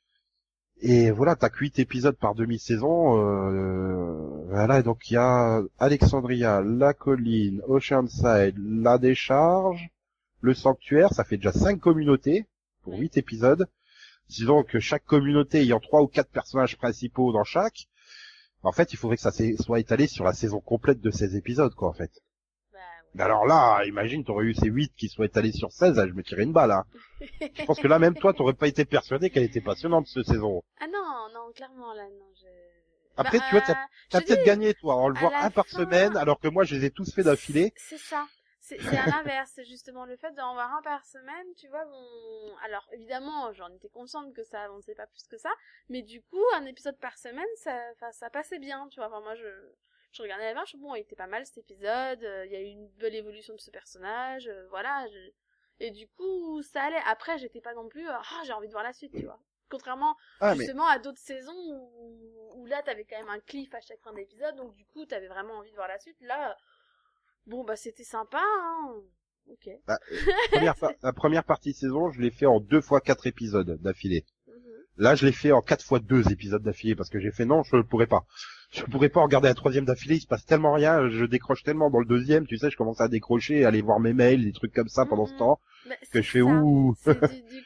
Et 0.83 1.11
voilà, 1.11 1.35
t'as 1.35 1.49
que 1.49 1.59
8 1.61 1.79
épisodes 1.79 2.17
par 2.17 2.35
demi-saison. 2.35 3.17
Euh, 3.19 4.45
voilà, 4.49 4.83
donc 4.83 5.11
il 5.11 5.15
y 5.15 5.17
a 5.17 5.63
Alexandria, 5.79 6.61
la 6.61 6.93
colline, 6.93 7.63
Oceanside, 7.67 8.57
la 8.59 8.99
décharge, 8.99 9.89
le 10.43 10.53
sanctuaire, 10.53 11.15
ça 11.15 11.25
fait 11.25 11.37
déjà 11.39 11.53
5 11.53 11.81
communautés 11.81 12.47
pour 12.83 12.93
Oui. 12.95 13.01
8 13.01 13.17
épisodes. 13.17 13.67
Disons 14.33 14.63
que 14.63 14.81
chaque 14.81 15.05
communauté 15.05 15.59
ayant 15.59 15.79
3 15.79 16.01
ou 16.01 16.07
4 16.07 16.31
personnages 16.31 16.79
principaux 16.79 17.33
dans 17.33 17.45
chaque, 17.45 17.87
en 18.63 18.73
fait, 18.73 18.95
il 18.95 18.97
faudrait 18.97 19.17
que 19.17 19.23
ça 19.23 19.31
soit 19.31 19.79
étalé 19.79 20.07
sur 20.07 20.25
la 20.25 20.33
saison 20.33 20.59
complète 20.59 21.01
de 21.03 21.11
ces 21.11 21.37
épisodes, 21.37 21.75
quoi, 21.75 21.89
en 21.89 21.93
fait. 21.93 22.11
Bah, 22.73 22.79
Mais 23.15 23.25
alors 23.25 23.45
là, 23.45 23.85
imagine, 23.85 24.25
t'aurais 24.25 24.47
eu 24.47 24.55
ces 24.55 24.69
8 24.69 24.95
qui 24.97 25.09
soient 25.11 25.27
étalés 25.27 25.53
sur 25.53 25.71
16, 25.71 25.97
là, 25.97 26.09
je 26.09 26.15
me 26.15 26.23
tirais 26.23 26.45
une 26.45 26.53
balle, 26.55 26.71
hein. 26.71 26.85
Je 27.59 27.65
pense 27.67 27.79
que 27.79 27.89
là, 27.89 27.99
même 27.99 28.15
toi, 28.15 28.33
t'aurais 28.33 28.55
pas 28.55 28.69
été 28.69 28.87
persuadé 28.87 29.29
qu'elle 29.29 29.43
était 29.43 29.61
passionnante, 29.61 30.07
cette 30.07 30.25
saison. 30.27 30.63
Ah 30.81 30.87
non, 30.87 31.29
non, 31.35 31.53
clairement, 31.55 31.93
là, 31.93 32.05
non, 32.05 32.31
je... 32.41 32.47
Après, 33.19 33.39
Bah, 33.39 33.45
tu 33.51 33.57
vois, 33.57 33.69
euh, 33.69 33.75
T'as 34.09 34.21
je 34.21 34.25
peut-être 34.25 34.47
gagné, 34.47 34.73
toi, 34.73 34.95
en 34.95 35.09
le 35.09 35.19
voir 35.19 35.35
un 35.45 35.51
par 35.51 35.69
semaine, 35.69 36.17
alors 36.17 36.41
que 36.41 36.49
moi, 36.49 36.65
je 36.65 36.75
les 36.75 36.87
ai 36.87 36.91
tous 36.91 37.13
fait 37.13 37.23
d'affilée. 37.25 37.75
C'est 37.77 37.99
ça. 37.99 38.27
C'est 38.65 38.79
à 38.97 39.07
l'inverse, 39.07 39.51
c'est 39.55 39.65
justement 39.65 40.05
le 40.07 40.17
fait 40.17 40.31
d'en 40.33 40.55
voir 40.55 40.73
un 40.73 40.83
par 40.83 41.05
semaine, 41.05 41.47
tu 41.57 41.67
vois, 41.69 41.85
bon... 41.85 42.57
Alors, 42.63 42.89
évidemment, 42.93 43.53
j'en 43.53 43.69
étais 43.73 43.89
consciente 43.89 44.33
que 44.33 44.45
ça 44.45 44.63
avançait 44.63 44.95
pas 44.95 45.07
plus 45.09 45.27
que 45.27 45.37
ça, 45.37 45.51
mais 45.89 46.03
du 46.03 46.23
coup, 46.23 46.41
un 46.55 46.65
épisode 46.65 46.97
par 46.99 47.19
semaine, 47.19 47.45
ça, 47.57 48.13
ça 48.13 48.31
passait 48.31 48.61
bien, 48.61 48.89
tu 48.89 49.01
vois, 49.01 49.09
enfin, 49.09 49.21
moi, 49.21 49.35
je... 49.35 49.47
Je 50.13 50.21
regardais 50.23 50.45
la 50.45 50.53
marche, 50.55 50.77
bon, 50.77 50.95
il 50.95 51.01
était 51.01 51.17
pas 51.17 51.27
mal 51.27 51.47
cet 51.47 51.57
épisode, 51.59 52.23
euh, 52.23 52.45
il 52.45 52.53
y 52.53 52.57
a 52.57 52.61
eu 52.61 52.67
une 52.67 52.87
belle 52.99 53.15
évolution 53.15 53.55
de 53.55 53.61
ce 53.61 53.71
personnage, 53.71 54.47
euh, 54.47 54.67
voilà, 54.69 55.07
je- 55.09 55.31
et 55.81 55.91
du 55.91 56.07
coup, 56.07 56.63
ça 56.63 56.83
allait. 56.83 57.01
Après, 57.07 57.39
j'étais 57.39 57.63
pas 57.63 57.73
non 57.73 57.89
plus, 57.89 58.07
euh, 58.07 58.13
ah, 58.15 58.43
j'ai 58.45 58.53
envie 58.53 58.67
de 58.69 58.73
voir 58.73 58.85
la 58.85 58.93
suite, 58.93 59.13
tu 59.17 59.25
vois. 59.25 59.41
Contrairement 59.71 60.15
Ah, 60.41 60.51
mais, 60.53 60.59
justement 60.59 60.87
à 60.87 60.99
d'autres 60.99 61.19
saisons 61.19 61.55
où, 61.57 62.61
où 62.61 62.67
là 62.67 62.83
t'avais 62.83 63.07
quand 63.07 63.17
même 63.17 63.31
un 63.31 63.41
cliff 63.41 63.73
à 63.75 63.81
chaque 63.81 64.03
fin 64.03 64.13
d'épisode 64.13 64.55
donc 64.55 64.75
du 64.75 64.85
coup 64.85 65.07
t'avais 65.07 65.29
vraiment 65.29 65.55
envie 65.55 65.71
de 65.71 65.77
voir 65.77 65.89
la 65.89 65.99
suite 65.99 66.21
là 66.21 66.55
bon 67.47 67.65
bah 67.65 67.77
c'était 67.77 68.05
sympa 68.05 68.41
hein 68.41 68.95
ok 69.49 69.69
première 70.53 70.75
la 71.03 71.13
première 71.13 71.45
partie 71.45 71.73
de 71.73 71.77
saison, 71.77 72.11
je 72.11 72.21
l'ai 72.21 72.31
fait 72.31 72.47
en 72.47 72.61
deux 72.61 72.81
fois 72.81 73.01
quatre 73.01 73.27
épisodes 73.27 73.79
d'affilée. 73.83 74.25
Mhm. 74.47 74.55
Là, 74.99 75.15
je 75.15 75.27
l'ai 75.27 75.33
fait 75.33 75.53
en 75.53 75.63
quatre 75.63 75.85
fois 75.85 75.99
deux 76.01 76.31
épisodes 76.31 76.63
d'affilée, 76.63 76.95
parce 76.95 77.09
que 77.09 77.19
j'ai 77.19 77.31
fait 77.31 77.45
non, 77.47 77.63
je 77.63 77.77
ne 77.77 77.83
pourrais 77.83 78.07
pas. 78.07 78.25
Je 78.71 78.85
pourrais 78.85 79.09
pas 79.09 79.23
regarder 79.23 79.49
un 79.49 79.55
troisième 79.55 79.85
d'affilée, 79.85 80.17
il 80.17 80.21
se 80.21 80.27
passe 80.27 80.45
tellement 80.47 80.75
rien, 80.75 81.09
je 81.09 81.25
décroche 81.25 81.63
tellement 81.63 81.91
dans 81.91 81.99
le 81.99 82.07
deuxième, 82.07 82.47
tu 82.47 82.57
sais, 82.57 82.71
je 82.71 82.77
commence 82.77 83.01
à 83.01 83.09
décrocher, 83.09 83.65
à 83.65 83.69
aller 83.69 83.83
voir 83.83 84.01
mes 84.01 84.13
mails, 84.13 84.45
des 84.45 84.53
trucs 84.53 84.73
comme 84.73 84.89
ça 84.89 85.05
pendant 85.07 85.27
ce 85.27 85.33
Mhm. 85.33 85.39
temps, 85.39 85.61
Bah, 85.89 85.95
que 86.13 86.23
je 86.23 86.31
fais 86.31 86.43
ouh. 86.43 86.95
C'est 87.03 87.21
du, 87.21 87.43
du 87.43 87.65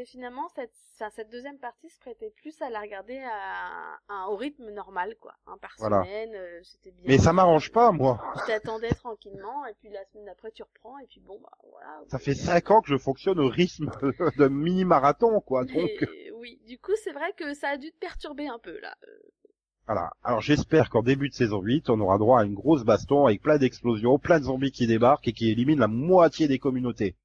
c'est 0.00 0.10
finalement 0.10 0.48
cette 0.54 1.30
deuxième 1.30 1.58
partie 1.58 1.88
se 1.90 1.98
prêtait 1.98 2.30
plus 2.36 2.60
à 2.62 2.70
la 2.70 2.80
regarder 2.80 3.18
à, 3.18 3.98
à- 4.08 4.28
au 4.30 4.36
rythme 4.36 4.70
normal 4.70 5.14
quoi 5.20 5.34
un 5.46 5.58
par 5.58 5.74
Voilà. 5.78 6.02
semaine 6.04 6.34
euh, 6.34 6.60
c'était 6.62 6.90
bien 6.90 7.04
Mais 7.06 7.18
ça 7.18 7.32
m'arrange 7.32 7.70
pas, 7.70 7.92
moi. 7.92 8.18
tu 8.34 8.46
t'attendais 8.46 8.90
tranquillement 8.90 9.66
et 9.66 9.74
puis 9.74 9.90
la 9.90 10.04
semaine 10.06 10.26
d'après 10.26 10.50
tu 10.52 10.62
reprends 10.62 10.98
et 10.98 11.06
puis 11.06 11.20
bon 11.20 11.38
bah 11.42 11.50
voilà 11.70 12.00
Ça 12.08 12.18
fait 12.18 12.34
cinq 12.34 12.70
ans 12.70 12.80
que 12.80 12.88
je 12.88 12.96
fonctionne 12.96 13.38
au 13.40 13.48
rythme 13.48 13.90
de 14.38 14.48
mini-marathon, 14.48 15.40
quoi, 15.40 15.64
donc. 15.64 15.76
Et 15.76 16.30
oui 16.32 16.60
du 16.66 16.78
coup 16.78 16.92
c'est 17.04 17.12
vrai 17.12 17.32
que 17.36 17.52
ça 17.54 17.68
a 17.70 17.76
dû 17.76 17.90
te 17.92 17.98
perturber 17.98 18.46
un 18.48 18.58
peu 18.58 18.78
là 18.80 18.94
Voilà. 19.86 20.10
Alors 20.24 20.40
j'espère 20.40 20.88
qu'en 20.88 21.02
début 21.02 21.28
de 21.28 21.34
saison 21.34 21.60
8, 21.60 21.90
on 21.90 22.00
aura 22.00 22.16
droit 22.18 22.40
à 22.40 22.44
une 22.44 22.54
grosse 22.54 22.84
baston 22.84 23.26
avec 23.26 23.42
plein 23.42 23.58
d'explosions, 23.58 24.18
plein 24.18 24.38
de 24.38 24.44
zombies 24.44 24.72
qui 24.72 24.86
débarquent 24.86 25.28
et 25.28 25.32
qui 25.32 25.50
éliminent 25.50 25.80
la 25.80 25.88
moitié 25.88 26.48
des 26.48 26.58
communautés. 26.58 27.16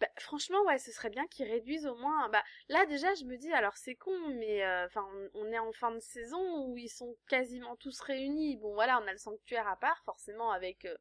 Bah, 0.00 0.08
franchement, 0.18 0.62
ouais, 0.66 0.78
ce 0.78 0.92
serait 0.92 1.10
bien 1.10 1.26
qu'ils 1.26 1.46
réduisent 1.50 1.86
au 1.86 1.94
moins. 1.96 2.28
Bah, 2.30 2.42
là 2.68 2.86
déjà, 2.86 3.14
je 3.14 3.24
me 3.24 3.36
dis, 3.36 3.52
alors 3.52 3.76
c'est 3.76 3.94
con, 3.94 4.16
mais 4.38 4.64
euh, 4.64 4.86
enfin, 4.86 5.06
on, 5.34 5.42
on 5.46 5.52
est 5.52 5.58
en 5.58 5.72
fin 5.72 5.92
de 5.92 6.00
saison 6.00 6.66
où 6.66 6.76
ils 6.76 6.88
sont 6.88 7.16
quasiment 7.28 7.76
tous 7.76 8.00
réunis. 8.00 8.56
Bon, 8.56 8.74
voilà, 8.74 9.00
on 9.02 9.06
a 9.06 9.12
le 9.12 9.18
sanctuaire 9.18 9.68
à 9.68 9.76
part, 9.76 10.02
forcément 10.04 10.50
avec 10.50 10.84
euh, 10.84 10.96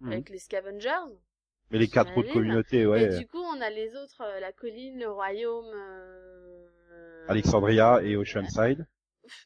Mhm. 0.00 0.12
avec 0.12 0.30
les 0.30 0.38
scavengers. 0.38 0.90
Mais 1.70 1.78
les 1.78 1.88
quatre 1.88 2.16
autres 2.16 2.30
communautés, 2.32 2.86
ouais. 2.86 3.04
Et 3.04 3.18
du 3.18 3.26
coup, 3.28 3.38
on 3.38 3.60
a 3.60 3.70
les 3.70 3.96
autres, 3.96 4.22
euh, 4.22 4.40
la 4.40 4.52
colline, 4.52 4.98
le 4.98 5.10
royaume. 5.10 5.74
Alexandria 7.28 8.00
et 8.02 8.16
Oceanside. 8.16 8.86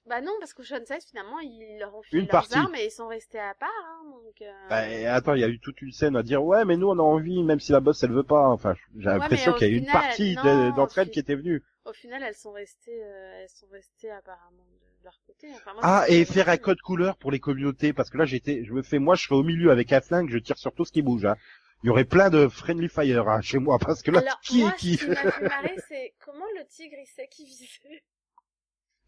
Bah 0.07 0.21
non, 0.21 0.33
parce 0.41 0.55
qu'Oceanside, 0.55 1.03
finalement, 1.09 1.39
ils 1.41 1.79
leur 1.79 1.95
ont 1.95 2.03
filé 2.03 2.21
Une 2.23 2.27
leurs 2.29 2.31
partie. 2.31 2.55
armes 2.55 2.75
et 2.77 2.87
ils 2.87 2.91
sont 2.91 3.09
restés 3.09 3.39
à 3.39 3.55
part. 3.55 3.69
Hein, 3.87 4.05
donc. 4.25 4.43
euh, 4.43 4.53
Bah, 4.69 4.89
et 4.89 5.07
attends, 5.07 5.35
il 5.35 5.41
y 5.41 5.45
a 5.45 5.49
eu 5.49 5.59
toute 5.59 5.81
une 5.83 5.93
scène 5.93 6.17
à 6.17 6.23
dire 6.23 6.43
ouais, 6.45 6.65
mais 6.65 6.77
nous 6.77 6.89
on 6.89 6.99
a 6.99 7.03
envie, 7.03 7.43
même 7.43 7.61
si 7.61 7.73
la 7.73 7.81
boss 7.81 8.03
elle 8.03 8.13
veut 8.13 8.23
pas. 8.23 8.49
Enfin, 8.49 8.75
j'ai 8.97 9.09
Ouais, 9.09 9.19
l'impression 9.19 9.53
qu'il 9.55 9.69
y 9.69 9.71
a 9.71 9.75
eu 9.75 9.79
une 9.79 9.87
partie 9.87 10.35
d'entre 10.37 10.99
elles 10.99 11.11
qui 11.11 11.19
était 11.21 11.35
venue. 11.37 11.63
Au 11.85 11.93
final, 11.93 12.23
elles 12.23 12.35
sont 12.37 12.53
restées, 12.53 13.03
euh, 13.03 13.41
elles 13.43 13.49
sont 13.49 13.67
restées 13.73 14.11
apparemment 14.11 14.65
de 15.01 15.05
leur 15.05 15.19
côté. 15.27 15.49
Enfin, 15.55 15.73
moi, 15.75 15.81
Ah, 15.83 16.05
et 16.09 16.25
que 16.25 16.33
faire 16.33 16.49
un 16.49 16.57
code 16.57 16.81
couleur 16.81 17.17
pour 17.17 17.33
les 17.33 17.41
communautés, 17.41 17.93
parce 17.93 18.09
que 18.09 18.19
là 18.19 18.25
j'étais, 18.25 18.65
je 18.65 18.73
me 18.73 18.83
fais, 18.83 19.01
moi 19.01 19.17
je 19.17 19.25
serai 19.25 19.35
au 19.35 19.43
milieu 19.43 19.71
avec 19.73 19.93
un 19.93 20.01
flingue, 20.01 20.31
je 20.31 20.39
tire 20.39 20.59
sur 20.59 20.73
tout 20.73 20.85
ce 20.85 20.93
qui 20.93 21.03
bouge. 21.03 21.25
Hein. 21.25 21.35
Il 21.83 21.89
y 21.89 21.91
aurait 21.91 22.05
plein 22.05 22.31
de 22.31 22.47
friendly 22.47 22.89
fire 22.89 23.29
hein, 23.29 23.41
chez 23.41 23.59
moi, 23.59 23.77
parce 23.81 24.03
que 24.03 24.13
là, 24.13 24.21
Alors, 24.21 24.39
qui 24.41 24.61
moi, 24.61 24.71
est 24.71 24.77
qui 24.79 24.97
ce 24.97 25.05
qui 25.05 25.11
m'a 25.11 25.17
fait 25.33 25.49
marrer, 25.49 25.77
c'est 25.89 26.15
comment 26.25 26.45
le 26.57 26.65
tigre, 26.69 26.95
il 27.01 27.07
sait 27.09 27.27
qui 27.29 27.45
visait. 27.45 27.67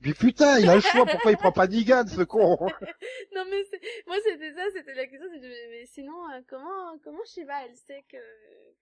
Mais 0.01 0.13
putain, 0.13 0.59
il 0.59 0.69
a 0.69 0.75
le 0.75 0.81
choix, 0.81 1.07
pourquoi 1.07 1.31
il 1.31 1.37
prend 1.39 1.53
pas 1.53 1.67
Negan, 1.67 2.07
ce 2.07 2.23
con 2.23 2.57
non, 3.35 3.45
mais 3.51 3.63
moi, 4.07 4.17
c'était 4.23 4.53
ça, 4.53 4.63
c'était 4.75 4.95
la 4.95 5.07
question, 5.07 5.29
de- 5.31 5.71
mais 5.71 5.87
sinon, 5.87 6.29
euh, 6.31 6.41
comment, 6.47 6.99
comment 7.03 7.25
Shiva, 7.25 7.65
elle 7.65 7.75
sait 7.75 8.05
que, 8.11 8.19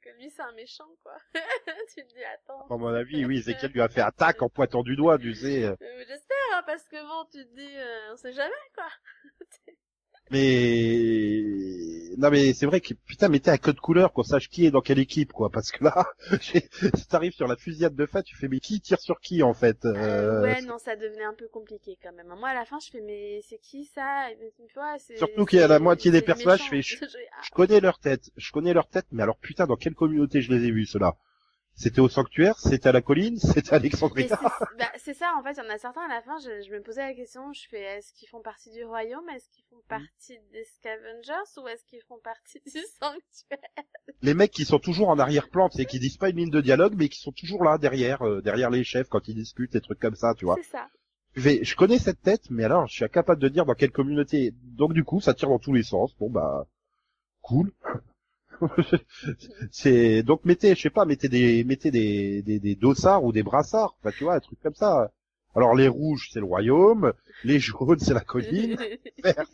que 0.03 0.09
lui, 0.18 0.31
c'est 0.31 0.42
un 0.42 0.53
méchant, 0.53 0.88
quoi? 1.03 1.16
tu 1.94 2.03
te 2.05 2.09
dis, 2.14 2.25
attends. 2.25 2.66
À 2.68 2.77
mon 2.77 2.88
avis, 2.88 3.25
oui, 3.25 3.40
c'est 3.42 3.55
qu'elle 3.55 3.70
lui 3.70 3.83
a 3.83 3.88
fait 3.88 4.01
attaque 4.12 4.42
en 4.42 4.48
pointant 4.48 4.83
du 4.83 4.96
doigt, 4.96 5.16
tu 5.18 5.33
sais. 5.35 5.64
Euh, 5.64 5.77
J'espère, 6.09 6.37
hein, 6.55 6.62
parce 6.66 6.88
que 6.88 6.96
bon, 7.01 7.25
tu 7.31 7.46
te 7.46 7.55
dis, 7.55 7.77
euh, 7.77 8.12
on 8.12 8.16
sait 8.16 8.33
jamais, 8.33 8.53
quoi. 8.75 8.88
Mais 10.33 12.14
non 12.18 12.31
mais 12.31 12.53
c'est 12.55 12.66
vrai 12.66 12.81
que 12.81 12.95
putain 12.95 13.29
mettez 13.29 13.51
un 13.51 13.57
code 13.59 13.81
couleur 13.81 14.12
qu'on 14.12 14.23
sache 14.23 14.49
qui 14.49 14.66
est 14.66 14.71
dans 14.71 14.81
quelle 14.81 14.99
équipe 14.99 15.33
quoi 15.33 15.51
parce 15.51 15.71
que 15.73 15.83
là 15.85 16.07
si 16.40 17.07
t'arrives 17.09 17.33
sur 17.33 17.49
la 17.49 17.57
fusillade 17.57 17.95
de 17.95 18.07
fin 18.07 18.23
tu 18.23 18.37
fais 18.37 18.49
mais 18.49 18.61
qui 18.61 18.81
tire 18.81 19.01
sur 19.01 19.21
qui 19.21 19.42
en 19.42 19.55
fait 19.55 19.85
Euh, 19.85 20.40
euh, 20.40 20.42
ouais, 20.42 20.62
non, 20.62 20.79
ça 20.79 20.97
devenait 20.97 21.25
un 21.25 21.35
peu 21.35 21.49
compliqué 21.49 21.99
quand 22.03 22.12
même. 22.12 22.28
Moi, 22.39 22.49
à 22.49 22.55
la 22.55 22.64
fin, 22.64 22.78
je 22.80 22.91
fais, 22.91 23.01
mais 23.01 23.41
c'est 23.43 23.59
qui 23.59 23.85
ça? 23.85 24.28
Tu 24.66 24.74
vois, 24.74 24.97
Surtout 25.14 25.45
qu'il 25.47 25.59
y 25.59 25.62
a 25.62 25.68
la 25.68 25.78
moitié 25.78 26.11
des 26.11 26.22
personnages, 26.22 26.64
je 26.64 26.68
fais, 26.68 26.83
Je- 26.83 26.97
ah, 27.33 27.43
je 27.45 27.51
connais 27.51 27.80
leur 27.80 27.99
tête 27.99 28.30
je 28.37 28.53
connais 28.53 28.74
leur 28.74 28.89
tête 28.89 29.07
mais 29.11 29.22
alors 29.22 29.39
putain 29.39 29.66
dans 29.66 29.76
quelle 29.76 29.95
communauté 29.95 30.43
je 30.43 30.53
les 30.53 30.66
ai 30.66 30.70
vus 30.70 30.87
ceux-là? 30.87 31.16
C'était 31.75 32.01
au 32.01 32.09
sanctuaire 32.09 32.59
c'était 32.59 32.89
à 32.89 32.93
la 32.93 33.03
colline 33.03 33.39
c'était 33.39 33.73
à 33.73 33.77
Alexandria. 33.77 34.29
c'est 34.29 34.37
bah, 34.79 34.93
c'est 35.05 35.14
ça, 35.14 35.35
en 35.37 35.43
fait, 35.43 35.53
il 35.53 35.64
y 35.64 35.66
en 35.66 35.70
a 35.70 35.79
certains 35.79 36.03
à 36.03 36.09
la 36.09 36.23
fin, 36.23 36.39
je, 36.39 36.62
je 36.66 36.73
me 36.73 36.81
posais 36.81 37.03
la 37.03 37.14
question, 37.14 37.53
je 37.53 37.66
fais, 37.68 37.83
est-ce 37.83 38.12
qu'ils 38.12 38.29
font 38.29 38.41
partie 38.41 38.70
du 38.70 38.85
royaume, 38.85 39.29
est-ce 39.31 39.49
qu'ils 39.51 39.64
font 39.64 39.83
partie 39.89 40.39
des 40.53 40.64
scavengers, 40.77 41.61
ou 41.61 41.68
est-ce 41.68 41.85
qu'ils 41.85 42.03
font 42.03 42.18
partie 42.23 42.61
du 42.66 42.81
sanctuaire? 43.01 43.85
Les 44.23 44.35
mecs 44.35 44.53
qui 44.53 44.64
sont 44.64 44.79
toujours 44.79 45.09
en 45.09 45.18
arrière-plan 45.18 45.68
c'est 45.70 45.85
qui 45.85 45.99
disent 45.99 46.16
pas 46.16 46.31
une 46.31 46.37
ligne 46.37 46.51
de 46.51 46.61
dialogue 46.61 46.95
mais 46.97 47.09
qui 47.09 47.20
sont 47.20 47.33
toujours 47.33 47.64
là 47.64 47.79
derrière 47.79 48.23
euh, 48.23 48.41
derrière 48.41 48.70
les 48.70 48.85
chefs 48.85 49.09
quand 49.09 49.27
ils 49.29 49.35
discutent 49.35 49.73
des 49.73 49.81
trucs 49.81 49.99
comme 49.99 50.14
ça 50.14 50.35
tu 50.35 50.45
vois. 50.45 50.57
C'est 50.62 50.70
ça. 50.70 50.89
je, 51.35 51.64
je 51.64 51.77
connais 51.77 51.99
cette 51.99 52.23
tête 52.23 52.51
mais 52.51 52.64
alors 52.64 52.87
je 52.87 52.95
suis 52.95 53.05
incapable 53.05 53.41
de 53.41 53.49
dire 53.49 53.66
dans 53.66 53.75
quelle 53.75 53.91
communauté. 53.91 54.55
Donc 54.62 54.93
du 54.93 55.03
coup 55.05 55.20
ça 55.20 55.35
tire 55.35 55.49
dans 55.49 55.59
tous 55.59 55.73
les 55.73 55.83
sens. 55.83 56.14
Bon 56.18 56.31
bah 56.31 56.66
cool 57.41 57.73
c'est 59.70 60.22
donc 60.22 60.44
mettez 60.44 60.74
je 60.74 60.80
sais 60.82 60.90
pas 60.90 61.05
mettez 61.05 61.28
des 61.28 61.64
mettez 61.64 61.90
des, 61.90 62.42
des 62.42 62.59
des 62.61 62.74
dossards 62.74 63.24
ou 63.24 63.32
des 63.32 63.42
brassards. 63.42 63.96
Enfin 64.00 64.14
tu 64.16 64.24
vois 64.24 64.34
un 64.34 64.40
truc 64.40 64.59
comme 64.62 64.74
ça. 64.74 65.11
Alors 65.55 65.74
les 65.74 65.88
rouges 65.88 66.28
c'est 66.32 66.40
le 66.40 66.46
royaume. 66.46 67.12
Les 67.44 67.59
jaunes 67.59 67.98
c'est 67.98 68.14
la 68.14 68.20
colline. 68.20 68.76
Vert, 69.22 69.44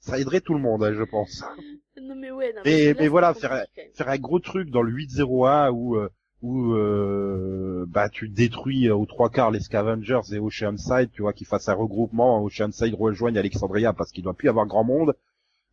ça 0.00 0.18
aiderait 0.18 0.40
tout 0.40 0.54
le 0.54 0.60
monde 0.60 0.84
hein, 0.84 0.92
je 0.94 1.02
pense. 1.02 1.42
Non 2.00 2.14
mais 2.16 2.30
ouais, 2.30 2.52
non, 2.54 2.62
Mais- 2.64 2.94
mais 2.98 3.08
voilà, 3.08 3.32
faire- 3.34 3.52
même. 3.52 3.66
faire 3.94 4.08
un 4.08 4.18
gros 4.18 4.38
truc 4.40 4.70
dans 4.70 4.82
le 4.82 4.92
801 4.92 5.70
où 5.70 5.96
euh, 5.96 6.08
où 6.42 6.74
euh, 6.74 7.86
bah 7.88 8.10
tu 8.10 8.28
détruis 8.28 8.88
euh, 8.88 8.94
aux 8.94 9.06
trois 9.06 9.30
quarts 9.30 9.50
les 9.50 9.60
Scavengers 9.60 10.20
et 10.32 10.38
Oceanside, 10.38 11.10
tu 11.12 11.22
vois, 11.22 11.32
qu'ils 11.32 11.46
fassent 11.46 11.70
un 11.70 11.74
regroupement, 11.74 12.42
Oceanside 12.42 12.94
rejoigne 12.94 13.38
Alexandria 13.38 13.94
parce 13.94 14.10
qu'il 14.12 14.24
doit 14.24 14.34
plus 14.34 14.46
y 14.46 14.48
avoir 14.50 14.66
grand 14.66 14.84
monde. 14.84 15.14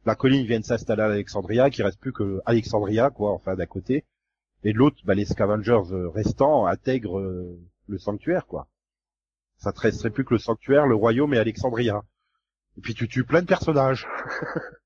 La 0.06 0.16
colline 0.16 0.48
vient 0.48 0.60
de 0.60 0.66
s'installer 0.66 1.04
à 1.04 1.06
Alexandria, 1.06 1.70
qu'il 1.70 1.84
reste 1.84 2.00
plus 2.00 2.14
que 2.14 2.42
Alexandria, 2.46 3.12
quoi, 3.12 3.32
enfin 3.32 3.56
d'à 3.56 3.68
côté. 3.68 4.04
Et 4.64 4.74
l'autre, 4.74 4.98
bah, 5.04 5.14
les 5.14 5.26
scavengers 5.26 5.92
euh, 5.92 6.10
restants 6.10 6.66
intègrent 6.66 7.20
euh, 7.20 7.60
le 7.88 7.98
sanctuaire, 8.00 8.48
quoi. 8.48 8.68
Ça 9.58 9.72
te 9.72 9.80
resterait 9.80 10.10
plus 10.10 10.26
que 10.26 10.34
le 10.34 10.40
sanctuaire, 10.40 10.88
le 10.88 10.96
royaume 10.96 11.34
et 11.36 11.38
Alexandria. 11.38 12.02
Et 12.78 12.82
puis 12.82 12.96
tu 12.96 13.08
tues 13.08 13.26
plein 13.26 13.42
de 13.42 13.48
personnages. 13.48 14.08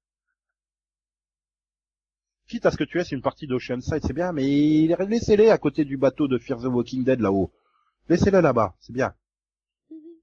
Quitte 2.48 2.66
à 2.66 2.72
ce 2.72 2.78
que 2.78 2.84
tu 2.84 2.98
laisses 2.98 3.12
une 3.12 3.22
partie 3.22 3.48
d'Oceanside, 3.48 4.06
c'est 4.06 4.14
bien, 4.14 4.32
mais 4.32 4.44
laissez-les 4.44 5.50
à 5.50 5.58
côté 5.58 5.84
du 5.86 5.98
bateau 5.98 6.28
de 6.28 6.38
Fear 6.38 6.60
the 6.60 6.66
Walking 6.66 7.04
Dead 7.04 7.20
là-haut. 7.20 7.52
Laissez-les 8.10 8.42
là-bas, 8.42 8.76
c'est 8.80 8.94
bien. 8.94 9.16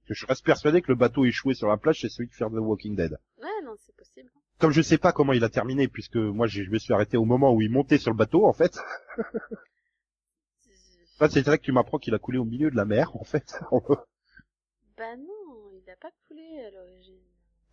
Je 0.05 0.25
reste 0.25 0.45
persuadé 0.45 0.81
que 0.81 0.91
le 0.91 0.95
bateau 0.95 1.25
échoué 1.25 1.53
sur 1.53 1.67
la 1.67 1.77
plage, 1.77 2.01
c'est 2.01 2.09
celui 2.09 2.29
de 2.29 2.33
Fear 2.33 2.49
the 2.49 2.59
Walking 2.59 2.95
Dead. 2.95 3.17
Ouais, 3.41 3.61
non, 3.65 3.75
c'est 3.85 3.95
possible. 3.95 4.29
Comme 4.59 4.71
je 4.71 4.81
sais 4.81 4.97
pas 4.97 5.11
comment 5.11 5.33
il 5.33 5.43
a 5.43 5.49
terminé, 5.49 5.87
puisque 5.87 6.15
moi 6.15 6.47
je 6.47 6.63
me 6.63 6.79
suis 6.79 6.93
arrêté 6.93 7.17
au 7.17 7.25
moment 7.25 7.53
où 7.53 7.61
il 7.61 7.69
montait 7.71 7.97
sur 7.97 8.11
le 8.11 8.17
bateau, 8.17 8.45
en 8.45 8.53
fait. 8.53 8.77
Enfin, 11.15 11.29
c'est 11.29 11.41
vrai 11.41 11.57
que 11.57 11.63
tu 11.63 11.71
m'apprends 11.71 11.97
qu'il 11.97 12.13
a 12.13 12.19
coulé 12.19 12.37
au 12.37 12.45
milieu 12.45 12.69
de 12.69 12.75
la 12.75 12.85
mer, 12.85 13.15
en 13.15 13.23
fait. 13.23 13.55
bah 14.97 15.15
non, 15.17 15.71
il 15.73 15.89
a 15.89 15.95
pas 15.95 16.11
coulé 16.27 16.63
à 16.65 16.71
l'origine. 16.71 17.21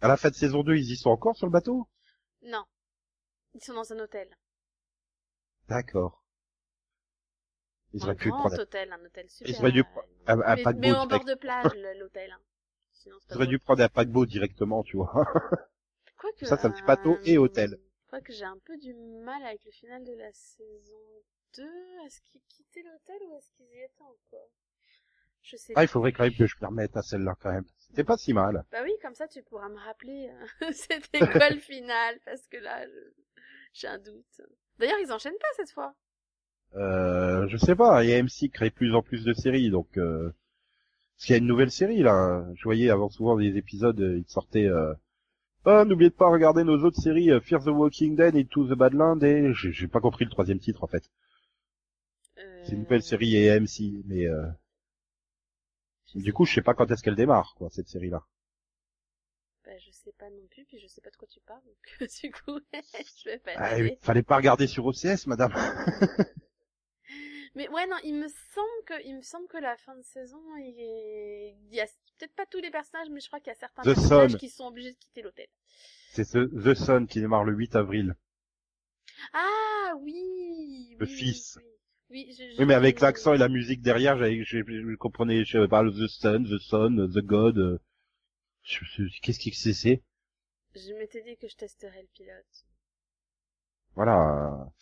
À 0.03 0.09
la 0.09 0.17
fin 0.17 0.29
de 0.31 0.35
saison 0.35 0.63
2, 0.63 0.77
ils 0.77 0.93
y 0.93 0.97
sont 0.97 1.11
encore 1.11 1.37
sur 1.37 1.47
le 1.47 1.53
bateau? 1.53 1.89
Non. 2.43 2.65
Ils 3.55 3.63
sont 3.63 3.75
dans 3.75 3.93
un 3.93 3.99
hôtel. 4.01 4.37
D'accord. 5.69 6.23
Ils 7.93 8.03
auraient 8.05 8.15
pu 8.15 8.29
prendre 8.31 8.59
hôtel, 8.59 8.93
un 8.93 9.05
hôtel 9.05 9.29
super. 9.29 9.51
Ils 9.51 9.59
auraient 9.61 9.73
dû 9.73 9.85
prendre 9.85 10.07
un, 10.27 10.41
un 10.41 10.57
mais, 10.57 10.63
paquebot 10.63 10.81
mais 10.81 10.93
en 10.93 11.07
direct. 11.07 11.11
bord 11.11 11.25
de 11.25 11.35
plage, 11.35 11.75
l'hôtel. 11.99 12.31
hein. 12.33 12.41
Ils 13.31 13.37
auraient 13.37 13.47
dû 13.47 13.59
prendre 13.59 13.83
un 13.83 13.89
paquebot 13.89 14.27
directement, 14.27 14.83
tu 14.83 14.97
vois. 14.97 15.13
Quoique, 16.21 16.45
Ça, 16.45 16.59
ça 16.59 16.71
fait 16.71 16.85
bateau 16.85 17.17
et 17.25 17.39
hôtel. 17.39 17.79
Quoique 18.09 18.33
j'ai 18.33 18.45
un 18.45 18.59
peu 18.67 18.77
du 18.77 18.93
mal 18.93 19.43
avec 19.45 19.65
le 19.65 19.71
final 19.71 20.05
de 20.05 20.13
la 20.13 20.31
saison 20.33 20.99
2. 21.57 21.63
Est-ce 22.05 22.21
qu'ils 22.21 22.43
quittaient 22.49 22.83
l'hôtel 22.83 23.17
ou 23.29 23.37
est-ce 23.37 23.51
qu'ils 23.53 23.67
y 23.67 23.83
étaient 23.83 24.03
encore? 24.03 24.51
Je 25.43 25.57
sais 25.57 25.73
Ah, 25.75 25.83
il 25.85 25.89
faudrait 25.89 26.13
quand 26.13 26.25
même 26.25 26.35
que 26.35 26.47
je 26.47 26.55
me 26.61 26.67
remette 26.67 26.95
à 26.97 27.03
celle-là 27.03 27.35
quand 27.41 27.51
même. 27.51 27.65
C'était 27.79 28.05
pas 28.05 28.19
si 28.19 28.35
mal. 28.35 28.65
Bah 28.71 28.81
oui, 28.85 28.93
comme 29.01 29.15
ça 29.15 29.27
tu 29.29 29.43
pourras 29.43 29.71
me 29.71 29.79
rappeler 29.79 30.31
euh, 30.63 30.67
c'était 30.73 31.21
quoi 31.21 31.49
le 31.51 31.59
final, 31.61 32.21
parce 32.27 32.47
que 32.49 32.59
là, 32.59 32.87
je- 32.87 33.13
j'ai 33.73 33.87
un 33.89 33.99
doute. 33.99 34.43
D'ailleurs, 34.79 34.99
ils 35.01 35.13
enchaînent 35.13 35.33
pas 35.41 35.49
cette 35.57 35.71
fois. 35.71 35.95
Euh, 36.77 37.49
je 37.49 37.57
sais 37.57 37.75
pas, 37.75 38.05
et 38.05 38.15
AMC 38.15 38.51
crée 38.53 38.71
plus 38.71 38.95
en 38.95 39.03
plus 39.03 39.25
de 39.25 39.33
séries, 39.33 39.71
donc 39.71 39.97
euh... 39.97 40.31
parce 41.17 41.27
qu'il 41.27 41.33
y 41.33 41.37
a 41.37 41.39
une 41.39 41.47
nouvelle 41.47 41.71
série 41.71 42.03
là. 42.03 42.45
Je 42.55 42.63
voyais 42.65 42.91
avant 42.91 43.09
souvent 43.09 43.37
des 43.37 43.57
épisodes, 43.57 44.01
euh, 44.01 44.19
ils 44.19 44.29
sortaient. 44.31 44.67
Euh... 44.67 44.93
Ah, 45.67 45.85
n'oubliez 45.85 46.11
de 46.11 46.15
pas 46.15 46.31
regarder 46.31 46.65
nos 46.65 46.83
autres 46.85 47.01
séries, 47.01 47.31
euh, 47.31 47.41
Fear 47.41 47.63
the 47.63 47.69
Walking 47.69 48.17
Dead 48.17 48.35
et 48.35 48.47
To 48.47 48.67
the 48.67 48.77
Badland, 48.77 49.23
et 49.23 49.53
j'ai 49.53 49.89
pas 49.89 50.01
compris 50.01 50.25
le 50.25 50.31
troisième 50.31 50.59
titre 50.59 50.83
en 50.83 50.87
fait. 50.87 51.11
Euh, 52.39 52.63
C'est 52.65 52.73
une 52.73 52.81
nouvelle 52.83 53.03
série 53.03 53.37
et 53.37 53.51
AMC, 53.51 54.03
mais 54.07 54.27
euh... 54.27 54.47
du 56.15 56.33
coup, 56.33 56.47
je 56.47 56.55
sais 56.55 56.63
pas 56.63 56.75
quand 56.75 56.91
est-ce 56.91 57.03
qu'elle 57.03 57.15
démarre, 57.15 57.55
quoi, 57.57 57.69
cette 57.71 57.89
série-là. 57.89 58.25
Bah, 59.67 59.77
je 59.79 59.91
sais 59.91 60.13
pas 60.19 60.31
non 60.31 60.47
plus, 60.51 60.65
puis 60.65 60.81
je 60.81 60.87
sais 60.87 61.03
pas 61.03 61.11
de 61.11 61.17
quoi 61.17 61.29
tu 61.29 61.41
parles, 61.41 61.61
donc 61.65 62.09
du 62.23 62.33
coup, 62.33 62.59
je 62.73 63.29
vais 63.29 63.39
pas 63.39 63.53
Ah, 63.57 63.77
fallait 64.01 64.23
pas 64.23 64.37
regarder 64.37 64.67
sur 64.67 64.87
OCS, 64.87 65.27
madame. 65.27 65.53
Mais 67.55 67.69
ouais, 67.69 67.87
non, 67.87 67.97
il 68.05 68.15
me 68.15 68.29
semble 68.29 68.85
que, 68.87 68.95
il 69.07 69.17
me 69.17 69.23
semble 69.23 69.49
que 69.49 69.59
la 69.59 69.77
fin 69.77 69.95
de 69.97 70.03
saison, 70.03 70.41
il, 70.57 70.75
est- 70.79 71.57
il 71.71 71.75
y 71.75 71.81
a 71.81 71.87
peut-être 72.19 72.35
pas 72.35 72.47
tous 72.47 72.61
les 72.61 72.71
personnages, 72.71 73.09
mais 73.11 73.21
je 73.21 73.27
crois 73.27 73.41
qu'il 73.41 73.49
y 73.49 73.57
a 73.57 73.59
certains 73.59 73.83
The 73.83 73.95
personnages 73.95 74.31
Sun. 74.31 74.39
qui 74.39 74.49
sont 74.49 74.67
obligés 74.67 74.93
de 74.93 74.99
quitter 74.99 75.23
l'hôtel. 75.23 75.49
C'est 76.13 76.25
ce 76.25 76.39
The 76.39 76.75
Sun 76.75 77.07
qui 77.07 77.21
démarre 77.21 77.45
le 77.45 77.53
8 77.55 77.75
avril. 77.75 78.15
Ah 79.33 79.95
oui, 79.99 80.97
Le 81.01 81.07
oui, 81.07 81.13
fils. 81.17 81.59
Oui, 82.11 82.27
oui, 82.29 82.35
je, 82.39 82.51
je- 82.55 82.59
Oui, 82.59 82.65
mais 82.67 82.75
avec 82.75 83.01
l'accent 83.01 83.35
et 83.35 83.39
la 83.39 83.49
musique 83.49 83.83
derrière, 83.83 84.17
j'avais, 84.19 84.45
je, 84.45 84.59
je 84.65 84.97
comprenais, 84.97 85.45
je 85.45 85.61
sais 85.63 85.69
pas, 85.69 85.83
The 85.85 86.07
Sun, 86.09 86.45
The 86.45 86.59
Sun, 86.59 87.11
The 87.13 87.19
God. 87.25 87.59
euh, 87.59 87.79
Qu'est-ce 89.23 89.41
que 89.51 89.57
c'est, 89.57 89.73
c'est? 89.73 90.03
Je 90.75 90.93
m'étais 90.95 91.23
dit 91.23 91.37
que 91.37 91.49
je 91.49 91.57
testerais 91.57 92.03
le 92.03 92.09
pilote. 92.09 92.65
Voilà. 93.95 94.73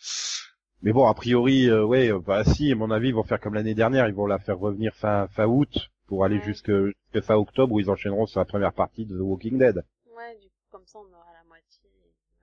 Mais 0.81 0.93
bon, 0.93 1.05
a 1.07 1.13
priori, 1.13 1.69
euh, 1.69 1.83
ouais, 1.85 2.11
euh, 2.11 2.19
bah 2.19 2.43
si, 2.45 2.71
à 2.71 2.75
mon 2.75 2.89
avis, 2.91 3.09
ils 3.09 3.15
vont 3.15 3.23
faire 3.23 3.39
comme 3.39 3.53
l'année 3.55 3.75
dernière, 3.75 4.07
ils 4.07 4.13
vont 4.13 4.25
la 4.27 4.39
faire 4.39 4.57
revenir 4.57 4.93
fin 4.95 5.27
fin 5.27 5.45
août 5.45 5.89
pour 6.07 6.23
aller 6.23 6.37
Ouais. 6.37 6.43
jusque, 6.45 6.71
jusque 6.71 7.21
fin 7.25 7.35
octobre 7.35 7.73
où 7.73 7.79
ils 7.79 7.89
enchaîneront 7.89 8.25
sur 8.27 8.39
la 8.39 8.45
première 8.45 8.73
partie 8.73 9.05
de 9.05 9.17
The 9.17 9.21
Walking 9.21 9.57
Dead. 9.57 9.83
Ouais, 10.15 10.37
du 10.39 10.47
coup, 10.47 10.55
comme 10.71 10.85
ça, 10.85 10.99
on 10.99 11.13
aura 11.13 11.33
la 11.33 11.43
moitié. 11.47 11.89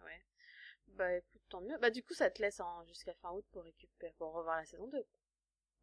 Ouais. 0.05 0.21
Bah 0.99 1.15
écoute, 1.17 1.41
tant 1.49 1.61
mieux. 1.63 1.77
Bah 1.81 1.91
du 1.91 2.03
coup, 2.03 2.15
ça 2.15 2.31
te 2.31 2.43
laisse 2.43 2.61
en... 2.61 2.85
jusqu'à 2.87 3.15
fin 3.23 3.31
août 3.33 3.45
pour 3.53 3.63
récupérer, 3.63 4.13
pour 4.19 4.33
revoir 4.35 4.59
la 4.59 4.67
saison 4.67 4.87
2. 4.93 4.99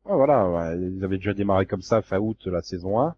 Ah, 0.06 0.16
voilà, 0.16 0.50
ouais, 0.50 0.78
ils 0.80 1.04
avaient 1.04 1.18
déjà 1.18 1.34
démarré 1.34 1.66
comme 1.66 1.82
ça 1.82 2.02
fin 2.02 2.20
août 2.20 2.46
la 2.48 2.62
saison 2.62 3.00
1. 3.00 3.16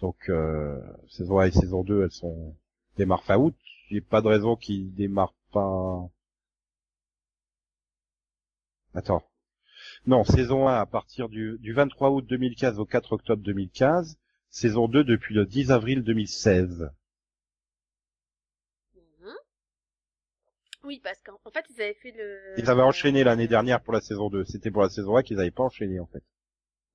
Donc 0.00 0.16
euh, 0.30 0.80
saison 1.08 1.38
1 1.40 1.46
et 1.46 1.50
saison 1.50 1.82
2, 1.84 2.04
elles 2.04 2.10
sont 2.12 2.56
démarrent 2.96 3.24
fin 3.24 3.36
août. 3.36 3.54
J'ai 3.88 4.00
pas 4.00 4.22
de 4.22 4.28
raison 4.28 4.56
qu'ils 4.56 4.92
démarrent 4.94 5.34
pas. 5.52 6.08
Attends. 8.94 9.22
Non, 10.06 10.24
saison 10.24 10.68
1 10.68 10.80
à 10.80 10.86
partir 10.86 11.28
du, 11.28 11.58
du 11.60 11.72
23 11.72 12.10
août 12.10 12.26
2015 12.26 12.78
au 12.78 12.84
4 12.84 13.12
octobre 13.12 13.42
2015. 13.42 14.18
Saison 14.50 14.88
2 14.88 15.04
depuis 15.04 15.34
le 15.34 15.46
10 15.46 15.70
avril 15.70 16.02
2016. 16.02 16.90
Mhm. 18.94 19.34
Oui, 20.84 21.00
parce 21.02 21.20
qu'en 21.22 21.38
en 21.44 21.50
fait, 21.50 21.64
ils 21.70 21.80
avaient 21.80 21.94
fait 21.94 22.12
le... 22.12 22.54
Ils 22.58 22.68
avaient 22.68 22.82
enchaîné 22.82 23.24
l'année 23.24 23.48
dernière 23.48 23.82
pour 23.82 23.94
la 23.94 24.00
saison 24.00 24.28
2. 24.28 24.44
C'était 24.44 24.70
pour 24.70 24.82
la 24.82 24.90
saison 24.90 25.16
1 25.16 25.22
qu'ils 25.22 25.40
avaient 25.40 25.50
pas 25.50 25.64
enchaîné 25.64 26.00
en 26.00 26.06
fait. 26.06 26.22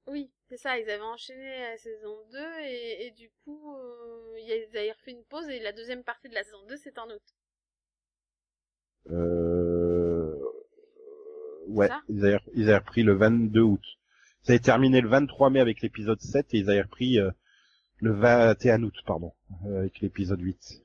Oui, 0.06 0.32
c'est 0.50 0.58
ça, 0.58 0.78
ils 0.78 0.89
avaient 0.89 1.02
enchaîné 1.02 1.62
la 1.62 1.78
saison 1.78 2.16
2 2.32 2.39
et, 2.62 3.08
et 3.08 3.12
du 3.12 3.30
coup, 3.43 3.76
euh, 3.76 4.39
ils 4.39 4.78
avaient 4.78 4.91
refait 4.91 5.12
une 5.12 5.24
pause 5.26 5.48
et 5.50 5.60
la 5.60 5.74
deuxième 5.74 6.04
partie 6.04 6.30
de 6.30 6.34
la 6.36 6.43
saison 6.43 6.64
2, 6.68 6.78
c'est 6.78 6.98
en 7.00 7.10
août. 7.10 7.22
Euh... 9.10 9.47
Ouais, 11.68 11.89
ils 12.09 12.26
avaient, 12.26 12.39
ils 12.55 12.63
avaient 12.70 12.78
repris 12.78 13.03
le 13.03 13.13
22 13.13 13.61
août. 13.61 13.84
Ça 14.43 14.53
avait 14.53 14.59
terminé 14.59 15.01
le 15.01 15.09
23 15.09 15.49
mai 15.49 15.59
avec 15.59 15.82
l'épisode 15.82 16.22
7 16.22 16.53
et 16.53 16.59
ils 16.59 16.70
avaient 16.70 16.82
repris 16.82 17.20
euh, 17.20 17.32
le 17.97 18.13
21 18.13 18.84
août, 18.84 18.95
pardon, 19.05 19.34
euh, 19.65 19.80
avec 19.80 19.99
l'épisode 19.99 20.39
8. 20.41 20.84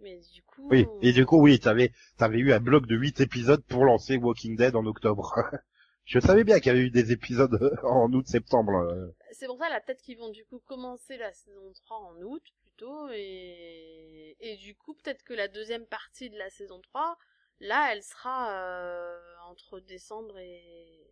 Mais 0.00 0.20
du 0.34 0.42
coup... 0.42 0.68
Oui, 0.70 0.86
et 1.02 1.12
du 1.12 1.24
coup, 1.24 1.40
oui, 1.40 1.58
t'avais, 1.58 1.92
t'avais 2.18 2.38
eu 2.38 2.52
un 2.52 2.60
bloc 2.60 2.86
de 2.86 2.96
8 2.96 3.20
épisodes 3.20 3.62
pour 3.64 3.84
lancer 3.84 4.16
Walking 4.16 4.56
Dead 4.56 4.74
en 4.76 4.84
octobre. 4.86 5.34
Je 6.04 6.18
savais 6.18 6.44
bien 6.44 6.58
qu'il 6.58 6.66
y 6.66 6.70
avait 6.70 6.84
eu 6.84 6.90
des 6.90 7.12
épisodes 7.12 7.58
en 7.84 8.12
août-septembre. 8.12 8.74
euh. 8.74 9.14
C'est 9.32 9.46
pour 9.46 9.58
ça, 9.58 9.68
là, 9.70 9.80
peut-être 9.80 10.02
qu'ils 10.02 10.18
vont 10.18 10.30
du 10.30 10.44
coup 10.44 10.60
commencer 10.66 11.16
la 11.16 11.32
saison 11.32 11.72
3 11.86 11.96
en 11.96 12.22
août, 12.22 12.42
plutôt, 12.62 13.08
et, 13.12 14.36
et 14.40 14.56
du 14.56 14.74
coup, 14.74 14.94
peut-être 14.94 15.22
que 15.22 15.32
la 15.32 15.48
deuxième 15.48 15.86
partie 15.86 16.28
de 16.28 16.36
la 16.36 16.50
saison 16.50 16.80
3, 16.82 17.16
là, 17.60 17.90
elle 17.92 18.02
sera 18.02 18.52
euh, 18.52 19.18
entre 19.50 19.80
décembre 19.80 20.38
et... 20.38 21.06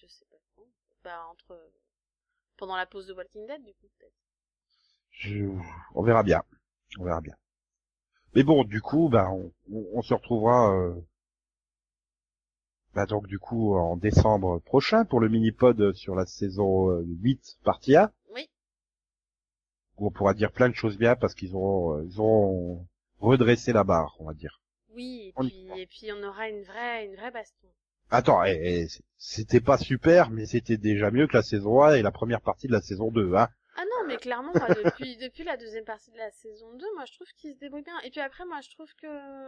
Je 0.00 0.06
sais 0.06 0.24
pas 0.26 0.36
quand. 0.56 0.66
Bah, 1.04 1.26
entre... 1.30 1.58
Pendant 2.56 2.76
la 2.76 2.86
pause 2.86 3.06
de 3.06 3.14
Walking 3.14 3.46
Dead, 3.46 3.62
du 3.64 3.72
coup, 3.74 3.88
peut-être. 3.98 4.14
Je... 5.10 5.46
On 5.94 6.02
verra 6.02 6.22
bien. 6.22 6.42
On 6.98 7.04
verra 7.04 7.20
bien. 7.20 7.34
Mais 8.34 8.42
bon, 8.42 8.64
du 8.64 8.80
coup, 8.80 9.08
bah, 9.08 9.28
on, 9.30 9.52
on- 9.72 9.86
on 9.94 10.02
se 10.02 10.14
retrouvera, 10.14 10.74
euh, 10.74 10.94
bah, 12.94 13.06
donc, 13.06 13.26
du 13.26 13.38
coup, 13.38 13.74
en 13.76 13.96
décembre 13.96 14.58
prochain 14.60 15.04
pour 15.04 15.20
le 15.20 15.28
mini-pod 15.28 15.92
sur 15.94 16.14
la 16.14 16.24
saison 16.26 16.90
euh, 16.90 17.02
8, 17.06 17.58
partie 17.64 17.96
A, 17.96 18.12
Oui, 18.30 18.48
où 19.98 20.06
on 20.06 20.10
pourra 20.10 20.34
dire 20.34 20.52
plein 20.52 20.68
de 20.70 20.74
choses 20.74 20.96
bien 20.98 21.16
parce 21.16 21.34
qu'ils 21.34 21.54
auront, 21.54 21.98
euh, 21.98 22.04
ils 22.04 22.20
auront 22.20 22.86
redressé 23.20 23.72
la 23.72 23.84
barre, 23.84 24.16
on 24.20 24.24
va 24.26 24.34
dire. 24.34 24.61
Oui, 24.94 25.28
et 25.28 25.32
On 25.36 25.46
puis, 25.46 25.68
et 25.76 25.86
puis 25.86 26.12
on 26.12 26.22
aura 26.22 26.48
une 26.48 26.62
vraie, 26.62 27.06
une 27.06 27.14
vraie 27.16 27.30
baston. 27.30 27.68
Attends, 28.10 28.44
eh, 28.44 28.58
eh, 28.62 28.86
c'était 29.16 29.60
pas 29.60 29.78
super, 29.78 30.30
mais 30.30 30.44
c'était 30.46 30.76
déjà 30.76 31.10
mieux 31.10 31.26
que 31.26 31.36
la 31.36 31.42
saison 31.42 31.82
1 31.82 31.94
et 31.94 32.02
la 32.02 32.10
première 32.12 32.42
partie 32.42 32.66
de 32.66 32.72
la 32.72 32.82
saison 32.82 33.10
2, 33.10 33.34
hein. 33.34 33.48
Ah 33.76 33.84
non, 33.84 34.06
mais 34.06 34.18
clairement, 34.18 34.52
moi, 34.54 34.68
depuis, 34.68 35.16
depuis 35.16 35.44
la 35.44 35.56
deuxième 35.56 35.86
partie 35.86 36.10
de 36.10 36.18
la 36.18 36.30
saison 36.30 36.74
2, 36.74 36.84
moi, 36.94 37.04
je 37.06 37.14
trouve 37.14 37.26
qu'il 37.38 37.54
se 37.54 37.58
débrouille 37.58 37.82
bien. 37.82 37.98
Et 38.04 38.10
puis 38.10 38.20
après, 38.20 38.44
moi, 38.44 38.60
je 38.60 38.70
trouve 38.70 38.92
que... 39.00 39.06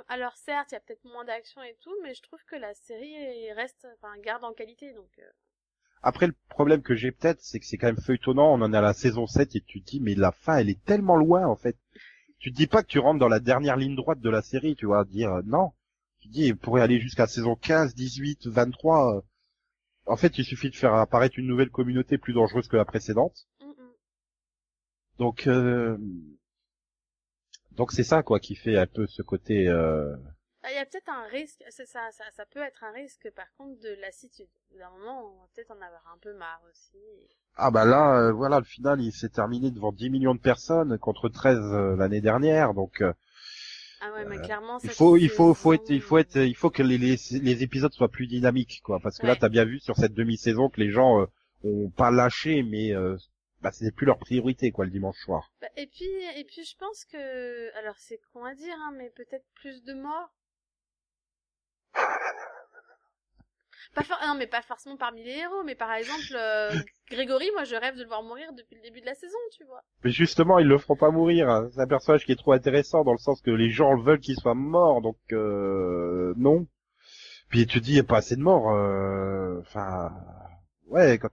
Alors, 0.09 0.35
certes, 0.37 0.73
il 0.73 0.77
y 0.77 0.79
a 0.79 0.81
peut-être 0.81 1.05
moins 1.05 1.27
d'action 1.27 1.63
et 1.63 1.77
tout, 1.83 1.95
mais 2.03 2.15
je 2.15 2.23
trouve 2.23 2.43
que 2.47 2.57
la 2.57 2.73
série 2.73 3.53
reste... 3.53 3.87
Enfin, 3.97 4.17
garde 4.23 4.45
en 4.45 4.55
qualité, 4.55 4.95
donc... 4.95 5.11
euh, 5.19 5.29
Après, 6.03 6.27
le 6.27 6.35
problème 6.49 6.83
que 6.83 6.95
j'ai 6.95 7.13
peut-être, 7.13 7.43
c'est 7.43 7.61
que 7.61 7.67
c'est 7.67 7.77
quand 7.77 7.89
même 7.89 8.01
feuilletonnant. 8.01 8.55
On 8.55 8.63
en 8.63 8.73
est 8.73 8.77
à 8.79 8.81
la 8.81 8.95
saison 8.95 9.27
7 9.27 9.57
et 9.57 9.61
tu 9.61 9.83
te 9.83 9.91
dis, 9.91 10.01
mais 10.01 10.15
la 10.15 10.33
fin, 10.33 10.57
elle 10.57 10.71
est 10.71 10.83
tellement 10.85 11.17
loin, 11.17 11.47
en 11.47 11.57
fait. 11.57 11.77
Tu 12.45 12.53
te 12.53 12.57
dis 12.59 12.67
pas 12.67 12.83
que 12.83 12.89
tu 12.89 12.99
rentres 12.99 13.19
dans 13.19 13.29
la 13.29 13.41
dernière 13.41 13.79
ligne 13.79 13.97
droite 13.97 14.21
de 14.21 14.29
la 14.29 14.43
série, 14.43 14.77
tu 14.77 14.85
vois, 14.85 15.07
dire, 15.07 15.33
euh, 15.33 15.43
non. 15.47 15.73
Tu 16.21 16.29
te 16.29 16.35
dis, 16.35 16.45
il 16.49 16.57
pourrait 16.59 16.83
aller 16.83 17.01
jusqu'à 17.01 17.27
saison 17.27 17.57
15, 17.57 17.95
18, 17.95 18.49
23. 18.49 19.17
euh. 19.17 19.21
En 20.05 20.17
fait, 20.19 20.37
il 20.37 20.45
suffit 20.45 20.69
de 20.69 20.75
faire 20.77 20.93
apparaître 20.93 21.39
une 21.39 21.47
nouvelle 21.47 21.71
communauté 21.71 22.19
plus 22.19 22.35
dangereuse 22.35 22.69
que 22.69 22.77
la 22.77 22.85
précédente. 22.85 23.49
Donc, 25.19 25.47
euh, 25.47 25.97
donc 27.71 27.93
c'est 27.93 28.05
ça, 28.05 28.23
quoi, 28.23 28.41
qui 28.41 28.57
fait 28.57 28.77
un 28.77 28.87
peu 28.87 29.07
ce 29.07 29.23
côté, 29.23 29.67
euh, 29.67 30.15
Il 30.71 30.75
y 30.75 30.79
a 30.79 30.87
peut-être 30.87 31.09
un 31.11 31.27
risque, 31.27 31.63
c'est 31.69 31.87
ça, 31.87 32.11
ça, 32.13 32.25
ça 32.37 32.47
peut 32.47 32.63
être 32.63 32.85
un 32.85 32.93
risque 32.93 33.31
par 33.35 33.53
contre 33.57 33.81
de 33.81 34.01
lassitude. 34.01 34.49
D'un 34.79 34.91
moment, 34.91 35.27
on 35.27 35.41
va 35.41 35.49
peut-être 35.55 35.71
en 35.71 35.81
avoir 35.81 36.07
un 36.15 36.19
peu 36.19 36.33
marre 36.35 36.63
aussi. 36.71 36.99
Ah 37.57 37.71
bah 37.71 37.85
là, 37.85 38.19
euh, 38.19 38.33
voilà, 38.33 38.59
le 38.59 38.65
final, 38.65 39.01
il 39.01 39.13
s'est 39.13 39.29
terminé 39.29 39.71
devant 39.71 39.93
10 39.93 40.11
millions 40.11 40.35
de 40.35 40.41
personnes 40.41 40.99
contre 40.99 41.29
13 41.29 41.59
euh, 41.59 41.97
l'année 41.97 42.21
dernière, 42.21 42.75
donc 42.75 43.01
euh, 43.03 43.13
Ah 44.01 44.13
ouais, 44.13 44.25
mais 44.25 44.39
clairement, 44.41 44.79
il 44.83 44.91
faut, 44.91 45.17
il 45.17 45.31
faut, 45.31 45.55
faut 45.55 45.73
être, 45.73 45.91
il 45.91 46.01
faut 46.01 46.19
être, 46.19 46.37
il 46.37 46.55
faut 46.57 46.71
que 46.71 46.83
les, 46.83 46.99
les, 46.99 47.17
les 47.33 47.63
épisodes 47.63 47.93
soient 47.93 48.09
plus 48.11 48.27
dynamiques, 48.27 48.81
quoi, 48.85 49.01
parce 49.01 49.19
que 49.19 49.27
là, 49.27 49.37
t'as 49.37 49.49
bien 49.49 49.65
vu 49.65 49.81
sur 49.81 49.97
cette 49.97 50.15
demi-saison 50.15 50.69
que 50.69 50.81
les 50.81 50.91
gens 50.91 51.21
euh, 51.21 51.27
ont 51.65 51.91
pas 51.91 52.11
lâché, 52.11 52.63
mais 52.63 52.93
euh, 52.93 53.17
bah, 53.63 53.71
c'était 53.73 53.93
plus 53.93 54.07
leur 54.07 54.19
priorité, 54.19 54.73
quoi, 54.73 54.85
le 54.85 54.91
dimanche 54.91 55.19
soir. 55.25 55.51
Bah, 55.61 55.69
et 55.77 55.87
puis, 55.87 56.09
et 56.37 56.45
puis, 56.45 56.65
je 56.65 56.77
pense 56.77 57.05
que, 57.05 57.75
alors 57.79 57.97
c'est 57.99 58.21
con 58.33 58.45
à 58.45 58.55
dire, 58.55 58.77
hein, 58.81 58.93
mais 58.97 59.11
peut-être 59.11 59.47
plus 59.55 59.83
de 59.85 59.95
morts. 59.95 60.33
Pas 63.95 64.03
for- 64.03 64.19
non, 64.27 64.35
mais 64.35 64.47
pas 64.47 64.63
forcément 64.63 64.97
parmi 64.97 65.23
les 65.23 65.33
héros, 65.39 65.63
mais 65.65 65.75
par 65.75 65.93
exemple, 65.93 66.35
euh, 66.35 66.71
Grégory, 67.11 67.51
moi 67.53 67.65
je 67.65 67.77
rêve 67.77 67.97
de 67.97 68.03
le 68.03 68.09
voir 68.09 68.23
mourir 68.23 68.53
depuis 68.53 68.77
le 68.77 68.83
début 68.83 69.01
de 69.01 69.07
la 69.07 69.15
saison, 69.15 69.39
tu 69.57 69.65
vois. 69.65 69.83
Mais 70.03 70.11
justement, 70.11 70.59
ils 70.59 70.67
le 70.67 70.79
feront 70.79 70.97
pas 70.97 71.11
mourir. 71.11 71.49
hein. 71.49 71.69
C'est 71.75 71.81
un 71.81 71.87
personnage 71.87 72.25
qui 72.25 72.33
est 72.33 72.37
trop 72.37 72.53
intéressant 72.53 73.05
dans 73.05 73.13
le 73.13 73.19
sens 73.19 73.41
que 73.41 73.51
les 73.51 73.71
gens 73.71 73.97
veulent 73.97 74.21
qu'il 74.21 74.37
soit 74.37 74.55
mort, 74.55 75.01
donc 75.03 75.17
euh, 75.33 76.35
non. 76.37 76.67
Puis 77.49 77.67
tu 77.67 77.81
dis, 77.81 77.93
il 77.93 77.97
y 77.97 78.01
a 78.01 78.05
pas 78.05 78.19
assez 78.19 78.37
de 78.37 78.43
morts. 78.43 78.71
euh, 78.73 79.61
Enfin, 79.61 80.13
ouais, 80.89 81.19
quand 81.19 81.31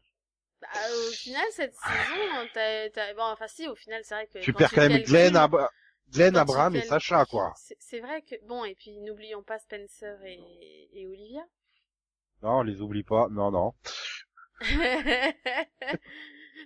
Bah, 0.62 0.68
au 1.10 1.12
final, 1.12 1.46
cette 1.52 1.74
saison, 1.76 2.48
t'as, 2.54 2.90
t'as, 2.92 3.14
bon, 3.16 3.24
enfin 3.24 3.48
si, 3.48 3.68
au 3.68 3.76
final, 3.76 4.02
c'est 4.04 4.14
vrai 4.16 4.28
que 4.28 4.40
tu 4.40 4.54
perds 4.54 4.72
quand 4.72 4.88
même 4.88 5.02
Glenn, 5.04 5.36
Ab- 5.36 5.68
Glenn, 6.14 6.36
Abraham 6.38 6.76
et 6.76 6.82
Sacha, 6.82 7.26
quoi. 7.26 7.54
C'est, 7.58 7.78
c'est 7.80 8.00
vrai 8.00 8.22
que, 8.22 8.36
bon, 8.46 8.64
et 8.66 8.76
puis 8.76 9.00
n'oublions 9.02 9.44
pas 9.44 9.60
Spencer 9.60 10.18
et, 10.26 10.90
et 10.94 11.08
Olivia. 11.08 11.44
Non, 12.44 12.60
on 12.60 12.64
les 12.64 12.82
oublie 12.82 13.04
pas. 13.04 13.28
Non, 13.30 13.52
non. 13.52 13.74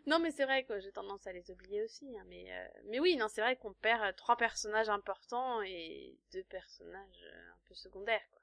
non, 0.07 0.19
mais 0.19 0.32
c'est 0.32 0.45
vrai 0.45 0.63
que 0.63 0.80
j'ai 0.80 0.91
tendance 0.91 1.26
à 1.28 1.34
les 1.34 1.49
oublier 1.51 1.84
aussi. 1.84 2.05
hein, 2.17 2.23
mais, 2.28 2.45
euh, 2.51 2.67
mais 2.86 2.99
oui, 2.99 3.15
non, 3.17 3.28
c'est 3.30 3.41
vrai 3.41 3.55
qu'on 3.57 3.73
perd 3.73 4.03
euh, 4.03 4.11
trois 4.13 4.38
personnages 4.38 4.89
importants 4.89 5.61
et 5.63 6.17
deux 6.34 6.43
personnages 6.43 7.23
euh, 7.23 7.51
un 7.53 7.57
peu 7.67 7.73
secondaires. 7.73 8.28
Quoi. 8.32 8.41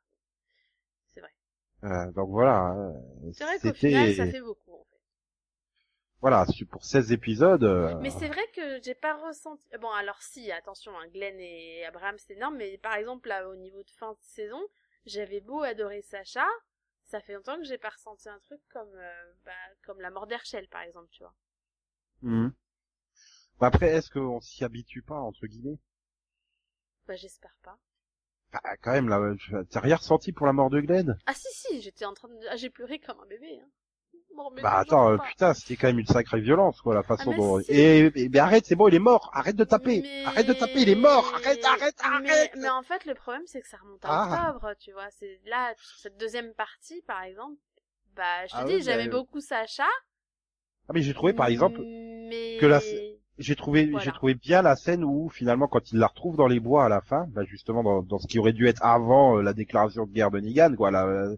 C'est 1.14 1.20
vrai. 1.20 1.32
Euh, 1.84 2.12
donc 2.12 2.30
voilà. 2.30 2.56
hein. 2.58 2.92
C'est 3.32 3.42
vrai 3.44 3.58
qu'au 3.60 3.74
final, 3.74 4.12
ça 4.12 4.26
fait 4.26 4.40
beaucoup. 4.40 4.72
En 4.74 4.84
fait. 4.84 5.00
voilà, 6.20 6.46
pour 6.70 6.84
16 6.84 7.12
épisodes. 7.12 7.64
euh, 7.64 7.94
Mais 8.00 8.10
c'est 8.10 8.28
vrai 8.28 8.42
que 8.54 8.80
j'ai 8.82 8.94
pas 8.94 9.14
ressenti. 9.16 9.64
Bon, 9.80 9.90
alors 9.90 10.20
si, 10.22 10.50
attention, 10.52 10.92
hein, 10.98 11.06
Glenn 11.08 11.38
et 11.40 11.84
Abraham, 11.84 12.16
c'est 12.18 12.34
énorme. 12.34 12.56
Mais 12.56 12.78
par 12.78 12.94
exemple, 12.94 13.28
là, 13.28 13.48
au 13.48 13.56
niveau 13.56 13.82
de 13.82 13.90
fin 13.90 14.12
de 14.12 14.18
saison, 14.20 14.60
j'avais 15.06 15.40
beau 15.40 15.62
adorer 15.62 16.02
Sacha. 16.02 16.46
Ça 17.12 17.20
fait 17.20 17.34
longtemps 17.34 17.58
que 17.58 17.62
j'ai 17.62 17.78
pas 17.78 17.90
ressenti 17.90 18.28
un 18.28 18.40
truc 18.40 18.60
comme, 18.70 18.92
euh, 18.96 19.32
bah, 19.44 19.52
comme 19.84 20.00
la 20.00 20.10
mort 20.10 20.26
d'Herschel, 20.26 20.66
par 20.66 20.82
exemple, 20.82 21.10
tu 21.12 21.22
vois. 21.22 21.32
mhm. 22.22 22.52
Bah, 23.58 23.68
Après, 23.68 23.88
est-ce 23.88 24.10
qu'on 24.10 24.42
s'y 24.42 24.62
habitue 24.62 25.00
pas 25.00 25.18
entre 25.18 25.46
guillemets? 25.46 25.78
Bah, 27.06 27.14
j'espère 27.14 27.54
pas. 27.62 27.78
Bah, 28.50 28.60
Quand 28.80 28.92
même, 28.92 29.10
là, 29.10 29.20
t'as 29.68 29.80
rien 29.80 29.96
ressenti 29.96 30.32
pour 30.32 30.46
la 30.46 30.54
mort 30.54 30.70
de 30.70 30.80
Glenn? 30.80 31.18
Ah 31.26 31.34
si 31.34 31.48
si, 31.52 31.82
j'étais 31.82 32.04
en 32.04 32.14
train 32.14 32.28
de... 32.28 32.46
Ah, 32.48 32.54
j'ai 32.56 32.70
pleuré 32.70 33.00
comme 33.00 33.18
un 33.18 33.26
bébé. 33.26 33.60
Hein. 33.60 33.68
Bon, 34.36 34.50
mais 34.54 34.62
Bah 34.62 34.78
attends, 34.78 35.18
putain, 35.18 35.52
c'était 35.54 35.76
quand 35.76 35.88
même 35.88 35.98
une 35.98 36.06
sacrée 36.06 36.40
violence, 36.40 36.80
quoi, 36.80 36.94
la 36.94 37.02
façon 37.02 37.30
mais 37.30 37.36
dont... 37.36 37.60
Et, 37.68 38.10
et- 38.14 38.28
mais 38.30 38.38
arrête, 38.38 38.64
c'est 38.66 38.74
bon, 38.74 38.88
il 38.88 38.94
est 38.94 38.98
mort. 38.98 39.30
Arrête 39.34 39.56
de 39.56 39.64
taper. 39.64 40.00
Mais- 40.02 40.24
Arrête 40.24 40.46
de 40.46 40.52
taper, 40.54 40.80
il 40.80 40.88
est 40.88 40.94
mort. 40.94 41.30
Arrête, 41.34 41.64
arrête, 41.64 41.94
arrête. 42.02 42.52
mais 42.56 42.68
en 42.70 42.82
fait, 42.82 43.04
le 43.04 43.14
problème, 43.14 43.42
c'est 43.46 43.60
que 43.60 43.68
ça 43.68 43.76
remonte 43.82 44.04
à 44.04 44.08
Ah. 44.10 44.50
octobre, 44.54 44.72
tu 44.80 44.92
vois. 44.92 45.08
C'est 45.10 45.38
là, 45.46 45.72
sur 45.76 45.98
cette 45.98 46.16
deuxième 46.18 46.52
partie, 46.54 47.02
par 47.06 47.22
exemple. 47.22 47.56
Bah, 48.16 48.46
je 48.46 48.52
te 48.52 48.56
Ah 48.58 48.64
dis, 48.64 48.82
j'aimais 48.82 49.04
mais- 49.04 49.10
beaucoup 49.10 49.40
Sacha. 49.40 49.84
Ah 50.88 50.92
mais 50.94 51.02
j'ai 51.02 51.14
trouvé, 51.14 51.32
par 51.32 51.46
exemple, 51.46 51.80
mais... 51.82 52.56
que 52.60 52.66
la- 52.66 52.80
j'ai 53.38 53.56
trouvé, 53.56 53.86
Voilà. 53.86 54.04
j'ai 54.04 54.12
trouvé 54.12 54.34
bien 54.34 54.62
la 54.62 54.76
scène 54.76 55.04
où 55.04 55.28
finalement, 55.30 55.66
quand 55.68 55.90
il 55.92 55.98
la 55.98 56.06
retrouve 56.08 56.36
dans 56.36 56.46
les 56.48 56.60
bois 56.60 56.84
à 56.84 56.88
la 56.88 57.00
fin, 57.00 57.26
bah 57.28 57.42
justement 57.44 57.82
dans, 57.82 58.02
dans 58.02 58.18
ce 58.18 58.26
qui 58.26 58.38
aurait 58.38 58.52
dû 58.52 58.66
être 58.68 58.84
avant 58.84 59.38
euh, 59.38 59.42
la 59.42 59.52
déclaration 59.54 60.06
de 60.06 60.12
guerre 60.12 60.30
de 60.30 60.40
Negan, 60.40 60.74
quoi, 60.76 60.90
là, 60.90 61.06
Oui, 61.06 61.36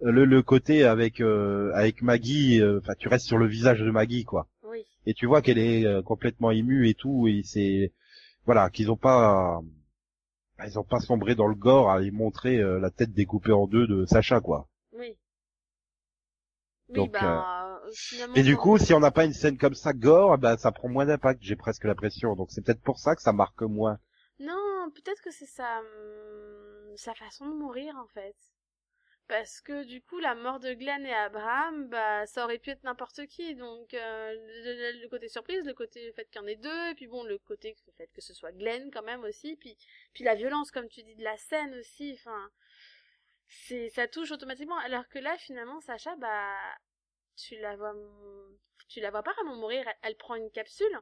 le, 0.00 0.24
le 0.24 0.42
côté 0.42 0.84
avec 0.84 1.20
euh, 1.20 1.72
avec 1.74 2.02
Maggie, 2.02 2.60
euh, 2.60 2.78
enfin 2.82 2.94
tu 2.98 3.08
restes 3.08 3.26
sur 3.26 3.38
le 3.38 3.46
visage 3.46 3.80
de 3.80 3.90
Maggie, 3.90 4.24
quoi. 4.24 4.48
oui. 4.64 4.84
Et 5.06 5.14
tu 5.14 5.26
vois 5.26 5.42
qu'elle 5.42 5.58
est 5.58 5.84
euh, 5.86 6.02
complètement 6.02 6.50
émue 6.50 6.88
et 6.88 6.94
tout, 6.94 7.26
et 7.28 7.42
c'est 7.44 7.92
voilà 8.46 8.70
qu'ils 8.70 8.90
ont 8.90 8.96
pas 8.96 9.60
ils 10.66 10.78
ont 10.78 10.84
pas 10.84 11.00
sombré 11.00 11.34
dans 11.34 11.46
le 11.46 11.54
gore 11.54 11.90
à 11.90 11.94
aller 11.96 12.10
montrer 12.10 12.58
euh, 12.58 12.78
la 12.78 12.90
tête 12.90 13.12
découpée 13.12 13.52
en 13.52 13.66
deux 13.66 13.86
de 13.86 14.04
Sacha, 14.04 14.40
quoi. 14.40 14.68
Oui. 14.92 15.16
Oui, 16.90 16.94
Donc, 16.96 17.12
bah, 17.12 17.78
euh, 17.86 18.26
Et 18.34 18.42
du 18.42 18.56
coup, 18.56 18.76
si 18.76 18.92
on 18.92 19.00
n'a 19.00 19.10
pas 19.10 19.24
une 19.24 19.32
scène 19.32 19.56
comme 19.56 19.74
ça 19.74 19.92
gore, 19.92 20.36
bah 20.38 20.56
ça 20.56 20.72
prend 20.72 20.88
moins 20.88 21.06
d'impact, 21.06 21.40
j'ai 21.42 21.56
presque 21.56 21.84
l'impression. 21.84 22.34
Donc 22.36 22.50
c'est 22.50 22.62
peut-être 22.62 22.82
pour 22.82 22.98
ça 22.98 23.14
que 23.14 23.22
ça 23.22 23.32
marque 23.32 23.62
moins. 23.62 23.98
Non, 24.38 24.90
peut-être 24.94 25.22
que 25.22 25.30
c'est 25.30 25.46
sa, 25.46 25.78
hum, 25.78 26.96
sa 26.96 27.14
façon 27.14 27.48
de 27.48 27.54
mourir, 27.54 27.94
en 27.96 28.06
fait. 28.08 28.34
Parce 29.30 29.60
que 29.60 29.84
du 29.84 30.02
coup, 30.02 30.18
la 30.18 30.34
mort 30.34 30.58
de 30.58 30.72
Glenn 30.74 31.06
et 31.06 31.14
Abraham, 31.14 31.86
bah, 31.88 32.26
ça 32.26 32.42
aurait 32.44 32.58
pu 32.58 32.70
être 32.70 32.82
n'importe 32.82 33.26
qui. 33.28 33.54
Donc, 33.54 33.94
euh, 33.94 34.34
le, 34.34 35.02
le 35.02 35.08
côté 35.08 35.28
surprise, 35.28 35.64
le 35.64 35.72
côté 35.72 36.04
le 36.04 36.12
fait 36.12 36.24
qu'il 36.28 36.40
y 36.40 36.44
en 36.44 36.48
ait 36.48 36.56
deux, 36.56 36.90
et 36.90 36.94
puis 36.96 37.06
bon, 37.06 37.22
le 37.22 37.38
côté 37.38 37.76
le 37.86 37.92
fait 37.92 38.10
que 38.12 38.20
ce 38.20 38.34
soit 38.34 38.50
Glenn 38.50 38.90
quand 38.90 39.04
même 39.04 39.22
aussi, 39.22 39.54
puis 39.54 39.76
puis 40.12 40.24
la 40.24 40.34
violence, 40.34 40.72
comme 40.72 40.88
tu 40.88 41.04
dis, 41.04 41.14
de 41.14 41.22
la 41.22 41.36
scène 41.36 41.72
aussi. 41.76 42.18
Enfin, 42.18 42.50
c'est 43.46 43.88
ça 43.90 44.08
touche 44.08 44.32
automatiquement. 44.32 44.78
Alors 44.78 45.06
que 45.08 45.20
là, 45.20 45.36
finalement, 45.38 45.80
Sacha, 45.80 46.16
bah, 46.16 46.56
tu 47.36 47.56
la 47.60 47.76
vois, 47.76 47.94
tu 48.88 48.98
la 48.98 49.12
vois 49.12 49.22
pas 49.22 49.32
vraiment 49.34 49.54
mourir. 49.54 49.84
Elle, 49.86 49.94
elle 50.02 50.16
prend 50.16 50.34
une 50.34 50.50
capsule. 50.50 50.98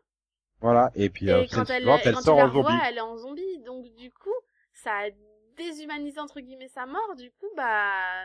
Voilà. 0.60 0.90
Et 0.96 1.08
puis 1.08 1.30
euh, 1.30 1.44
Et 1.44 1.48
quand 1.48 1.70
elle, 1.70 1.82
suivante, 1.82 2.00
elle 2.04 2.14
quand 2.14 2.20
sort 2.20 2.38
en 2.38 2.50
zombie. 2.50 2.78
elle 2.86 2.98
est 2.98 3.00
en 3.00 3.16
zombie. 3.16 3.58
Donc 3.60 3.86
du 3.94 4.12
coup, 4.12 4.34
ça 4.74 4.92
a 4.94 5.10
déshumanisé 5.58 6.20
entre 6.20 6.40
guillemets 6.40 6.68
sa 6.68 6.86
mort. 6.86 7.14
Du 7.16 7.30
coup, 7.32 7.48
bah 7.56 8.24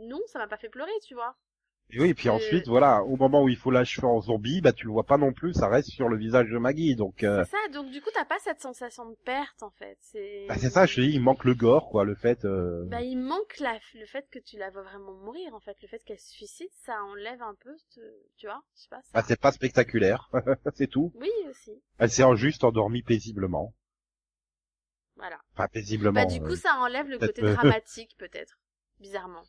non, 0.00 0.20
ça 0.26 0.38
m'a 0.38 0.46
pas 0.48 0.56
fait 0.58 0.68
pleurer, 0.68 0.92
tu 1.06 1.14
vois. 1.14 1.34
Et 1.92 2.00
oui, 2.00 2.10
et 2.10 2.14
puis 2.14 2.28
ensuite, 2.28 2.68
voilà, 2.68 3.02
au 3.02 3.16
moment 3.16 3.42
où 3.42 3.48
il 3.48 3.56
faut 3.56 3.72
l'achever 3.72 4.06
en 4.06 4.20
zombie, 4.20 4.60
bah 4.60 4.72
tu 4.72 4.86
le 4.86 4.92
vois 4.92 5.02
pas 5.06 5.16
non 5.18 5.32
plus, 5.32 5.54
ça 5.54 5.66
reste 5.68 5.88
sur 5.88 6.08
le 6.08 6.16
visage 6.16 6.48
de 6.48 6.56
Maggie. 6.58 6.94
Donc 6.94 7.24
euh, 7.24 7.44
C'est 7.44 7.50
ça. 7.50 7.68
Donc 7.72 7.90
du 7.90 8.00
coup, 8.00 8.10
t'as 8.14 8.24
pas 8.24 8.38
cette 8.38 8.60
sensation 8.60 9.06
de 9.10 9.16
perte 9.24 9.64
en 9.64 9.70
fait. 9.70 9.98
C'est. 10.00 10.44
bah, 10.48 10.54
c'est 10.56 10.70
ça, 10.70 10.86
je 10.86 10.94
te 10.94 11.00
dis, 11.00 11.10
il 11.14 11.20
manque 11.20 11.42
le 11.44 11.54
gore, 11.54 11.88
quoi, 11.90 12.04
le 12.04 12.14
fait. 12.14 12.44
euh, 12.44 12.84
Bah 12.86 13.02
il 13.02 13.16
manque 13.18 13.58
la, 13.58 13.76
le 13.94 14.06
fait 14.06 14.24
que 14.30 14.38
tu 14.38 14.56
la 14.56 14.70
vois 14.70 14.82
vraiment 14.82 15.12
mourir 15.14 15.52
en 15.52 15.58
fait, 15.60 15.76
le 15.82 15.88
fait 15.88 15.98
qu'elle 16.04 16.20
se 16.20 16.30
suicide, 16.30 16.70
ça 16.84 17.02
enlève 17.02 17.42
un 17.42 17.56
peu, 17.56 17.76
ce- 17.88 18.00
tu 18.36 18.46
vois, 18.46 18.62
je 18.76 18.82
sais 18.82 18.88
pas. 18.88 19.02
ça- 19.02 19.10
bah, 19.12 19.24
c'est 19.26 19.40
pas 19.40 19.50
spectaculaire, 19.50 20.30
c'est 20.76 20.86
tout. 20.88 21.10
Oui 21.16 21.30
aussi, 21.48 21.82
Elle 21.98 22.10
s'est 22.10 22.22
en 22.22 22.36
juste 22.36 22.62
endormie 22.62 23.02
paisiblement. 23.02 23.74
Voilà. 25.20 25.38
Enfin 25.54 25.68
paisiblement. 25.68 26.20
Bah 26.20 26.26
du 26.26 26.40
euh. 26.40 26.46
coup, 26.46 26.56
ça 26.56 26.74
enlève 26.78 27.08
le 27.08 27.18
côté 27.18 27.42
euh, 27.42 27.54
dramatique 27.54 28.16
peut-être, 28.18 28.58
bizarrement. 28.98 29.44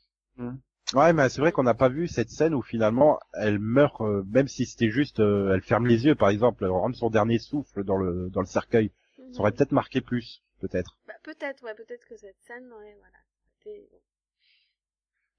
Ouais, 0.93 1.13
mais 1.13 1.29
c'est 1.29 1.39
vrai 1.41 1.51
qu'on 1.53 1.63
n'a 1.63 1.73
pas 1.73 1.87
vu 1.89 2.07
cette 2.07 2.29
scène 2.29 2.53
où 2.53 2.61
finalement 2.61 3.19
elle 3.33 3.59
meurt, 3.59 4.01
euh, 4.01 4.23
même 4.27 4.47
si 4.49 4.65
c'était 4.65 4.89
juste, 4.89 5.19
euh, 5.21 5.53
elle 5.53 5.61
ferme 5.61 5.87
les 5.87 6.05
yeux, 6.05 6.15
par 6.15 6.29
exemple, 6.29 6.65
elle 6.65 6.71
rend 6.71 6.91
son 6.93 7.09
dernier 7.09 7.39
souffle 7.39 7.83
dans 7.83 7.97
le 7.97 8.29
dans 8.29 8.41
le 8.41 8.45
cercueil. 8.47 8.91
Ça 9.31 9.39
aurait 9.39 9.51
Mhm. 9.51 9.57
peut-être 9.57 9.71
marqué 9.71 10.01
plus, 10.01 10.43
peut-être. 10.59 10.97
Bah, 11.07 11.13
peut-être, 11.23 11.63
ouais, 11.63 11.73
peut-être 11.75 12.05
que 12.05 12.17
cette 12.17 12.39
scène, 12.41 12.65
ouais, 12.73 12.95
voilà. 12.99 13.17
c'était- 13.63 13.87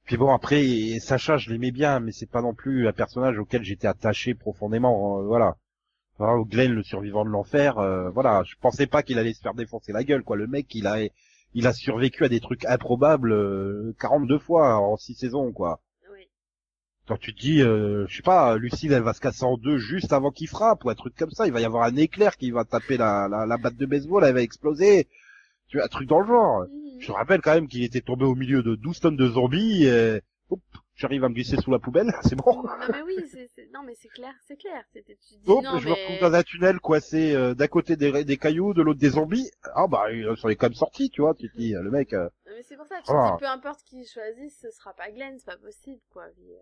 Puis 0.05 0.17
bon, 0.17 0.33
après, 0.33 0.99
Sacha, 1.01 1.37
je 1.37 1.51
l'aimais 1.51 1.71
bien, 1.71 2.01
mais 2.01 2.13
c'est 2.13 2.31
pas 2.31 2.43
non 2.43 2.55
plus 2.55 2.89
un 2.89 2.93
personnage 2.93 3.39
auquel 3.39 3.63
j'étais 3.63 3.89
attaché 3.89 4.35
profondément, 4.35 5.21
euh, 5.21 5.25
voilà. 5.25 5.57
Au 6.31 6.45
Glenn, 6.45 6.73
le 6.73 6.83
survivant 6.83 7.25
de 7.25 7.31
l'enfer, 7.31 7.79
euh, 7.79 8.11
voilà, 8.11 8.43
je 8.45 8.55
pensais 8.61 8.87
pas 8.87 9.03
qu'il 9.03 9.19
allait 9.19 9.35
se 9.35 9.41
faire 9.41 9.55
défoncer 9.55 9.93
la 9.93 10.05
gueule, 10.05 10.23
quoi. 10.23 10.37
Le 10.37 10.47
mec, 10.47 10.75
il 10.75 10.87
a, 10.87 10.99
il 11.55 11.67
a 11.67 11.73
survécu 11.73 12.25
à 12.25 12.29
des 12.29 12.41
trucs 12.41 12.65
improbables 12.65 13.33
euh, 13.33 13.95
42 14.01 14.39
fois 14.39 14.77
en 14.79 14.97
6 14.97 15.15
saisons, 15.15 15.53
quoi. 15.53 15.81
Oui. 16.13 16.29
Quand 17.09 17.17
tu 17.17 17.35
te 17.35 17.41
dis, 17.41 17.61
euh, 17.61 18.07
je 18.09 18.17
sais 18.17 18.23
pas, 18.23 18.57
Lucille, 18.57 18.93
elle 18.93 19.03
va 19.03 19.15
se 19.15 19.21
casser 19.21 19.45
en 19.45 19.57
deux 19.57 19.79
juste 19.79 20.13
avant 20.13 20.31
qu'il 20.31 20.49
frappe, 20.49 20.85
ou 20.85 20.91
un 20.91 20.95
truc 20.95 21.15
comme 21.17 21.31
ça, 21.31 21.47
il 21.47 21.53
va 21.53 21.61
y 21.61 21.65
avoir 21.65 21.85
un 21.85 21.97
éclair 21.97 22.37
qui 22.37 22.51
va 22.51 22.65
taper 22.65 22.97
la, 22.97 23.29
la, 23.29 23.45
la 23.45 23.57
batte 23.57 23.77
de 23.77 23.87
baseball, 23.87 24.25
elle 24.25 24.35
va 24.35 24.43
exploser. 24.43 25.09
Tu 25.69 25.79
vois, 25.79 25.87
un 25.87 25.89
truc 25.89 26.09
dans 26.09 26.21
le 26.21 26.27
genre. 26.27 26.61
Mhm. 26.63 27.01
Je 27.01 27.07
te 27.09 27.13
rappelle 27.13 27.41
quand 27.41 27.55
même 27.55 27.69
qu'il 27.69 27.83
était 27.83 28.01
tombé 28.01 28.25
au 28.25 28.37
milieu 28.37 28.63
de 28.63 28.77
12 28.77 29.01
tonnes 29.01 29.17
de 29.17 29.29
zombies, 29.29 29.87
et 29.87 30.21
j'arrive 30.95 31.25
à 31.25 31.29
me 31.29 31.35
glisser 31.35 31.57
sous 31.57 31.71
la 31.71 31.79
poubelle, 31.79 32.13
c'est 32.23 32.37
bon. 32.37 32.63
Non 32.63 32.73
mais 32.93 33.03
oui, 33.03 33.17
c'est, 33.31 33.49
c'est- 33.55 33.69
non 33.73 33.83
mais 33.85 33.95
c'est 33.95 34.09
clair, 34.09 34.33
c'est 34.47 34.57
clair. 34.57 34.83
C'était, 34.93 35.17
tu 35.17 35.37
te 35.37 35.41
dis 35.41 35.51
Hop, 35.51 35.63
non 35.65 35.79
je 35.79 35.89
me 35.89 35.95
mais. 35.95 36.01
retrouve 36.07 36.31
dans 36.31 36.35
un 36.37 36.43
tunnel 36.43 36.81
coincé 36.81 37.35
euh, 37.35 37.55
d'un 37.55 37.67
côté 37.69 37.97
des, 37.97 38.25
des 38.25 38.37
cailloux, 38.37 38.75
de 38.75 38.83
l'autre 38.83 39.01
des 39.01 39.11
zombies. 39.11 39.51
Ah 39.75 39.87
bah, 39.89 40.13
il 40.13 40.27
s'en 40.37 40.49
est 40.49 40.57
quand 40.57 40.67
même 40.67 40.75
sorti, 40.75 41.11
tu 41.11 41.21
vois, 41.23 41.35
tu 41.35 41.51
te 41.51 41.57
dis, 41.57 41.73
le 41.73 41.91
mec... 41.91 42.13
euh, 42.13 42.29
Non, 42.47 42.53
mais 42.57 42.63
c'est 42.63 42.77
pour 42.77 42.87
ça, 42.87 42.97
tu 43.05 43.11
Ah. 43.13 43.33
dis 43.35 43.41
peu 43.41 43.49
importe 43.49 43.83
qui 43.85 44.07
choisisse, 44.07 44.59
ce 44.61 44.71
sera 44.71 44.93
pas 44.95 45.11
Glenn, 45.11 45.37
c'est 45.39 45.47
pas 45.47 45.57
possible 45.57 46.01
quoi. 46.11 46.25
Euh, 46.25 46.59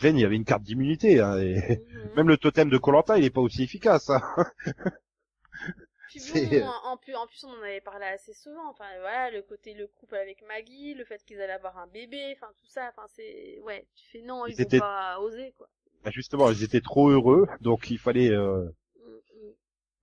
Glenn, 0.00 0.16
il 0.16 0.24
avait 0.24 0.36
une 0.36 0.44
carte 0.44 0.62
d'immunité, 0.62 1.20
hein, 1.20 1.36
et... 1.38 1.56
mhm. 1.56 2.10
Même 2.16 2.28
le 2.28 2.36
totem 2.36 2.70
de 2.70 2.78
Colanta, 2.78 3.18
il 3.18 3.24
est 3.24 3.30
pas 3.30 3.40
aussi 3.40 3.62
efficace. 3.62 4.10
Hein. 4.10 4.20
Puis 6.08 6.20
bon, 6.60 6.66
en 6.84 6.96
plus, 6.96 7.14
en 7.14 7.26
plus, 7.26 7.44
on 7.44 7.50
en 7.50 7.62
avait 7.62 7.80
parlé 7.80 8.06
assez 8.06 8.32
souvent. 8.32 8.68
Enfin, 8.70 8.86
voilà, 9.00 9.30
le 9.30 9.42
côté 9.42 9.74
le 9.74 9.86
couple 9.86 10.16
avec 10.16 10.42
Maggie, 10.46 10.94
le 10.94 11.04
fait 11.04 11.22
qu'ils 11.24 11.40
allaient 11.40 11.52
avoir 11.52 11.78
un 11.78 11.86
bébé, 11.86 12.34
enfin 12.36 12.50
tout 12.58 12.66
ça. 12.66 12.90
Enfin, 12.96 13.06
c'est 13.14 13.60
ouais, 13.60 13.86
tu 13.94 14.04
fais 14.10 14.22
non, 14.22 14.46
ils, 14.46 14.54
Ils 14.54 14.60
étaient- 14.62 14.78
pas 14.80 15.20
oser 15.20 15.52
quoi. 15.56 15.68
Bah, 16.04 16.10
justement, 16.12 16.50
ils 16.50 16.62
étaient 16.62 16.80
trop 16.80 17.10
heureux, 17.10 17.46
donc 17.60 17.90
il 17.90 17.98
fallait, 17.98 18.30
euh, 18.30 18.64
Mm, 18.96 19.10
mm. 19.10 19.52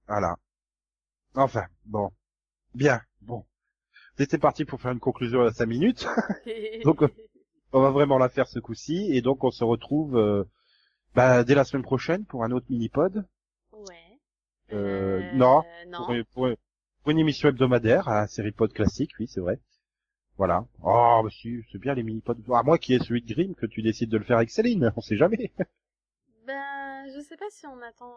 voilà. 0.07 0.35
Enfin, 1.35 1.65
bon, 1.85 2.11
bien, 2.73 3.01
bon. 3.21 3.45
C'était 4.17 4.37
parti 4.37 4.63
pour 4.65 4.79
faire 4.81 4.91
une 4.91 4.99
conclusion 4.99 5.41
à 5.41 5.51
5 5.51 5.65
minutes. 5.65 6.05
Donc, 6.85 7.01
euh, 7.03 7.09
On 7.73 7.81
va 7.81 7.91
vraiment 7.91 8.17
la 8.17 8.29
faire 8.29 8.47
ce 8.47 8.59
coup-ci, 8.59 9.09
et 9.11 9.21
donc 9.21 9.43
on 9.43 9.51
se 9.51 9.63
retrouve 9.65 10.17
euh, 10.17 10.45
bah, 11.15 11.43
dès 11.43 11.55
la 11.55 11.65
semaine 11.65 11.83
prochaine 11.83 12.23
pour 12.25 12.43
un 12.45 12.51
autre 12.51 12.67
mini-pod. 12.69 13.25
Ouais. 14.69 14.75
Euh, 14.77 15.31
non, 15.33 15.63
non. 15.87 16.05
Pour, 16.05 16.15
pour- 16.33 16.49
pour 17.03 17.11
une 17.11 17.19
émission 17.19 17.49
hebdomadaire, 17.49 18.07
un 18.09 18.25
série 18.27 18.51
pod 18.51 18.73
classique, 18.73 19.11
oui, 19.19 19.27
c'est 19.27 19.39
vrai. 19.39 19.59
Voilà. 20.37 20.65
Oh, 20.83 21.21
bah 21.23 21.29
si, 21.31 21.61
c'est 21.71 21.77
bien 21.77 21.93
les 21.93 22.03
mini-pods. 22.03 22.35
À 22.53 22.63
moi 22.63 22.77
qui 22.77 22.93
est 22.93 23.03
celui 23.03 23.21
de 23.21 23.33
Grimm, 23.33 23.55
que 23.55 23.65
tu 23.67 23.81
décides 23.81 24.09
de 24.09 24.17
le 24.17 24.23
faire 24.23 24.37
avec 24.37 24.49
Céline, 24.49 24.91
on 24.95 25.01
sait 25.01 25.17
jamais. 25.17 25.51
Ben, 26.47 27.05
je 27.15 27.21
sais 27.21 27.37
pas 27.37 27.49
si 27.49 27.65
on 27.65 27.81
attend 27.81 28.13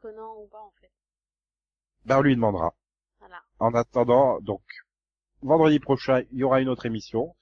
Conan 0.00 0.36
ou 0.40 0.46
pas 0.46 0.60
en 0.60 0.70
fait. 0.80 0.90
Bah, 2.04 2.18
on 2.18 2.22
lui 2.22 2.36
demandera. 2.36 2.72
Voilà. 3.18 3.42
En 3.58 3.74
attendant, 3.74 4.38
donc, 4.40 4.62
vendredi 5.42 5.80
prochain, 5.80 6.22
il 6.30 6.38
y 6.38 6.44
aura 6.44 6.60
une 6.60 6.68
autre 6.68 6.86
émission. 6.86 7.34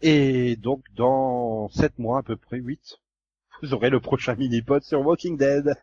Et 0.00 0.56
donc, 0.56 0.82
dans 0.94 1.68
7 1.68 1.98
mois, 2.00 2.18
à 2.18 2.22
peu 2.24 2.36
près 2.36 2.58
8, 2.58 2.96
vous 3.62 3.72
aurez 3.72 3.88
le 3.90 4.00
prochain 4.00 4.34
mini-pod 4.34 4.82
sur 4.82 5.00
Walking 5.06 5.36
Dead. 5.36 5.74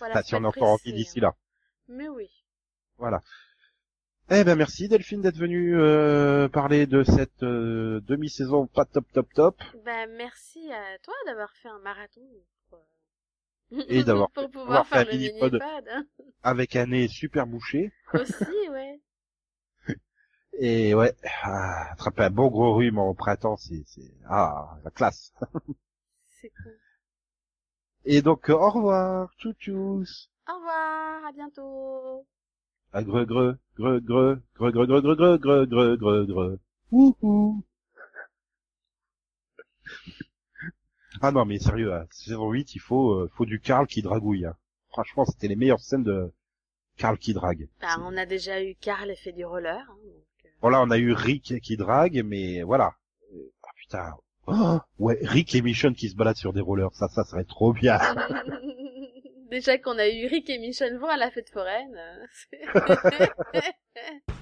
Voilà. 0.00 0.14
Enfin, 0.14 0.22
si 0.24 0.34
on 0.34 0.42
a 0.44 0.48
encore 0.48 0.68
envie 0.70 0.90
précis, 0.90 0.96
d'ici 0.96 1.20
là. 1.20 1.34
Mais 1.88 2.08
oui. 2.08 2.28
Voilà. 2.98 3.20
Eh 4.32 4.44
ben 4.44 4.54
merci 4.56 4.88
Delphine 4.88 5.20
d'être 5.22 5.36
venue 5.38 5.76
euh, 5.76 6.48
parler 6.48 6.86
de 6.86 7.02
cette 7.02 7.42
euh, 7.42 8.00
demi-saison 8.02 8.66
pas 8.68 8.84
top 8.84 9.04
top 9.12 9.32
top. 9.34 9.62
Ben, 9.84 10.08
merci 10.16 10.70
à 10.72 10.98
toi 11.02 11.14
d'avoir 11.26 11.52
fait 11.56 11.68
un 11.68 11.80
marathon. 11.80 12.20
Pour, 12.68 12.78
euh, 13.72 13.82
Et 13.88 14.04
d'avoir 14.04 14.30
pour 14.34 14.50
pouvoir 14.50 14.86
faire 14.86 15.00
un 15.00 15.04
le 15.04 15.10
mini-pod. 15.12 15.58
hein. 15.60 16.04
avec 16.42 16.76
un 16.76 16.86
nez 16.86 17.08
super 17.08 17.46
bouché. 17.46 17.92
Aussi, 18.14 18.34
ouais. 18.70 19.00
Et 20.58 20.94
ouais, 20.94 21.14
ah, 21.42 21.92
attraper 21.92 22.24
un 22.24 22.30
bon 22.30 22.48
gros 22.48 22.74
rhume 22.74 22.98
en 22.98 23.14
printemps, 23.14 23.56
c'est, 23.56 23.82
c'est, 23.86 24.12
ah, 24.28 24.76
la 24.84 24.90
classe. 24.90 25.32
C'est 26.28 26.50
cool. 26.62 26.78
Et 28.04 28.22
donc, 28.22 28.48
euh, 28.48 28.54
au 28.54 28.70
revoir, 28.70 29.30
tchou 29.38 29.52
tchous. 29.54 30.06
Au 30.48 30.54
revoir, 30.54 31.24
à 31.26 31.32
bientôt. 31.32 32.26
Ah, 32.92 33.02
greu, 33.02 33.24
greu, 33.24 33.58
greu, 33.76 34.00
greu, 34.00 34.42
greu, 34.54 34.70
greu, 34.72 34.86
greu, 34.86 35.00
greu, 35.00 35.16
greu, 35.16 35.36
greu, 35.38 35.66
greu, 35.66 35.96
greu, 35.96 36.26
greu. 36.26 36.60
Wouhou. 36.90 37.62
Ah 41.20 41.30
non, 41.30 41.44
mais 41.44 41.58
sérieux, 41.58 41.92
à 41.92 42.06
saison 42.10 42.50
8, 42.50 42.74
il 42.74 42.80
faut, 42.80 43.12
euh, 43.12 43.30
faut 43.34 43.44
du 43.44 43.60
Karl 43.60 43.86
qui 43.86 44.00
dragouille, 44.02 44.46
hein. 44.46 44.56
Franchement, 44.88 45.24
c'était 45.24 45.48
les 45.48 45.56
meilleures 45.56 45.80
scènes 45.80 46.02
de 46.02 46.32
Karl 46.96 47.18
qui 47.18 47.34
drague. 47.34 47.68
Ben, 47.80 47.96
on 48.00 48.16
a 48.16 48.26
déjà 48.26 48.62
eu 48.62 48.74
Karl 48.74 49.14
fait 49.16 49.32
du 49.32 49.44
roller. 49.44 49.78
Hein, 49.88 49.96
donc, 50.04 50.24
euh. 50.46 50.48
Bon 50.62 50.68
là, 50.70 50.80
on 50.82 50.90
a 50.90 50.98
eu 50.98 51.12
Rick 51.12 51.60
qui 51.60 51.76
drague, 51.76 52.22
mais 52.24 52.62
voilà. 52.62 52.94
Euh, 53.34 53.52
Ah 53.62 53.70
putain. 53.76 54.14
Oh, 54.52 54.78
ouais, 54.98 55.18
Rick 55.22 55.54
et 55.54 55.62
Michonne 55.62 55.94
qui 55.94 56.08
se 56.08 56.16
baladent 56.16 56.36
sur 56.36 56.52
des 56.52 56.60
rollers, 56.60 56.92
ça, 56.92 57.08
ça 57.08 57.24
serait 57.24 57.44
trop 57.44 57.72
bien. 57.72 57.98
Déjà 59.50 59.78
qu'on 59.78 59.98
a 59.98 60.08
eu 60.08 60.26
Rick 60.26 60.48
et 60.50 60.58
Michel 60.58 60.96
vont 60.98 61.08
à 61.08 61.16
la 61.16 61.30
fête 61.30 61.50
foraine. 61.50 61.96
euh, 62.74 63.20